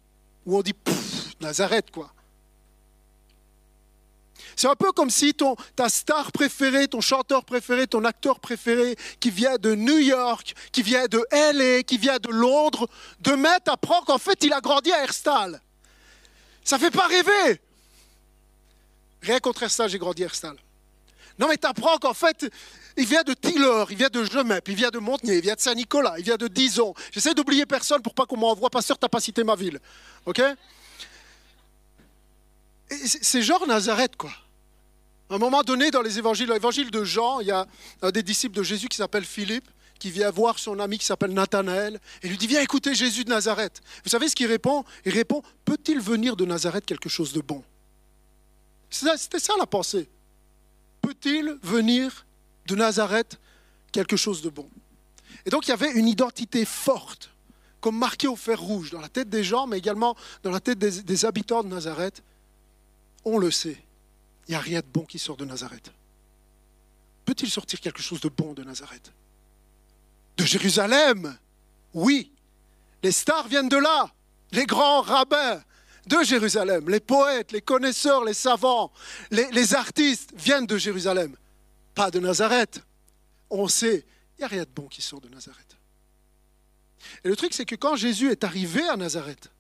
Où 0.44 0.58
on 0.58 0.62
dit, 0.62 0.74
Nazareth, 1.40 1.90
quoi. 1.90 2.12
C'est 4.56 4.68
un 4.68 4.74
peu 4.74 4.90
comme 4.92 5.10
si 5.10 5.34
ton, 5.34 5.54
ta 5.76 5.90
star 5.90 6.32
préférée, 6.32 6.88
ton 6.88 7.02
chanteur 7.02 7.44
préféré, 7.44 7.86
ton 7.86 8.04
acteur 8.06 8.40
préféré, 8.40 8.96
qui 9.20 9.30
vient 9.30 9.56
de 9.58 9.74
New 9.74 9.98
York, 9.98 10.54
qui 10.72 10.82
vient 10.82 11.04
de 11.06 11.22
LA, 11.30 11.82
qui 11.82 11.98
vient 11.98 12.16
de 12.16 12.30
Londres, 12.30 12.88
demain 13.20 13.58
t'apprends 13.62 14.00
qu'en 14.02 14.16
fait 14.16 14.42
il 14.42 14.54
a 14.54 14.62
grandi 14.62 14.90
à 14.92 15.02
Herstal. 15.02 15.60
Ça 16.64 16.78
fait 16.78 16.90
pas 16.90 17.06
rêver. 17.06 17.60
Rien 19.20 19.38
contre 19.40 19.64
Herstal, 19.64 19.90
j'ai 19.90 19.98
grandi 19.98 20.22
à 20.22 20.26
Herstal. 20.26 20.56
Non 21.38 21.48
mais 21.48 21.58
t'apprends 21.58 21.98
qu'en 21.98 22.14
fait 22.14 22.50
il 22.96 23.04
vient 23.04 23.24
de 23.24 23.34
Tiller, 23.34 23.84
il 23.90 23.96
vient 23.96 24.08
de 24.08 24.24
Jemep, 24.24 24.66
il 24.68 24.74
vient 24.74 24.88
de 24.88 24.98
Montenay, 24.98 25.36
il 25.36 25.42
vient 25.42 25.54
de 25.54 25.60
Saint-Nicolas, 25.60 26.14
il 26.16 26.24
vient 26.24 26.38
de 26.38 26.48
Dison. 26.48 26.94
J'essaie 27.12 27.34
d'oublier 27.34 27.66
personne 27.66 28.00
pour 28.00 28.14
pas 28.14 28.24
qu'on 28.24 28.38
m'envoie, 28.38 28.70
pas 28.70 28.80
sûr, 28.80 28.96
t'as 28.96 29.08
pas 29.08 29.20
cité 29.20 29.44
ma 29.44 29.54
ville. 29.54 29.78
Ok? 30.24 30.40
C'est 32.88 33.42
genre 33.42 33.66
Nazareth, 33.66 34.16
quoi. 34.16 34.30
À 35.28 35.34
un 35.34 35.38
moment 35.38 35.62
donné, 35.62 35.90
dans 35.90 36.02
les 36.02 36.18
évangiles, 36.18 36.48
l'évangile 36.48 36.90
de 36.90 37.02
Jean, 37.02 37.40
il 37.40 37.48
y 37.48 37.50
a 37.50 37.66
des 38.12 38.22
disciples 38.22 38.56
de 38.56 38.62
Jésus 38.62 38.88
qui 38.88 38.96
s'appelle 38.96 39.24
Philippe, 39.24 39.68
qui 39.98 40.10
vient 40.10 40.30
voir 40.30 40.58
son 40.58 40.78
ami 40.78 40.98
qui 40.98 41.06
s'appelle 41.06 41.32
Nathanaël, 41.32 42.00
et 42.22 42.28
lui 42.28 42.36
dit, 42.36 42.46
viens 42.46 42.60
écouter 42.60 42.94
Jésus 42.94 43.24
de 43.24 43.30
Nazareth. 43.30 43.80
Vous 44.04 44.10
savez 44.10 44.28
ce 44.28 44.36
qu'il 44.36 44.46
répond? 44.46 44.84
Il 45.04 45.12
répond, 45.12 45.42
peut-il 45.64 46.00
venir 46.00 46.36
de 46.36 46.44
Nazareth 46.44 46.84
quelque 46.84 47.08
chose 47.08 47.32
de 47.32 47.40
bon? 47.40 47.64
C'était 48.90 49.40
ça 49.40 49.54
la 49.58 49.66
pensée. 49.66 50.08
Peut-il 51.00 51.58
venir 51.62 52.26
de 52.66 52.76
Nazareth 52.76 53.38
quelque 53.90 54.16
chose 54.16 54.42
de 54.42 54.50
bon? 54.50 54.68
Et 55.44 55.50
donc 55.50 55.66
il 55.66 55.70
y 55.70 55.74
avait 55.74 55.92
une 55.92 56.08
identité 56.08 56.64
forte, 56.64 57.30
comme 57.80 57.98
marquée 57.98 58.28
au 58.28 58.36
fer 58.36 58.60
rouge, 58.60 58.90
dans 58.90 59.00
la 59.00 59.08
tête 59.08 59.28
des 59.28 59.42
gens, 59.42 59.66
mais 59.66 59.78
également 59.78 60.16
dans 60.42 60.50
la 60.50 60.60
tête 60.60 60.78
des 60.78 61.24
habitants 61.24 61.64
de 61.64 61.68
Nazareth. 61.68 62.22
On 63.24 63.38
le 63.38 63.50
sait 63.50 63.78
il 64.46 64.52
n'y 64.52 64.56
a 64.56 64.60
rien 64.60 64.80
de 64.80 64.86
bon 64.86 65.04
qui 65.04 65.18
sort 65.18 65.36
de 65.36 65.44
Nazareth. 65.44 65.92
Peut-il 67.24 67.50
sortir 67.50 67.80
quelque 67.80 68.02
chose 68.02 68.20
de 68.20 68.28
bon 68.28 68.54
de 68.54 68.62
Nazareth? 68.62 69.12
De 70.36 70.44
Jérusalem? 70.44 71.36
Oui. 71.92 72.32
Les 73.02 73.12
stars 73.12 73.48
viennent 73.48 73.68
de 73.68 73.76
là. 73.76 74.12
Les 74.52 74.66
grands 74.66 75.00
rabbins 75.00 75.60
de 76.06 76.22
Jérusalem, 76.22 76.88
les 76.88 77.00
poètes, 77.00 77.52
les 77.52 77.60
connaisseurs, 77.60 78.24
les 78.24 78.34
savants, 78.34 78.92
les, 79.30 79.74
artistes 79.74 80.32
viennent 80.36 80.66
de 80.66 80.78
Jérusalem, 80.78 81.36
pas 81.94 82.10
de 82.10 82.20
Nazareth. 82.20 82.80
On 83.50 83.66
sait, 83.66 84.06
il 84.36 84.40
n'y 84.40 84.44
a 84.44 84.48
rien 84.48 84.62
de 84.62 84.68
bon 84.68 84.86
qui 84.86 85.02
sort 85.02 85.20
de 85.20 85.28
Nazareth. 85.28 85.76
Et 87.24 87.28
le 87.28 87.36
truc, 87.36 87.54
c'est 87.54 87.64
que 87.64 87.74
quand 87.74 87.96
Jésus 87.96 88.30
est 88.30 88.44
arrivé 88.44 88.86
à 88.88 88.96
Nazareth, 88.96 89.50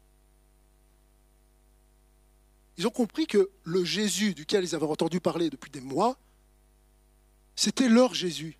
ils 2.78 2.86
ont 2.86 2.90
compris 2.90 3.26
que 3.26 3.50
le 3.64 3.84
Jésus 3.84 4.34
duquel 4.34 4.64
ils 4.64 4.74
avaient 4.74 4.86
entendu 4.86 5.20
parler 5.20 5.50
depuis 5.50 5.70
des 5.70 5.80
mois, 5.80 6.18
c'était 7.54 7.88
leur 7.88 8.14
Jésus. 8.14 8.58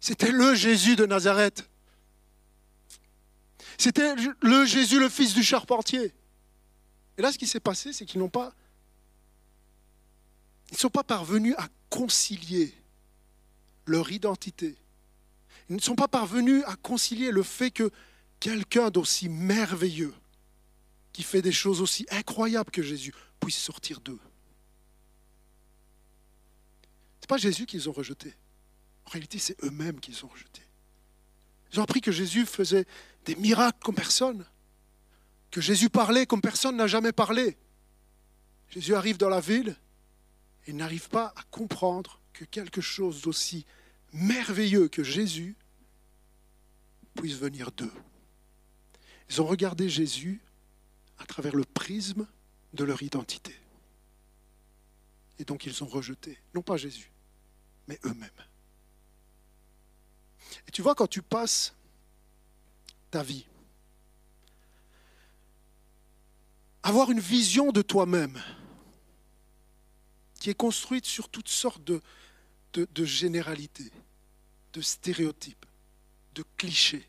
C'était 0.00 0.30
le 0.30 0.54
Jésus 0.54 0.94
de 0.94 1.06
Nazareth. 1.06 1.68
C'était 3.78 4.14
le 4.40 4.64
Jésus, 4.66 4.98
le 5.00 5.08
fils 5.08 5.34
du 5.34 5.42
charpentier. 5.42 6.12
Et 7.16 7.22
là, 7.22 7.32
ce 7.32 7.38
qui 7.38 7.46
s'est 7.46 7.60
passé, 7.60 7.92
c'est 7.92 8.04
qu'ils 8.04 8.20
n'ont 8.20 8.28
pas. 8.28 8.52
Ils 10.70 10.74
ne 10.74 10.78
sont 10.78 10.90
pas 10.90 11.02
parvenus 11.02 11.54
à 11.56 11.68
concilier 11.88 12.74
leur 13.86 14.12
identité. 14.12 14.76
Ils 15.70 15.76
ne 15.76 15.80
sont 15.80 15.94
pas 15.94 16.08
parvenus 16.08 16.62
à 16.66 16.76
concilier 16.76 17.30
le 17.30 17.42
fait 17.42 17.70
que 17.70 17.90
quelqu'un 18.38 18.90
d'aussi 18.90 19.28
merveilleux, 19.28 20.14
qui 21.18 21.24
fait 21.24 21.42
des 21.42 21.50
choses 21.50 21.80
aussi 21.80 22.06
incroyables 22.12 22.70
que 22.70 22.80
Jésus 22.80 23.12
puisse 23.40 23.58
sortir 23.58 24.00
d'eux. 24.00 24.20
Ce 27.16 27.22
n'est 27.22 27.26
pas 27.26 27.38
Jésus 27.38 27.66
qu'ils 27.66 27.88
ont 27.88 27.92
rejeté. 27.92 28.36
En 29.04 29.10
réalité, 29.10 29.40
c'est 29.40 29.60
eux-mêmes 29.64 29.98
qu'ils 29.98 30.24
ont 30.24 30.28
rejeté. 30.28 30.62
Ils 31.72 31.80
ont 31.80 31.82
appris 31.82 32.00
que 32.00 32.12
Jésus 32.12 32.46
faisait 32.46 32.86
des 33.24 33.34
miracles 33.34 33.80
comme 33.82 33.96
personne, 33.96 34.46
que 35.50 35.60
Jésus 35.60 35.90
parlait 35.90 36.24
comme 36.24 36.40
personne 36.40 36.76
n'a 36.76 36.86
jamais 36.86 37.10
parlé. 37.10 37.56
Jésus 38.70 38.94
arrive 38.94 39.18
dans 39.18 39.28
la 39.28 39.40
ville 39.40 39.74
et 40.68 40.72
n'arrive 40.72 41.08
pas 41.08 41.34
à 41.34 41.42
comprendre 41.50 42.20
que 42.32 42.44
quelque 42.44 42.80
chose 42.80 43.22
d'aussi 43.22 43.66
merveilleux 44.12 44.86
que 44.86 45.02
Jésus 45.02 45.56
puisse 47.16 47.34
venir 47.34 47.72
d'eux. 47.72 47.92
Ils 49.30 49.42
ont 49.42 49.46
regardé 49.46 49.88
Jésus 49.88 50.40
à 51.18 51.26
travers 51.26 51.54
le 51.54 51.64
prisme 51.64 52.26
de 52.74 52.84
leur 52.84 53.02
identité. 53.02 53.54
Et 55.38 55.44
donc 55.44 55.66
ils 55.66 55.84
ont 55.84 55.86
rejeté, 55.86 56.38
non 56.54 56.62
pas 56.62 56.76
Jésus, 56.76 57.10
mais 57.86 57.98
eux-mêmes. 58.04 58.30
Et 60.66 60.70
tu 60.70 60.82
vois, 60.82 60.94
quand 60.94 61.06
tu 61.06 61.22
passes 61.22 61.74
ta 63.10 63.22
vie, 63.22 63.46
avoir 66.82 67.10
une 67.10 67.20
vision 67.20 67.70
de 67.72 67.82
toi-même 67.82 68.40
qui 70.40 70.50
est 70.50 70.54
construite 70.54 71.04
sur 71.04 71.28
toutes 71.28 71.48
sortes 71.48 71.82
de, 71.82 72.00
généralités, 73.04 73.90
de 74.72 74.80
stéréotypes, 74.80 75.66
de 76.34 76.44
clichés, 76.56 77.08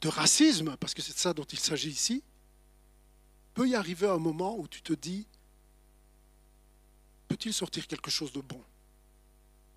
de 0.00 0.08
racisme, 0.08 0.76
parce 0.78 0.94
que 0.94 1.02
c'est 1.02 1.12
de 1.12 1.18
ça 1.18 1.34
dont 1.34 1.44
il 1.44 1.58
s'agit 1.58 1.90
ici, 1.90 2.22
peut 3.54 3.68
y 3.68 3.74
arriver 3.74 4.08
un 4.08 4.18
moment 4.18 4.58
où 4.58 4.68
tu 4.68 4.82
te 4.82 4.92
dis, 4.92 5.26
peut-il 7.28 7.54
sortir 7.54 7.86
quelque 7.86 8.10
chose 8.10 8.32
de 8.32 8.40
bon 8.40 8.60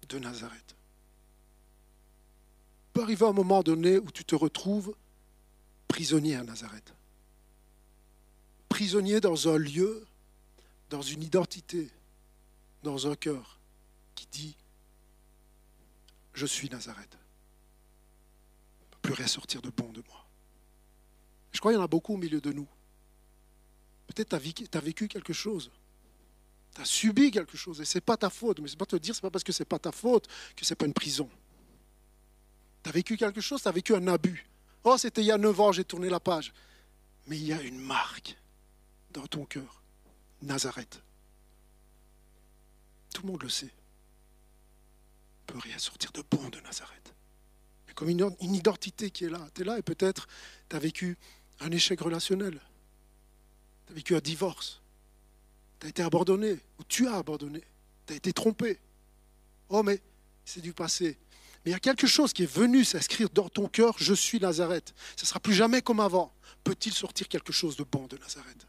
de 0.09 0.19
Nazareth? 0.19 0.75
Peut 2.93 3.03
arriver 3.03 3.25
un 3.25 3.33
moment 3.33 3.61
donné 3.61 3.99
où 3.99 4.11
tu 4.11 4.25
te 4.25 4.35
retrouves 4.35 4.95
prisonnier 5.87 6.35
à 6.35 6.43
Nazareth. 6.43 6.93
Prisonnier 8.67 9.21
dans 9.21 9.47
un 9.47 9.57
lieu, 9.57 10.05
dans 10.89 11.01
une 11.01 11.21
identité, 11.21 11.89
dans 12.83 13.07
un 13.07 13.15
cœur 13.15 13.59
qui 14.15 14.27
dit, 14.31 14.55
je 16.33 16.45
suis 16.45 16.69
Nazareth. 16.69 17.17
Plus 19.01 19.13
rien 19.13 19.27
sortir 19.27 19.61
de 19.61 19.69
bon 19.69 19.91
de 19.91 20.03
moi. 20.07 20.25
Je 21.51 21.59
crois 21.59 21.71
qu'il 21.71 21.77
y 21.77 21.81
en 21.81 21.85
a 21.85 21.87
beaucoup 21.87 22.15
au 22.15 22.17
milieu 22.17 22.41
de 22.41 22.51
nous 22.51 22.67
Tu 24.25 24.35
as, 24.35 24.79
vécu 24.79 25.07
quelque 25.07 25.33
chose. 25.33 25.69
Tu 26.73 26.81
as 26.81 26.85
subi 26.85 27.31
quelque 27.31 27.57
chose 27.57 27.79
et 27.81 27.85
ce 27.85 27.97
n'est 27.97 28.01
pas 28.01 28.17
ta 28.17 28.29
faute. 28.29 28.59
Mais 28.59 28.67
c'est 28.67 28.77
pas 28.77 28.85
te 28.85 28.95
dire, 28.95 29.13
c'est 29.13 29.21
pas 29.21 29.29
parce 29.29 29.43
que 29.43 29.51
ce 29.51 29.61
n'est 29.61 29.67
pas 29.67 29.79
ta 29.79 29.91
faute 29.91 30.27
que 30.55 30.65
ce 30.65 30.73
n'est 30.73 30.75
pas 30.75 30.85
une 30.85 30.93
prison. 30.93 31.29
Tu 32.83 32.89
as 32.89 32.91
vécu 32.91 33.17
quelque 33.17 33.41
chose, 33.41 33.61
tu 33.61 33.67
as 33.67 33.71
vécu 33.71 33.95
un 33.95 34.07
abus. 34.07 34.47
Oh, 34.83 34.97
c'était 34.97 35.21
il 35.21 35.27
y 35.27 35.31
a 35.31 35.37
9 35.37 35.59
ans, 35.59 35.71
j'ai 35.71 35.83
tourné 35.83 36.09
la 36.09 36.19
page. 36.19 36.53
Mais 37.27 37.37
il 37.37 37.45
y 37.45 37.53
a 37.53 37.61
une 37.61 37.79
marque 37.79 38.37
dans 39.11 39.27
ton 39.27 39.45
cœur. 39.45 39.83
Nazareth. 40.41 41.01
Tout 43.13 43.23
le 43.23 43.31
monde 43.31 43.43
le 43.43 43.49
sait. 43.49 43.65
Il 43.65 45.53
ne 45.53 45.53
peut 45.53 45.59
rien 45.59 45.77
sortir 45.77 46.11
de 46.11 46.23
bon 46.29 46.49
de 46.49 46.59
Nazareth. 46.61 47.13
A 47.89 47.93
comme 47.93 48.09
une 48.09 48.55
identité 48.55 49.11
qui 49.11 49.25
est 49.25 49.29
là. 49.29 49.47
Tu 49.53 49.61
es 49.61 49.65
là 49.65 49.77
et 49.77 49.81
peut-être 49.81 50.27
tu 50.69 50.75
as 50.75 50.79
vécu 50.79 51.17
un 51.59 51.71
échec 51.71 51.99
relationnel. 51.99 52.59
Tu 53.87 53.93
as 53.93 53.95
vécu 53.95 54.15
un 54.15 54.19
divorce. 54.19 54.81
Tu 55.79 55.87
as 55.87 55.89
été 55.89 56.03
abandonné 56.03 56.59
ou 56.79 56.83
tu 56.87 57.07
as 57.07 57.15
abandonné. 57.15 57.63
Tu 58.05 58.13
as 58.13 58.15
été 58.15 58.33
trompé. 58.33 58.79
Oh, 59.69 59.83
mais 59.83 60.01
c'est 60.45 60.61
du 60.61 60.73
passé. 60.73 61.17
Mais 61.65 61.71
il 61.71 61.73
y 61.73 61.77
a 61.77 61.79
quelque 61.79 62.07
chose 62.07 62.31
qui 62.33 62.43
est 62.43 62.51
venu 62.51 62.85
s'inscrire 62.85 63.29
dans 63.29 63.49
ton 63.49 63.67
cœur, 63.67 63.95
je 63.97 64.13
suis 64.13 64.39
Nazareth. 64.39 64.93
Ce 65.15 65.23
ne 65.23 65.27
sera 65.27 65.39
plus 65.39 65.53
jamais 65.53 65.81
comme 65.81 65.99
avant. 65.99 66.33
Peut-il 66.63 66.93
sortir 66.93 67.27
quelque 67.27 67.51
chose 67.51 67.75
de 67.75 67.83
bon 67.83 68.07
de 68.07 68.17
Nazareth? 68.17 68.67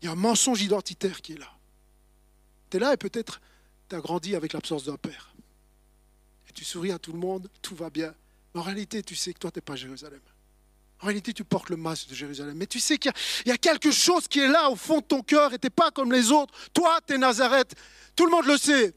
Il 0.00 0.06
y 0.06 0.08
a 0.08 0.12
un 0.12 0.16
mensonge 0.16 0.62
identitaire 0.62 1.20
qui 1.20 1.34
est 1.34 1.38
là. 1.38 1.52
Tu 2.70 2.78
es 2.78 2.80
là 2.80 2.94
et 2.94 2.96
peut-être 2.96 3.40
tu 3.88 3.96
as 3.96 4.00
grandi 4.00 4.34
avec 4.34 4.52
l'absence 4.52 4.84
d'un 4.84 4.96
père. 4.96 5.34
Et 6.48 6.52
tu 6.52 6.64
souris 6.64 6.92
à 6.92 6.98
tout 6.98 7.12
le 7.12 7.18
monde, 7.18 7.48
tout 7.60 7.76
va 7.76 7.90
bien. 7.90 8.14
Mais 8.54 8.60
en 8.60 8.64
réalité, 8.64 9.02
tu 9.02 9.14
sais 9.14 9.32
que 9.32 9.38
toi, 9.38 9.50
tu 9.50 9.58
n'es 9.58 9.62
pas 9.62 9.76
Jérusalem. 9.76 10.20
En 11.02 11.06
réalité, 11.06 11.32
tu 11.32 11.42
portes 11.42 11.68
le 11.68 11.76
masque 11.76 12.08
de 12.10 12.14
Jérusalem. 12.14 12.56
Mais 12.56 12.68
tu 12.68 12.78
sais 12.78 12.96
qu'il 12.96 13.12
y, 13.46 13.50
a 13.50 13.58
quelque 13.58 13.90
chose 13.90 14.28
qui 14.28 14.38
est 14.38 14.46
là 14.46 14.70
au 14.70 14.76
fond 14.76 14.98
de 14.98 15.04
ton 15.04 15.20
cœur 15.20 15.52
et 15.52 15.58
tu 15.58 15.66
n'es 15.66 15.70
pas 15.70 15.90
comme 15.90 16.12
les 16.12 16.30
autres. 16.30 16.54
Toi, 16.72 17.00
tu 17.04 17.14
es 17.14 17.18
Nazareth. 17.18 17.74
Tout 18.14 18.24
le 18.24 18.30
monde 18.30 18.46
le 18.46 18.56
sait. 18.56 18.94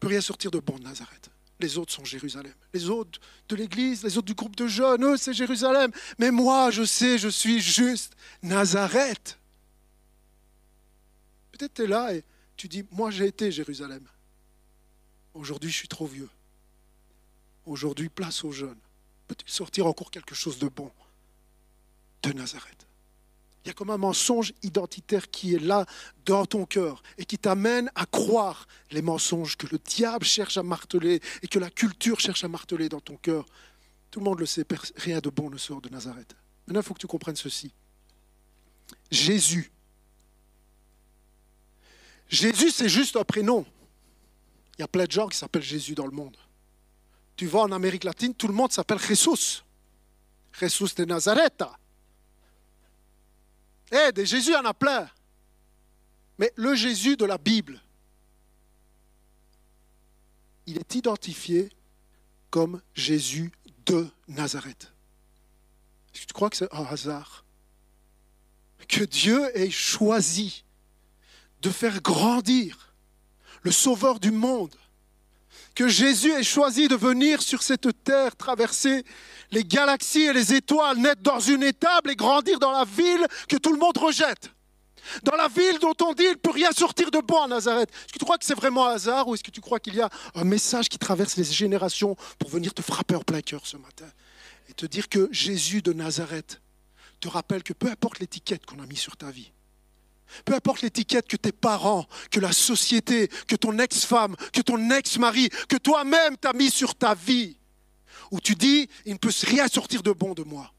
Peut 0.00 0.08
rien 0.08 0.22
sortir 0.22 0.50
de 0.50 0.58
bon 0.58 0.78
de 0.78 0.84
Nazareth. 0.84 1.30
Les 1.60 1.76
autres 1.76 1.92
sont 1.92 2.04
Jérusalem. 2.04 2.54
Les 2.72 2.88
autres 2.88 3.20
de 3.48 3.56
l'Église, 3.56 4.04
les 4.04 4.16
autres 4.16 4.26
du 4.26 4.34
groupe 4.34 4.56
de 4.56 4.66
jeunes, 4.66 5.04
eux, 5.04 5.16
c'est 5.18 5.34
Jérusalem. 5.34 5.90
Mais 6.18 6.30
moi, 6.30 6.70
je 6.70 6.84
sais, 6.84 7.18
je 7.18 7.28
suis 7.28 7.60
juste 7.60 8.14
Nazareth. 8.42 9.38
Peut-être 11.52 11.74
tu 11.74 11.82
es 11.82 11.86
là 11.86 12.14
et 12.14 12.24
tu 12.56 12.68
dis, 12.68 12.84
moi 12.90 13.10
j'ai 13.10 13.26
été 13.26 13.52
Jérusalem. 13.52 14.06
Aujourd'hui, 15.34 15.70
je 15.70 15.76
suis 15.76 15.88
trop 15.88 16.06
vieux. 16.06 16.30
Aujourd'hui, 17.66 18.08
place 18.08 18.44
aux 18.44 18.52
jeunes. 18.52 18.78
Peut-il 19.26 19.50
sortir 19.50 19.86
encore 19.86 20.10
quelque 20.10 20.34
chose 20.34 20.58
de 20.58 20.68
bon 20.68 20.90
de 22.22 22.32
Nazareth? 22.32 22.86
Il 23.64 23.68
y 23.68 23.70
a 23.70 23.74
comme 23.74 23.90
un 23.90 23.98
mensonge 23.98 24.52
identitaire 24.62 25.28
qui 25.28 25.54
est 25.54 25.58
là 25.58 25.86
dans 26.24 26.46
ton 26.46 26.66
cœur 26.66 27.02
et 27.18 27.24
qui 27.24 27.36
t'amène 27.36 27.90
à 27.96 28.06
croire 28.06 28.68
les 28.92 29.02
mensonges 29.02 29.56
que 29.56 29.66
le 29.66 29.78
diable 29.78 30.24
cherche 30.24 30.56
à 30.56 30.62
marteler 30.62 31.20
et 31.42 31.48
que 31.48 31.58
la 31.58 31.68
culture 31.68 32.20
cherche 32.20 32.44
à 32.44 32.48
marteler 32.48 32.88
dans 32.88 33.00
ton 33.00 33.16
cœur. 33.16 33.44
Tout 34.12 34.20
le 34.20 34.24
monde 34.24 34.38
le 34.38 34.46
sait, 34.46 34.64
rien 34.94 35.18
de 35.18 35.30
bon 35.30 35.50
ne 35.50 35.58
sort 35.58 35.80
de 35.80 35.88
Nazareth. 35.88 36.36
Maintenant, 36.66 36.80
il 36.80 36.84
faut 36.84 36.94
que 36.94 37.00
tu 37.00 37.08
comprennes 37.08 37.34
ceci. 37.34 37.72
Jésus. 39.10 39.72
Jésus, 42.28 42.70
c'est 42.70 42.88
juste 42.88 43.16
un 43.16 43.24
prénom. 43.24 43.66
Il 44.78 44.82
y 44.82 44.84
a 44.84 44.88
plein 44.88 45.06
de 45.06 45.12
gens 45.12 45.26
qui 45.26 45.36
s'appellent 45.36 45.62
Jésus 45.62 45.96
dans 45.96 46.06
le 46.06 46.12
monde 46.12 46.36
tu 47.36 47.46
vas 47.46 47.60
en 47.60 47.72
Amérique 47.72 48.04
latine, 48.04 48.34
tout 48.34 48.48
le 48.48 48.54
monde 48.54 48.72
s'appelle 48.72 48.98
Jesus. 48.98 49.62
Jesus 50.52 50.94
de 50.96 51.04
Nazareth. 51.04 51.62
Eh, 53.92 54.10
des 54.12 54.24
Jésus, 54.24 54.52
y 54.52 54.56
en 54.56 54.64
a 54.64 54.74
plein. 54.74 55.08
Mais 56.38 56.52
le 56.56 56.74
Jésus 56.74 57.16
de 57.16 57.24
la 57.24 57.38
Bible, 57.38 57.80
il 60.66 60.78
est 60.78 60.94
identifié 60.94 61.70
comme 62.50 62.80
Jésus 62.94 63.52
de 63.84 64.08
Nazareth. 64.28 64.92
Est-ce 66.14 66.22
que 66.22 66.26
tu 66.26 66.32
crois 66.32 66.50
que 66.50 66.56
c'est 66.56 66.74
un 66.74 66.84
hasard? 66.84 67.44
Que 68.88 69.04
Dieu 69.04 69.56
ait 69.56 69.70
choisi 69.70 70.64
de 71.60 71.70
faire 71.70 72.00
grandir 72.00 72.94
le 73.62 73.72
Sauveur 73.72 74.20
du 74.20 74.30
monde 74.30 74.74
que 75.76 75.88
Jésus 75.88 76.32
ait 76.32 76.42
choisi 76.42 76.88
de 76.88 76.96
venir 76.96 77.42
sur 77.42 77.62
cette 77.62 78.02
terre, 78.02 78.34
traverser 78.34 79.04
les 79.52 79.62
galaxies 79.62 80.22
et 80.22 80.32
les 80.32 80.54
étoiles, 80.54 80.96
naître 80.96 81.22
dans 81.22 81.38
une 81.38 81.62
étable 81.62 82.10
et 82.10 82.16
grandir 82.16 82.58
dans 82.58 82.72
la 82.72 82.84
ville 82.84 83.24
que 83.46 83.56
tout 83.56 83.72
le 83.72 83.78
monde 83.78 83.96
rejette. 83.96 84.50
Dans 85.22 85.36
la 85.36 85.48
ville 85.48 85.78
dont 85.78 85.94
on 86.02 86.14
dit 86.14 86.24
il 86.24 86.30
ne 86.30 86.34
peut 86.34 86.50
rien 86.50 86.72
sortir 86.72 87.10
de 87.10 87.20
bon 87.20 87.42
à 87.42 87.46
Nazareth. 87.46 87.90
Est-ce 87.90 88.12
que 88.14 88.18
tu 88.18 88.24
crois 88.24 88.38
que 88.38 88.44
c'est 88.44 88.56
vraiment 88.56 88.88
un 88.88 88.94
hasard 88.94 89.28
ou 89.28 89.34
est-ce 89.34 89.44
que 89.44 89.52
tu 89.52 89.60
crois 89.60 89.78
qu'il 89.78 89.94
y 89.94 90.00
a 90.00 90.08
un 90.34 90.44
message 90.44 90.88
qui 90.88 90.98
traverse 90.98 91.36
les 91.36 91.44
générations 91.44 92.16
pour 92.38 92.50
venir 92.50 92.74
te 92.74 92.82
frapper 92.82 93.14
en 93.14 93.20
plein 93.20 93.42
cœur 93.42 93.60
ce 93.66 93.76
matin 93.76 94.08
et 94.68 94.72
te 94.72 94.86
dire 94.86 95.08
que 95.08 95.28
Jésus 95.30 95.82
de 95.82 95.92
Nazareth 95.92 96.60
te 97.20 97.28
rappelle 97.28 97.62
que 97.62 97.74
peu 97.74 97.88
importe 97.88 98.18
l'étiquette 98.18 98.64
qu'on 98.66 98.82
a 98.82 98.86
mise 98.86 98.98
sur 98.98 99.16
ta 99.16 99.30
vie, 99.30 99.52
peu 100.44 100.54
importe 100.54 100.82
l'étiquette 100.82 101.28
que 101.28 101.36
tes 101.36 101.52
parents, 101.52 102.06
que 102.30 102.40
la 102.40 102.52
société, 102.52 103.28
que 103.46 103.56
ton 103.56 103.78
ex-femme, 103.78 104.36
que 104.52 104.60
ton 104.60 104.90
ex-mari, 104.90 105.48
que 105.68 105.76
toi-même 105.76 106.36
t'as 106.36 106.52
mis 106.52 106.70
sur 106.70 106.94
ta 106.94 107.14
vie, 107.14 107.56
où 108.30 108.40
tu 108.40 108.54
dis, 108.54 108.88
il 109.04 109.14
ne 109.14 109.18
peut 109.18 109.32
rien 109.42 109.68
sortir 109.68 110.02
de 110.02 110.12
bon 110.12 110.34
de 110.34 110.42
moi. 110.42 110.72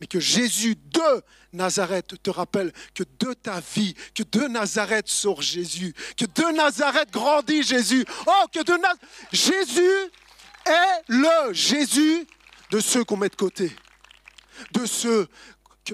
Mais 0.00 0.06
que 0.06 0.20
Jésus 0.20 0.76
de 0.76 1.22
Nazareth 1.52 2.22
te 2.22 2.30
rappelle 2.30 2.72
que 2.94 3.02
de 3.18 3.32
ta 3.34 3.60
vie, 3.60 3.94
que 4.14 4.22
de 4.22 4.46
Nazareth 4.46 5.08
sort 5.08 5.42
Jésus, 5.42 5.92
que 6.16 6.24
de 6.24 6.56
Nazareth 6.56 7.10
grandit 7.10 7.64
Jésus. 7.64 8.04
Oh, 8.26 8.46
que 8.52 8.62
de 8.62 8.72
Nazareth. 8.72 9.00
Jésus 9.32 10.10
est 10.66 11.02
le 11.08 11.52
Jésus 11.52 12.26
de 12.70 12.80
ceux 12.80 13.02
qu'on 13.02 13.16
met 13.16 13.28
de 13.28 13.34
côté, 13.34 13.74
de 14.72 14.86
ceux 14.86 15.26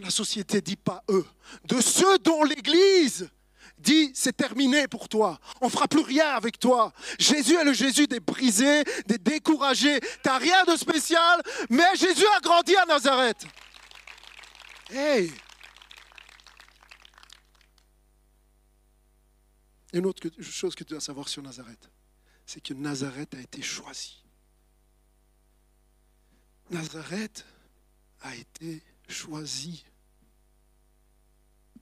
la 0.01 0.11
société 0.11 0.61
dit 0.61 0.77
pas 0.77 1.03
eux, 1.09 1.27
de 1.65 1.81
ceux 1.81 2.19
dont 2.19 2.45
l'Église 2.45 3.29
dit 3.79 4.11
c'est 4.15 4.37
terminé 4.37 4.89
pour 4.89 5.09
toi, 5.09 5.39
on 5.61 5.69
fera 5.69 5.89
plus 5.89 6.03
rien 6.03 6.31
avec 6.31 6.59
toi. 6.59 6.93
Jésus 7.19 7.55
est 7.55 7.65
le 7.65 7.73
Jésus 7.73 8.07
des 8.07 8.21
brisés, 8.21 8.85
des 9.07 9.19
découragés. 9.19 10.01
Tu 10.01 10.09
n'as 10.25 10.39
rien 10.39 10.65
de 10.65 10.77
spécial, 10.77 11.43
mais 11.71 11.95
Jésus 11.97 12.27
a 12.37 12.41
grandi 12.41 12.75
à 12.77 12.87
Nazareth. 12.87 13.47
Hey! 14.91 15.33
Une 19.93 20.07
autre 20.07 20.29
chose 20.41 20.75
que 20.75 20.83
tu 20.83 20.91
dois 20.91 21.01
savoir 21.01 21.29
sur 21.29 21.43
Nazareth, 21.43 21.89
c'est 22.45 22.61
que 22.61 22.75
Nazareth 22.75 23.35
a 23.35 23.41
été 23.41 23.63
choisi. 23.63 24.25
Nazareth 26.71 27.45
a 28.23 28.35
été 28.35 28.83
choisi 29.09 29.85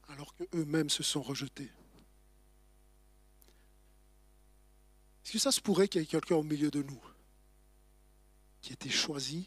alors 0.09 0.35
qu'eux-mêmes 0.35 0.91
se 0.91 1.03
sont 1.03 1.23
rejetés. 1.23 1.71
Est-ce 5.25 5.33
que 5.33 5.39
ça 5.39 5.53
se 5.53 5.61
pourrait 5.61 5.89
qu'il 5.89 6.01
y 6.01 6.05
ait 6.05 6.07
quelqu'un 6.07 6.37
au 6.37 6.43
milieu 6.43 6.71
de 6.71 6.83
nous 6.83 7.01
qui 8.61 8.71
ait 8.71 8.75
été 8.75 8.91
choisi 8.91 9.47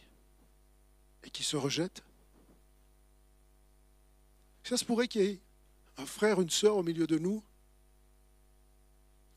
et 1.24 1.30
qui 1.30 1.44
se 1.44 1.58
rejette? 1.58 2.00
Est-ce 4.64 4.64
que 4.64 4.70
ça 4.70 4.78
se 4.78 4.86
pourrait 4.86 5.08
qu'il 5.08 5.22
y 5.22 5.26
ait 5.26 5.40
un 5.98 6.06
frère, 6.06 6.42
une 6.42 6.50
sœur 6.50 6.78
au 6.78 6.84
milieu 6.84 7.06
de 7.06 7.20
nous? 7.20 7.44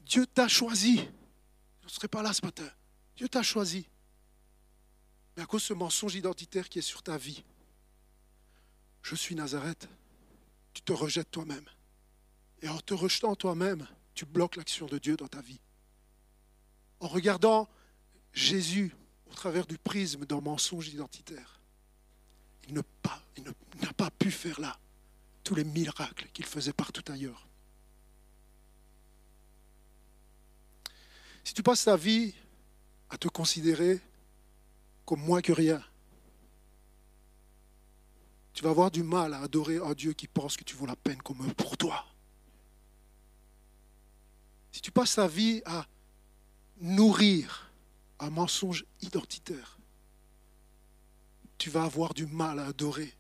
Dieu 0.00 0.26
t'a 0.26 0.48
choisi. 0.48 0.96
Je 1.80 1.86
ne 1.86 1.90
serais 1.90 2.08
pas 2.08 2.22
là 2.22 2.32
ce 2.32 2.44
matin. 2.44 2.68
Dieu 3.16 3.28
t'a 3.28 3.42
choisi. 3.42 3.86
Mais 5.36 5.42
à 5.42 5.46
cause 5.46 5.62
de 5.62 5.66
ce 5.66 5.74
mensonge 5.74 6.14
identitaire 6.14 6.68
qui 6.68 6.78
est 6.78 6.82
sur 6.82 7.02
ta 7.02 7.18
vie, 7.18 7.44
je 9.08 9.14
suis 9.14 9.34
Nazareth, 9.34 9.88
tu 10.74 10.82
te 10.82 10.92
rejettes 10.92 11.30
toi-même. 11.30 11.64
Et 12.60 12.68
en 12.68 12.78
te 12.78 12.92
rejetant 12.92 13.34
toi-même, 13.34 13.86
tu 14.14 14.26
bloques 14.26 14.56
l'action 14.56 14.86
de 14.86 14.98
Dieu 14.98 15.16
dans 15.16 15.28
ta 15.28 15.40
vie. 15.40 15.60
En 17.00 17.08
regardant 17.08 17.68
Jésus 18.34 18.94
au 19.30 19.34
travers 19.34 19.66
du 19.66 19.78
prisme 19.78 20.26
d'un 20.26 20.42
mensonge 20.42 20.88
identitaire, 20.88 21.58
il 22.66 22.74
n'a 22.74 22.82
pas, 23.96 24.10
pu 24.10 24.30
faire 24.30 24.60
là 24.60 24.78
tous 25.42 25.54
les 25.54 25.64
miracles 25.64 26.28
qu'il 26.34 26.44
faisait 26.44 26.74
partout 26.74 27.04
ailleurs. 27.10 27.48
Si 31.44 31.54
tu 31.54 31.62
passes 31.62 31.84
ta 31.84 31.96
vie 31.96 32.34
à 33.08 33.16
te 33.16 33.28
considérer 33.28 34.00
comme 35.06 35.20
moins 35.20 35.40
que 35.40 35.52
rien, 35.52 35.82
tu 38.58 38.64
vas 38.64 38.70
avoir 38.70 38.90
du 38.90 39.04
mal 39.04 39.34
à 39.34 39.42
adorer 39.42 39.76
un 39.76 39.94
Dieu 39.94 40.14
qui 40.14 40.26
pense 40.26 40.56
que 40.56 40.64
tu 40.64 40.74
vaux 40.74 40.84
la 40.84 40.96
peine 40.96 41.22
comme 41.22 41.46
eux 41.46 41.54
pour 41.54 41.76
toi. 41.76 42.04
Si 44.72 44.80
tu 44.80 44.90
passes 44.90 45.14
ta 45.14 45.28
vie 45.28 45.62
à 45.64 45.86
nourrir 46.80 47.70
un 48.18 48.30
mensonge 48.30 48.84
identitaire, 49.00 49.78
tu 51.56 51.70
vas 51.70 51.84
avoir 51.84 52.14
du 52.14 52.26
mal 52.26 52.58
à 52.58 52.66
adorer 52.66 53.14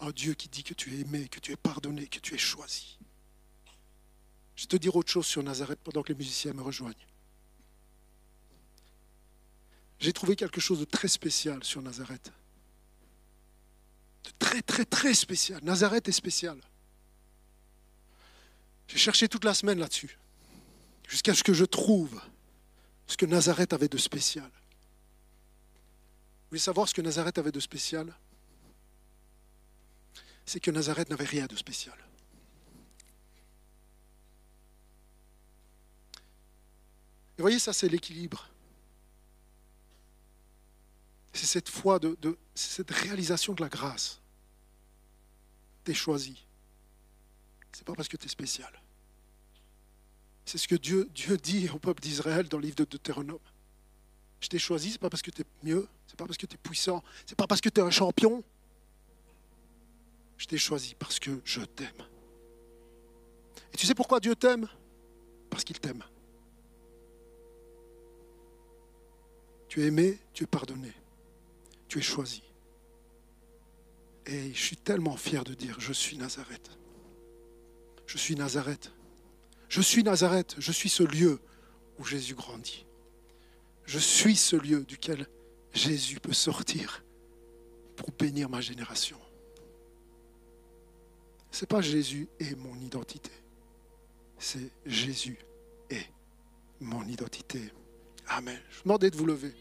Un 0.00 0.12
Dieu 0.12 0.32
qui 0.32 0.48
dit 0.48 0.64
que 0.64 0.72
tu 0.72 0.96
es 0.96 1.00
aimé, 1.00 1.28
que 1.28 1.40
tu 1.40 1.52
es 1.52 1.56
pardonné, 1.56 2.06
que 2.06 2.18
tu 2.18 2.34
es 2.34 2.38
choisi. 2.38 2.96
Je 4.56 4.62
vais 4.62 4.68
te 4.68 4.76
dire 4.76 4.96
autre 4.96 5.10
chose 5.10 5.26
sur 5.26 5.42
Nazareth 5.42 5.80
pendant 5.84 6.02
que 6.02 6.08
les 6.08 6.18
musiciens 6.18 6.54
me 6.54 6.62
rejoignent. 6.62 7.06
J'ai 9.98 10.14
trouvé 10.14 10.36
quelque 10.36 10.58
chose 10.58 10.80
de 10.80 10.86
très 10.86 11.08
spécial 11.08 11.62
sur 11.64 11.82
Nazareth. 11.82 12.32
Très, 14.38 14.62
très, 14.62 14.84
très 14.84 15.14
spécial. 15.14 15.60
Nazareth 15.62 16.08
est 16.08 16.12
spécial. 16.12 16.60
J'ai 18.88 18.98
cherché 18.98 19.28
toute 19.28 19.44
la 19.44 19.54
semaine 19.54 19.78
là-dessus, 19.78 20.18
jusqu'à 21.08 21.34
ce 21.34 21.44
que 21.44 21.52
je 21.52 21.64
trouve 21.64 22.20
ce 23.06 23.16
que 23.16 23.26
Nazareth 23.26 23.72
avait 23.72 23.88
de 23.88 23.98
spécial. 23.98 24.50
Vous 26.50 26.50
voulez 26.50 26.60
savoir 26.60 26.88
ce 26.88 26.94
que 26.94 27.02
Nazareth 27.02 27.38
avait 27.38 27.52
de 27.52 27.60
spécial? 27.60 28.12
C'est 30.44 30.60
que 30.60 30.70
Nazareth 30.70 31.10
n'avait 31.10 31.24
rien 31.24 31.46
de 31.46 31.54
spécial. 31.54 31.96
Et 37.38 37.42
voyez, 37.42 37.58
ça 37.58 37.72
c'est 37.72 37.88
l'équilibre. 37.88 38.48
C'est 41.32 41.46
cette 41.46 41.68
foi, 41.68 41.98
de, 41.98 42.16
cette 42.54 42.90
réalisation 42.90 43.54
de 43.54 43.62
la 43.62 43.68
grâce. 43.68 44.20
Tu 45.84 45.92
es 45.92 45.94
choisi 45.94 46.44
c'est 47.72 47.84
pas 47.84 47.94
parce 47.94 48.08
que 48.08 48.16
tu 48.16 48.26
es 48.26 48.28
spécial. 48.28 48.70
C'est 50.44 50.58
ce 50.58 50.66
que 50.66 50.74
Dieu, 50.74 51.08
Dieu 51.14 51.36
dit 51.36 51.68
au 51.70 51.78
peuple 51.78 52.02
d'Israël 52.02 52.48
dans 52.48 52.58
le 52.58 52.64
livre 52.64 52.76
de 52.76 52.84
Deutéronome. 52.84 53.38
Je 54.40 54.48
t'ai 54.48 54.58
choisi, 54.58 54.92
c'est 54.92 55.00
pas 55.00 55.10
parce 55.10 55.22
que 55.22 55.30
tu 55.30 55.42
es 55.42 55.44
mieux, 55.62 55.86
c'est 56.06 56.16
pas 56.16 56.26
parce 56.26 56.38
que 56.38 56.46
tu 56.46 56.54
es 56.54 56.58
puissant, 56.58 57.02
c'est 57.26 57.36
pas 57.36 57.46
parce 57.46 57.60
que 57.60 57.68
tu 57.68 57.80
es 57.80 57.84
un 57.84 57.90
champion. 57.90 58.42
Je 60.38 60.46
t'ai 60.46 60.58
choisi 60.58 60.94
parce 60.98 61.18
que 61.18 61.40
je 61.44 61.60
t'aime. 61.60 62.06
Et 63.72 63.76
tu 63.76 63.86
sais 63.86 63.94
pourquoi 63.94 64.18
Dieu 64.18 64.34
t'aime? 64.34 64.66
Parce 65.50 65.62
qu'il 65.62 65.78
t'aime. 65.78 66.02
Tu 69.68 69.82
es 69.82 69.86
aimé, 69.86 70.18
tu 70.32 70.44
es 70.44 70.46
pardonné, 70.46 70.92
tu 71.90 71.98
es 71.98 72.02
choisi. 72.02 72.42
Et 74.24 74.54
je 74.54 74.62
suis 74.62 74.76
tellement 74.76 75.16
fier 75.16 75.42
de 75.42 75.54
dire, 75.54 75.76
je 75.80 75.92
suis 75.92 76.16
Nazareth. 76.16 76.70
Je 78.06 78.16
suis 78.16 78.36
Nazareth. 78.36 78.92
Je 79.68 79.80
suis 79.80 80.04
Nazareth. 80.04 80.54
Je 80.58 80.70
suis 80.70 80.88
ce 80.88 81.02
lieu 81.02 81.40
où 81.98 82.04
Jésus 82.04 82.34
grandit. 82.34 82.86
Je 83.84 83.98
suis 83.98 84.36
ce 84.36 84.54
lieu 84.54 84.84
duquel 84.84 85.26
Jésus 85.74 86.20
peut 86.20 86.32
sortir 86.32 87.02
pour 87.96 88.12
bénir 88.12 88.48
ma 88.48 88.60
génération. 88.60 89.18
Ce 91.50 91.64
n'est 91.64 91.68
pas 91.68 91.80
Jésus 91.80 92.28
et 92.38 92.54
mon 92.54 92.76
identité. 92.76 93.32
C'est 94.38 94.70
Jésus 94.86 95.38
et 95.90 96.02
mon 96.78 97.04
identité. 97.08 97.72
Amen. 98.28 98.60
Je 98.70 98.76
vous 98.76 98.82
demandais 98.84 99.10
de 99.10 99.16
vous 99.16 99.26
lever. 99.26 99.52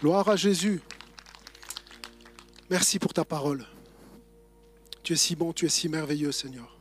Gloire 0.00 0.28
à 0.28 0.36
Jésus. 0.36 0.80
Merci 2.68 2.98
pour 2.98 3.14
ta 3.14 3.24
parole. 3.24 3.64
Tu 5.02 5.12
es 5.12 5.16
si 5.16 5.36
bon, 5.36 5.52
tu 5.52 5.66
es 5.66 5.68
si 5.68 5.88
merveilleux, 5.88 6.32
Seigneur. 6.32 6.76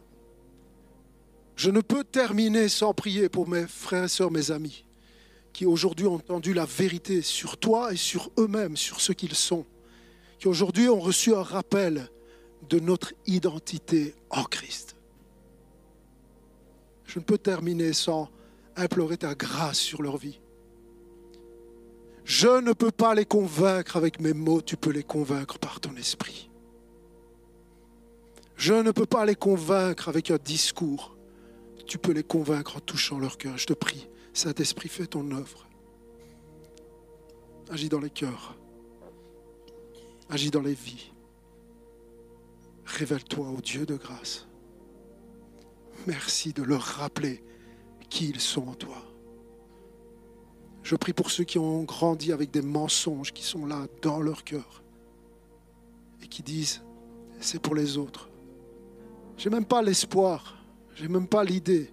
Je 1.56 1.70
ne 1.70 1.82
peux 1.82 2.04
terminer 2.04 2.70
sans 2.70 2.94
prier 2.94 3.30
pour 3.30 3.48
mes 3.48 3.68
frères 3.68 4.06
et 4.06 4.10
sœurs, 4.10 4.32
mes 4.32 4.52
amis, 4.52 4.84
qui 5.54 5.66
aujourd'hui 5.66 6.08
ont 6.08 6.16
entendu 6.16 6.54
la 6.54 6.66
vérité 6.66 7.22
sur 7.22 7.58
toi 7.58 7.94
et 7.94 7.98
sur 7.98 8.32
eux-mêmes, 8.38 8.76
sur 8.76 9.00
ce 9.00 9.14
qu'ils 9.14 9.36
sont, 9.36 9.66
qui 10.40 10.48
aujourd'hui 10.48 10.90
ont 10.90 11.00
reçu 11.00 11.34
un 11.36 11.44
rappel 11.44 12.10
de 12.68 12.80
notre 12.80 13.14
identité 13.28 14.16
en 14.32 14.44
Christ. 14.44 14.96
Je 17.06 17.20
ne 17.20 17.24
peux 17.24 17.38
terminer 17.38 17.94
sans 17.94 18.30
implorer 18.76 19.18
ta 19.18 19.36
grâce 19.36 19.78
sur 19.78 20.02
leur 20.02 20.18
vie. 20.18 20.40
Je 22.26 22.60
ne 22.60 22.74
peux 22.74 22.92
pas 22.92 23.16
les 23.16 23.26
convaincre 23.26 23.96
avec 23.96 24.20
mes 24.20 24.34
mots, 24.34 24.62
tu 24.62 24.76
peux 24.76 24.92
les 24.92 25.04
convaincre 25.04 25.58
par 25.58 25.80
ton 25.80 25.96
esprit. 25.96 26.50
Je 28.58 28.74
ne 28.74 28.92
peux 28.92 29.06
pas 29.06 29.26
les 29.26 29.36
convaincre 29.36 30.10
avec 30.10 30.32
un 30.32 30.38
discours 30.38 31.16
tu 31.86 31.98
peux 31.98 32.12
les 32.12 32.24
convaincre 32.24 32.78
en 32.78 32.80
touchant 32.80 33.20
leur 33.20 33.38
cœur. 33.38 33.58
Je 33.58 33.68
te 33.68 33.74
prie, 33.74 34.08
Saint-Esprit, 34.34 34.90
fais 34.90 35.08
ton 35.08 35.32
œuvre. 35.32 35.68
Agis 37.70 37.90
dans 37.90 38.00
les 38.00 38.10
cœurs. 38.10 38.58
Agis 40.30 40.52
dans 40.52 40.62
les 40.62 40.74
vies. 40.74 41.12
Révèle-toi 42.86 43.50
au 43.50 43.62
Dieu 43.62 43.86
de 43.86 43.96
grâce. 43.96 44.48
Merci 46.08 46.54
de 46.54 46.64
leur 46.64 46.82
rappeler 46.82 47.44
qui 48.10 48.30
ils 48.30 48.42
sont 48.42 48.68
en 48.68 48.76
toi. 48.76 49.02
Je 50.86 50.96
prie 50.96 51.12
pour 51.12 51.32
ceux 51.32 51.44
qui 51.44 51.60
ont 51.60 51.84
grandi 51.84 52.32
avec 52.32 52.52
des 52.52 52.62
mensonges 52.62 53.34
qui 53.34 53.44
sont 53.44 53.66
là 53.66 53.88
dans 54.02 54.22
leur 54.22 54.46
cœur 54.46 54.84
et 56.24 56.28
qui 56.28 56.44
disent 56.44 56.82
c'est 57.42 57.62
pour 57.62 57.76
les 57.76 57.98
autres. 57.98 58.30
Je 59.38 59.50
n'ai 59.50 59.56
même 59.56 59.66
pas 59.66 59.82
l'espoir 59.82 60.56
je 60.96 61.04
n'ai 61.04 61.10
même 61.10 61.28
pas 61.28 61.44
l'idée 61.44 61.90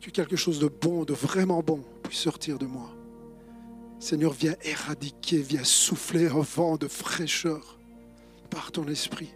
que 0.00 0.10
quelque 0.10 0.36
chose 0.36 0.58
de 0.58 0.68
bon, 0.68 1.04
de 1.04 1.12
vraiment 1.12 1.62
bon, 1.62 1.82
puisse 2.02 2.20
sortir 2.20 2.58
de 2.58 2.66
moi. 2.66 2.90
Seigneur, 3.98 4.32
viens 4.32 4.54
éradiquer, 4.62 5.38
viens 5.38 5.64
souffler 5.64 6.26
un 6.28 6.40
vent 6.40 6.76
de 6.76 6.88
fraîcheur 6.88 7.78
par 8.50 8.72
ton 8.72 8.86
esprit. 8.88 9.34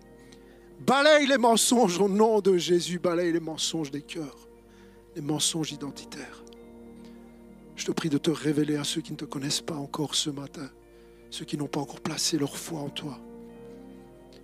Balaye 0.80 1.26
les 1.26 1.38
mensonges 1.38 2.00
au 2.00 2.08
nom 2.08 2.40
de 2.40 2.56
Jésus, 2.56 2.98
balaye 2.98 3.32
les 3.32 3.40
mensonges 3.40 3.90
des 3.90 4.00
cœurs, 4.00 4.48
les 5.14 5.22
mensonges 5.22 5.72
identitaires. 5.72 6.42
Je 7.80 7.86
te 7.86 7.92
prie 7.92 8.10
de 8.10 8.18
te 8.18 8.30
révéler 8.30 8.76
à 8.76 8.84
ceux 8.84 9.00
qui 9.00 9.10
ne 9.10 9.16
te 9.16 9.24
connaissent 9.24 9.62
pas 9.62 9.74
encore 9.74 10.14
ce 10.14 10.30
matin, 10.30 10.70
ceux 11.30 11.44
qui 11.44 11.56
n'ont 11.56 11.66
pas 11.66 11.80
encore 11.80 12.00
placé 12.00 12.38
leur 12.38 12.56
foi 12.56 12.80
en 12.80 12.90
toi. 12.90 13.18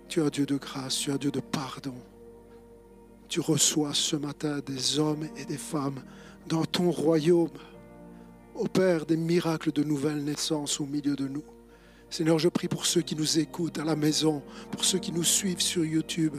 Tu 0.09 0.21
es 0.21 0.29
Dieu 0.29 0.45
de 0.45 0.57
grâce, 0.57 0.97
tu 0.97 1.11
es 1.11 1.17
Dieu 1.17 1.31
de 1.31 1.39
pardon 1.39 1.95
tu 3.27 3.39
reçois 3.41 3.93
ce 3.93 4.15
matin 4.15 4.59
des 4.65 4.99
hommes 4.99 5.27
et 5.37 5.45
des 5.45 5.57
femmes 5.57 6.01
dans 6.47 6.65
ton 6.65 6.91
royaume. 6.91 7.49
Opère 8.55 9.05
des 9.05 9.17
miracles 9.17 9.71
de 9.71 9.83
nouvelle 9.83 10.23
naissance 10.23 10.79
au 10.79 10.85
milieu 10.85 11.15
de 11.15 11.27
nous. 11.27 11.43
Seigneur, 12.09 12.39
je 12.39 12.47
prie 12.47 12.69
pour 12.69 12.85
ceux 12.85 13.01
qui 13.01 13.15
nous 13.15 13.37
écoutent 13.37 13.79
à 13.79 13.83
la 13.83 13.95
maison, 13.95 14.41
pour 14.71 14.85
ceux 14.85 14.97
qui 14.97 15.11
nous 15.11 15.25
suivent 15.25 15.61
sur 15.61 15.83
YouTube. 15.83 16.35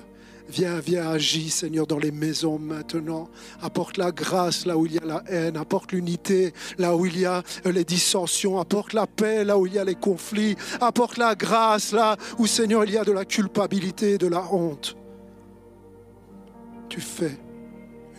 Viens, 0.49 0.81
viens, 0.81 1.11
agis, 1.11 1.51
Seigneur, 1.51 1.87
dans 1.87 1.99
les 1.99 2.11
maisons 2.11 2.59
maintenant. 2.59 3.29
Apporte 3.61 3.97
la 3.99 4.13
grâce 4.13 4.65
là 4.65 4.77
où 4.77 4.87
il 4.87 4.95
y 4.95 4.99
a 4.99 5.05
la 5.05 5.23
haine. 5.29 5.57
Apporte 5.57 5.93
l'unité 5.93 6.53
là 6.79 6.97
où 6.97 7.05
il 7.07 7.19
y 7.19 7.27
a 7.27 7.43
les 7.65 7.85
dissensions. 7.85 8.59
Apporte 8.59 8.93
la 8.95 9.07
paix 9.07 9.45
là 9.45 9.59
où 9.59 9.67
il 9.67 9.75
y 9.75 9.79
a 9.79 9.85
les 9.85 9.95
conflits. 9.95 10.57
Apporte 10.81 11.19
la 11.19 11.35
grâce 11.35 11.93
là 11.93 12.17
où, 12.39 12.47
Seigneur, 12.47 12.85
il 12.85 12.93
y 12.93 12.99
a 12.99 13.05
de 13.05 13.13
la 13.13 13.25
culpabilité, 13.25 14.17
de 14.17 14.27
la 14.27 14.43
honte 14.53 14.97
tu 16.89 17.01
fais 17.01 17.39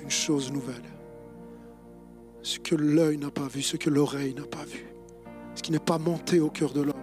une 0.02 0.10
chose 0.10 0.52
nouvelle. 0.52 0.84
Ce 2.42 2.60
que 2.60 2.76
l'œil 2.76 3.18
n'a 3.18 3.32
pas 3.32 3.48
vu, 3.48 3.62
ce 3.62 3.78
que 3.78 3.90
l'oreille 3.90 4.34
n'a 4.34 4.46
pas 4.46 4.64
vu, 4.64 4.86
ce 5.56 5.62
qui 5.62 5.72
n'est 5.72 5.80
pas 5.80 5.98
monté 5.98 6.40
au 6.40 6.50
cœur 6.50 6.72
de 6.72 6.82
l'homme. 6.82 6.96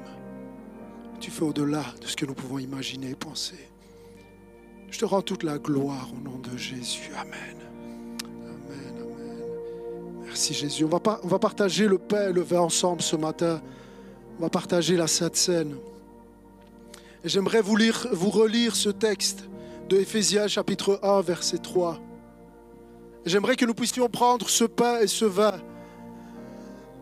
Tu 1.20 1.30
fais 1.30 1.42
au-delà 1.42 1.84
de 2.00 2.06
ce 2.06 2.16
que 2.16 2.24
nous 2.24 2.34
pouvons 2.34 2.58
imaginer 2.58 3.10
et 3.10 3.14
penser. 3.14 3.68
Je 4.96 5.00
te 5.00 5.04
rends 5.04 5.20
toute 5.20 5.42
la 5.42 5.58
gloire 5.58 6.08
au 6.16 6.26
nom 6.26 6.38
de 6.38 6.56
Jésus. 6.56 7.12
Amen. 7.20 7.54
Amen. 8.48 9.04
Merci 10.24 10.54
Jésus. 10.54 10.86
On 10.86 10.88
va, 10.88 11.00
pas, 11.00 11.20
on 11.22 11.28
va 11.28 11.38
partager 11.38 11.86
le 11.86 11.98
pain 11.98 12.30
et 12.30 12.32
le 12.32 12.40
vin 12.40 12.60
ensemble 12.60 13.02
ce 13.02 13.14
matin. 13.14 13.60
On 14.38 14.44
va 14.44 14.48
partager 14.48 14.96
la 14.96 15.06
Sainte 15.06 15.36
Seine. 15.36 15.76
J'aimerais 17.26 17.60
vous, 17.60 17.76
lire, 17.76 18.08
vous 18.10 18.30
relire 18.30 18.74
ce 18.74 18.88
texte 18.88 19.44
de 19.90 19.98
Éphésiens 19.98 20.48
chapitre 20.48 20.98
1, 21.02 21.20
verset 21.20 21.58
3. 21.58 22.00
J'aimerais 23.26 23.56
que 23.56 23.66
nous 23.66 23.74
puissions 23.74 24.08
prendre 24.08 24.48
ce 24.48 24.64
pain 24.64 25.00
et 25.00 25.08
ce 25.08 25.26
vin 25.26 25.60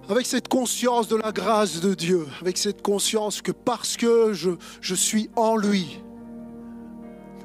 avec 0.09 0.26
cette 0.26 0.49
conscience 0.49 1.07
de 1.07 1.14
la 1.14 1.30
grâce 1.30 1.80
de 1.80 1.95
Dieu, 1.95 2.26
avec 2.40 2.59
cette 2.59 2.82
conscience 2.82 3.40
que 3.40 3.53
parce 3.53 3.97
que 3.97 4.32
je, 4.32 4.51
je 4.80 4.97
suis 4.97 5.30
en 5.36 5.57
lui, 5.57 6.03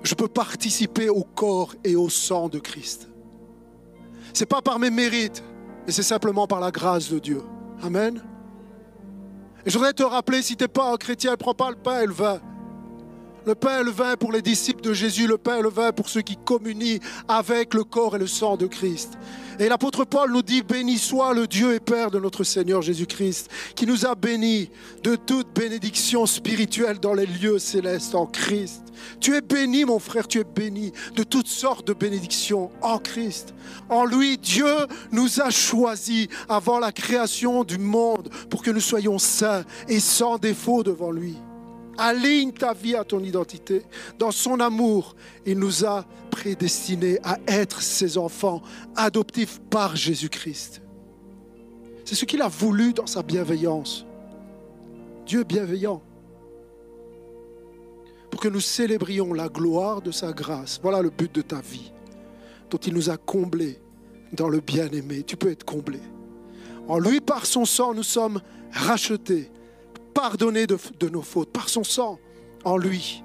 je 0.04 0.16
peux 0.16 0.28
participer 0.28 1.10
au 1.10 1.24
corps 1.24 1.76
et 1.84 1.96
au 1.96 2.10
sang 2.10 2.50
de 2.50 2.60
Christ. 2.60 3.10
Ce 4.34 4.42
n'est 4.42 4.48
pas 4.48 4.62
par 4.62 4.80
mes 4.80 4.90
mérites, 4.90 5.44
mais 5.86 5.92
c'est 5.92 6.04
simplement 6.04 6.48
par 6.48 6.60
la 6.60 6.72
grâce 6.72 7.10
de 7.10 7.20
Dieu. 7.20 7.42
Amen. 7.82 8.22
Et 9.66 9.70
je 9.70 9.78
voudrais 9.78 9.94
te 9.94 10.04
rappeler, 10.04 10.42
si 10.42 10.56
tu 10.56 10.64
n'es 10.64 10.68
pas 10.68 10.94
un 10.94 10.98
chrétien, 10.98 11.32
ne 11.32 11.36
prends 11.36 11.54
pas 11.54 11.70
le 11.70 11.76
pain 11.76 12.02
et 12.02 12.06
le 12.06 12.14
vin. 12.14 12.40
Le 13.46 13.56
pain 13.56 13.82
et 13.82 13.84
le 13.84 13.92
vin 13.92 14.16
pour 14.16 14.32
les 14.32 14.42
disciples 14.42 14.82
de 14.82 14.94
Jésus, 14.94 15.28
le 15.28 15.38
pain 15.38 15.58
et 15.58 15.62
le 15.62 15.70
vin 15.70 15.92
pour 15.92 16.10
ceux 16.10 16.22
qui 16.22 16.38
communient 16.38 17.00
avec 17.28 17.74
le 17.74 17.84
corps 17.84 18.16
et 18.16 18.20
le 18.20 18.28
sang 18.28 18.58
de 18.58 18.68
Christ. 18.68 19.18
Et 19.60 19.68
l'apôtre 19.68 20.06
Paul 20.06 20.32
nous 20.32 20.42
dit, 20.42 20.62
béni 20.62 20.98
soit 20.98 21.34
le 21.34 21.46
Dieu 21.46 21.74
et 21.74 21.82
Père 21.82 22.12
de 22.12 22.20
notre 22.20 22.46
Seigneur 22.46 22.82
Jésus-Christ, 22.82 23.50
qui 23.76 23.86
nous 23.86 24.06
a 24.06 24.16
bénis 24.16 24.70
de 25.04 25.18
toute 25.18 25.54
bénédiction 25.54 26.26
spirituelle 26.26 27.00
dans 27.00 27.14
les 27.14 27.26
lieux 27.26 27.60
célestes 27.60 28.16
en 28.16 28.26
Christ. 28.26 28.84
Tu 29.20 29.36
es 29.36 29.42
béni, 29.42 29.84
mon 29.84 30.00
frère, 30.00 30.30
tu 30.30 30.40
es 30.40 30.46
béni 30.46 30.94
de 31.14 31.24
toutes 31.24 31.48
sortes 31.48 31.86
de 31.86 31.94
bénédictions 31.94 32.72
en 32.82 33.00
Christ. 33.00 33.54
En 33.90 34.06
lui, 34.06 34.38
Dieu 34.38 34.88
nous 35.12 35.42
a 35.42 35.50
choisis 35.50 36.28
avant 36.48 36.80
la 36.80 36.94
création 36.94 37.66
du 37.66 37.78
monde 37.78 38.30
pour 38.50 38.64
que 38.64 38.72
nous 38.72 38.80
soyons 38.80 39.18
saints 39.18 39.66
et 39.90 40.00
sans 40.00 40.38
défaut 40.38 40.84
devant 40.84 41.12
lui. 41.12 41.36
Aligne 42.00 42.54
ta 42.54 42.74
vie 42.74 42.96
à 42.96 43.04
ton 43.04 43.20
identité. 43.20 43.84
Dans 44.18 44.32
son 44.32 44.62
amour, 44.62 45.18
il 45.46 45.60
nous 45.60 45.86
a 45.86 46.06
prédestinés 46.32 47.20
à 47.24 47.38
être 47.46 47.82
ses 47.82 48.18
enfants 48.18 48.62
adoptifs 48.96 49.60
par 49.70 49.98
Jésus-Christ. 49.98 50.82
C'est 52.06 52.16
ce 52.16 52.24
qu'il 52.24 52.42
a 52.42 52.48
voulu 52.48 52.94
dans 52.94 53.06
sa 53.06 53.22
bienveillance. 53.22 54.06
Dieu 55.26 55.44
bienveillant. 55.44 56.02
Pour 58.32 58.40
que 58.40 58.48
nous 58.48 58.62
célébrions 58.62 59.34
la 59.34 59.50
gloire 59.50 60.02
de 60.02 60.12
sa 60.12 60.32
grâce. 60.32 60.80
Voilà 60.82 61.02
le 61.02 61.10
but 61.10 61.36
de 61.36 61.42
ta 61.42 61.60
vie, 61.60 61.92
dont 62.70 62.78
il 62.78 62.94
nous 62.94 63.10
a 63.10 63.18
comblés 63.18 63.82
dans 64.32 64.48
le 64.48 64.62
bien-aimé. 64.62 65.24
Tu 65.24 65.36
peux 65.36 65.52
être 65.52 65.66
comblé. 65.66 66.00
En 66.88 66.98
lui, 66.98 67.20
par 67.20 67.46
son 67.46 67.66
sang, 67.66 67.94
nous 67.94 68.04
sommes 68.04 68.40
rachetés 68.72 69.52
pardonné 70.20 70.68
de, 70.68 70.78
nos 71.10 71.22
fautes. 71.22 71.50
Par 71.50 71.70
son 71.70 71.86
sang, 71.86 72.20
en 72.66 72.76
lui, 72.76 73.24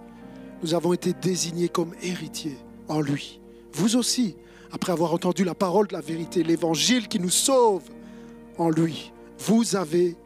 nous 0.62 0.74
avons 0.74 0.92
été 0.92 1.12
désignés 1.12 1.68
comme 1.68 1.92
héritiers. 2.00 2.56
En 2.86 3.00
lui. 3.00 3.40
Vous 3.72 3.96
aussi, 3.96 4.36
après 4.70 4.92
avoir 4.92 5.12
entendu 5.12 5.42
la 5.42 5.56
parole 5.56 5.88
de 5.88 5.94
la 5.94 6.00
vérité, 6.00 6.44
l'évangile 6.44 7.08
qui 7.08 7.18
nous 7.18 7.30
sauve, 7.30 7.82
en 8.58 8.70
lui, 8.70 9.12
vous 9.40 9.74
avez 9.74 10.16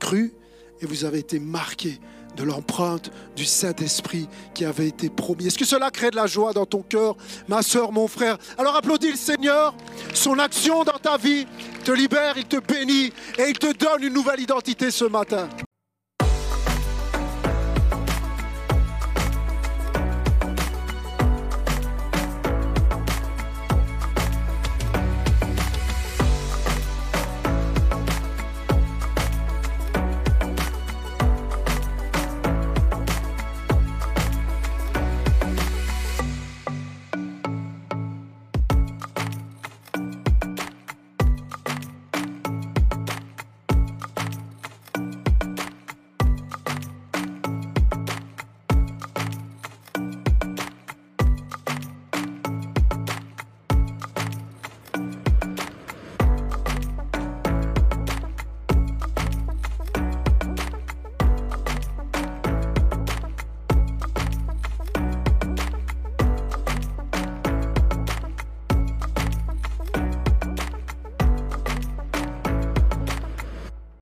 cru 0.00 0.34
et 0.82 0.86
vous 0.86 1.06
avez 1.06 1.20
été 1.20 1.38
marqués 1.38 1.98
de 2.36 2.42
l'empreinte 2.42 3.10
du 3.34 3.46
Saint-Esprit 3.46 4.28
qui 4.52 4.66
avait 4.66 4.88
été 4.88 5.08
promis. 5.08 5.46
Est-ce 5.46 5.58
que 5.58 5.64
cela 5.64 5.90
crée 5.90 6.10
de 6.10 6.16
la 6.16 6.26
joie 6.26 6.52
dans 6.52 6.66
ton 6.66 6.82
cœur, 6.82 7.16
ma 7.48 7.62
soeur, 7.62 7.90
mon 7.90 8.08
frère? 8.08 8.36
Alors 8.58 8.76
applaudis 8.76 9.12
le 9.12 9.16
Seigneur, 9.16 9.74
son 10.12 10.38
action 10.38 10.84
dans 10.84 10.98
ta 10.98 11.16
vie 11.16 11.46
te 11.84 11.92
libère, 11.92 12.34
il 12.36 12.44
te 12.44 12.56
bénit 12.56 13.12
et 13.38 13.48
il 13.48 13.58
te 13.58 13.72
donne 13.72 14.02
une 14.02 14.12
nouvelle 14.12 14.40
identité 14.40 14.90
ce 14.90 15.06
matin. 15.06 15.48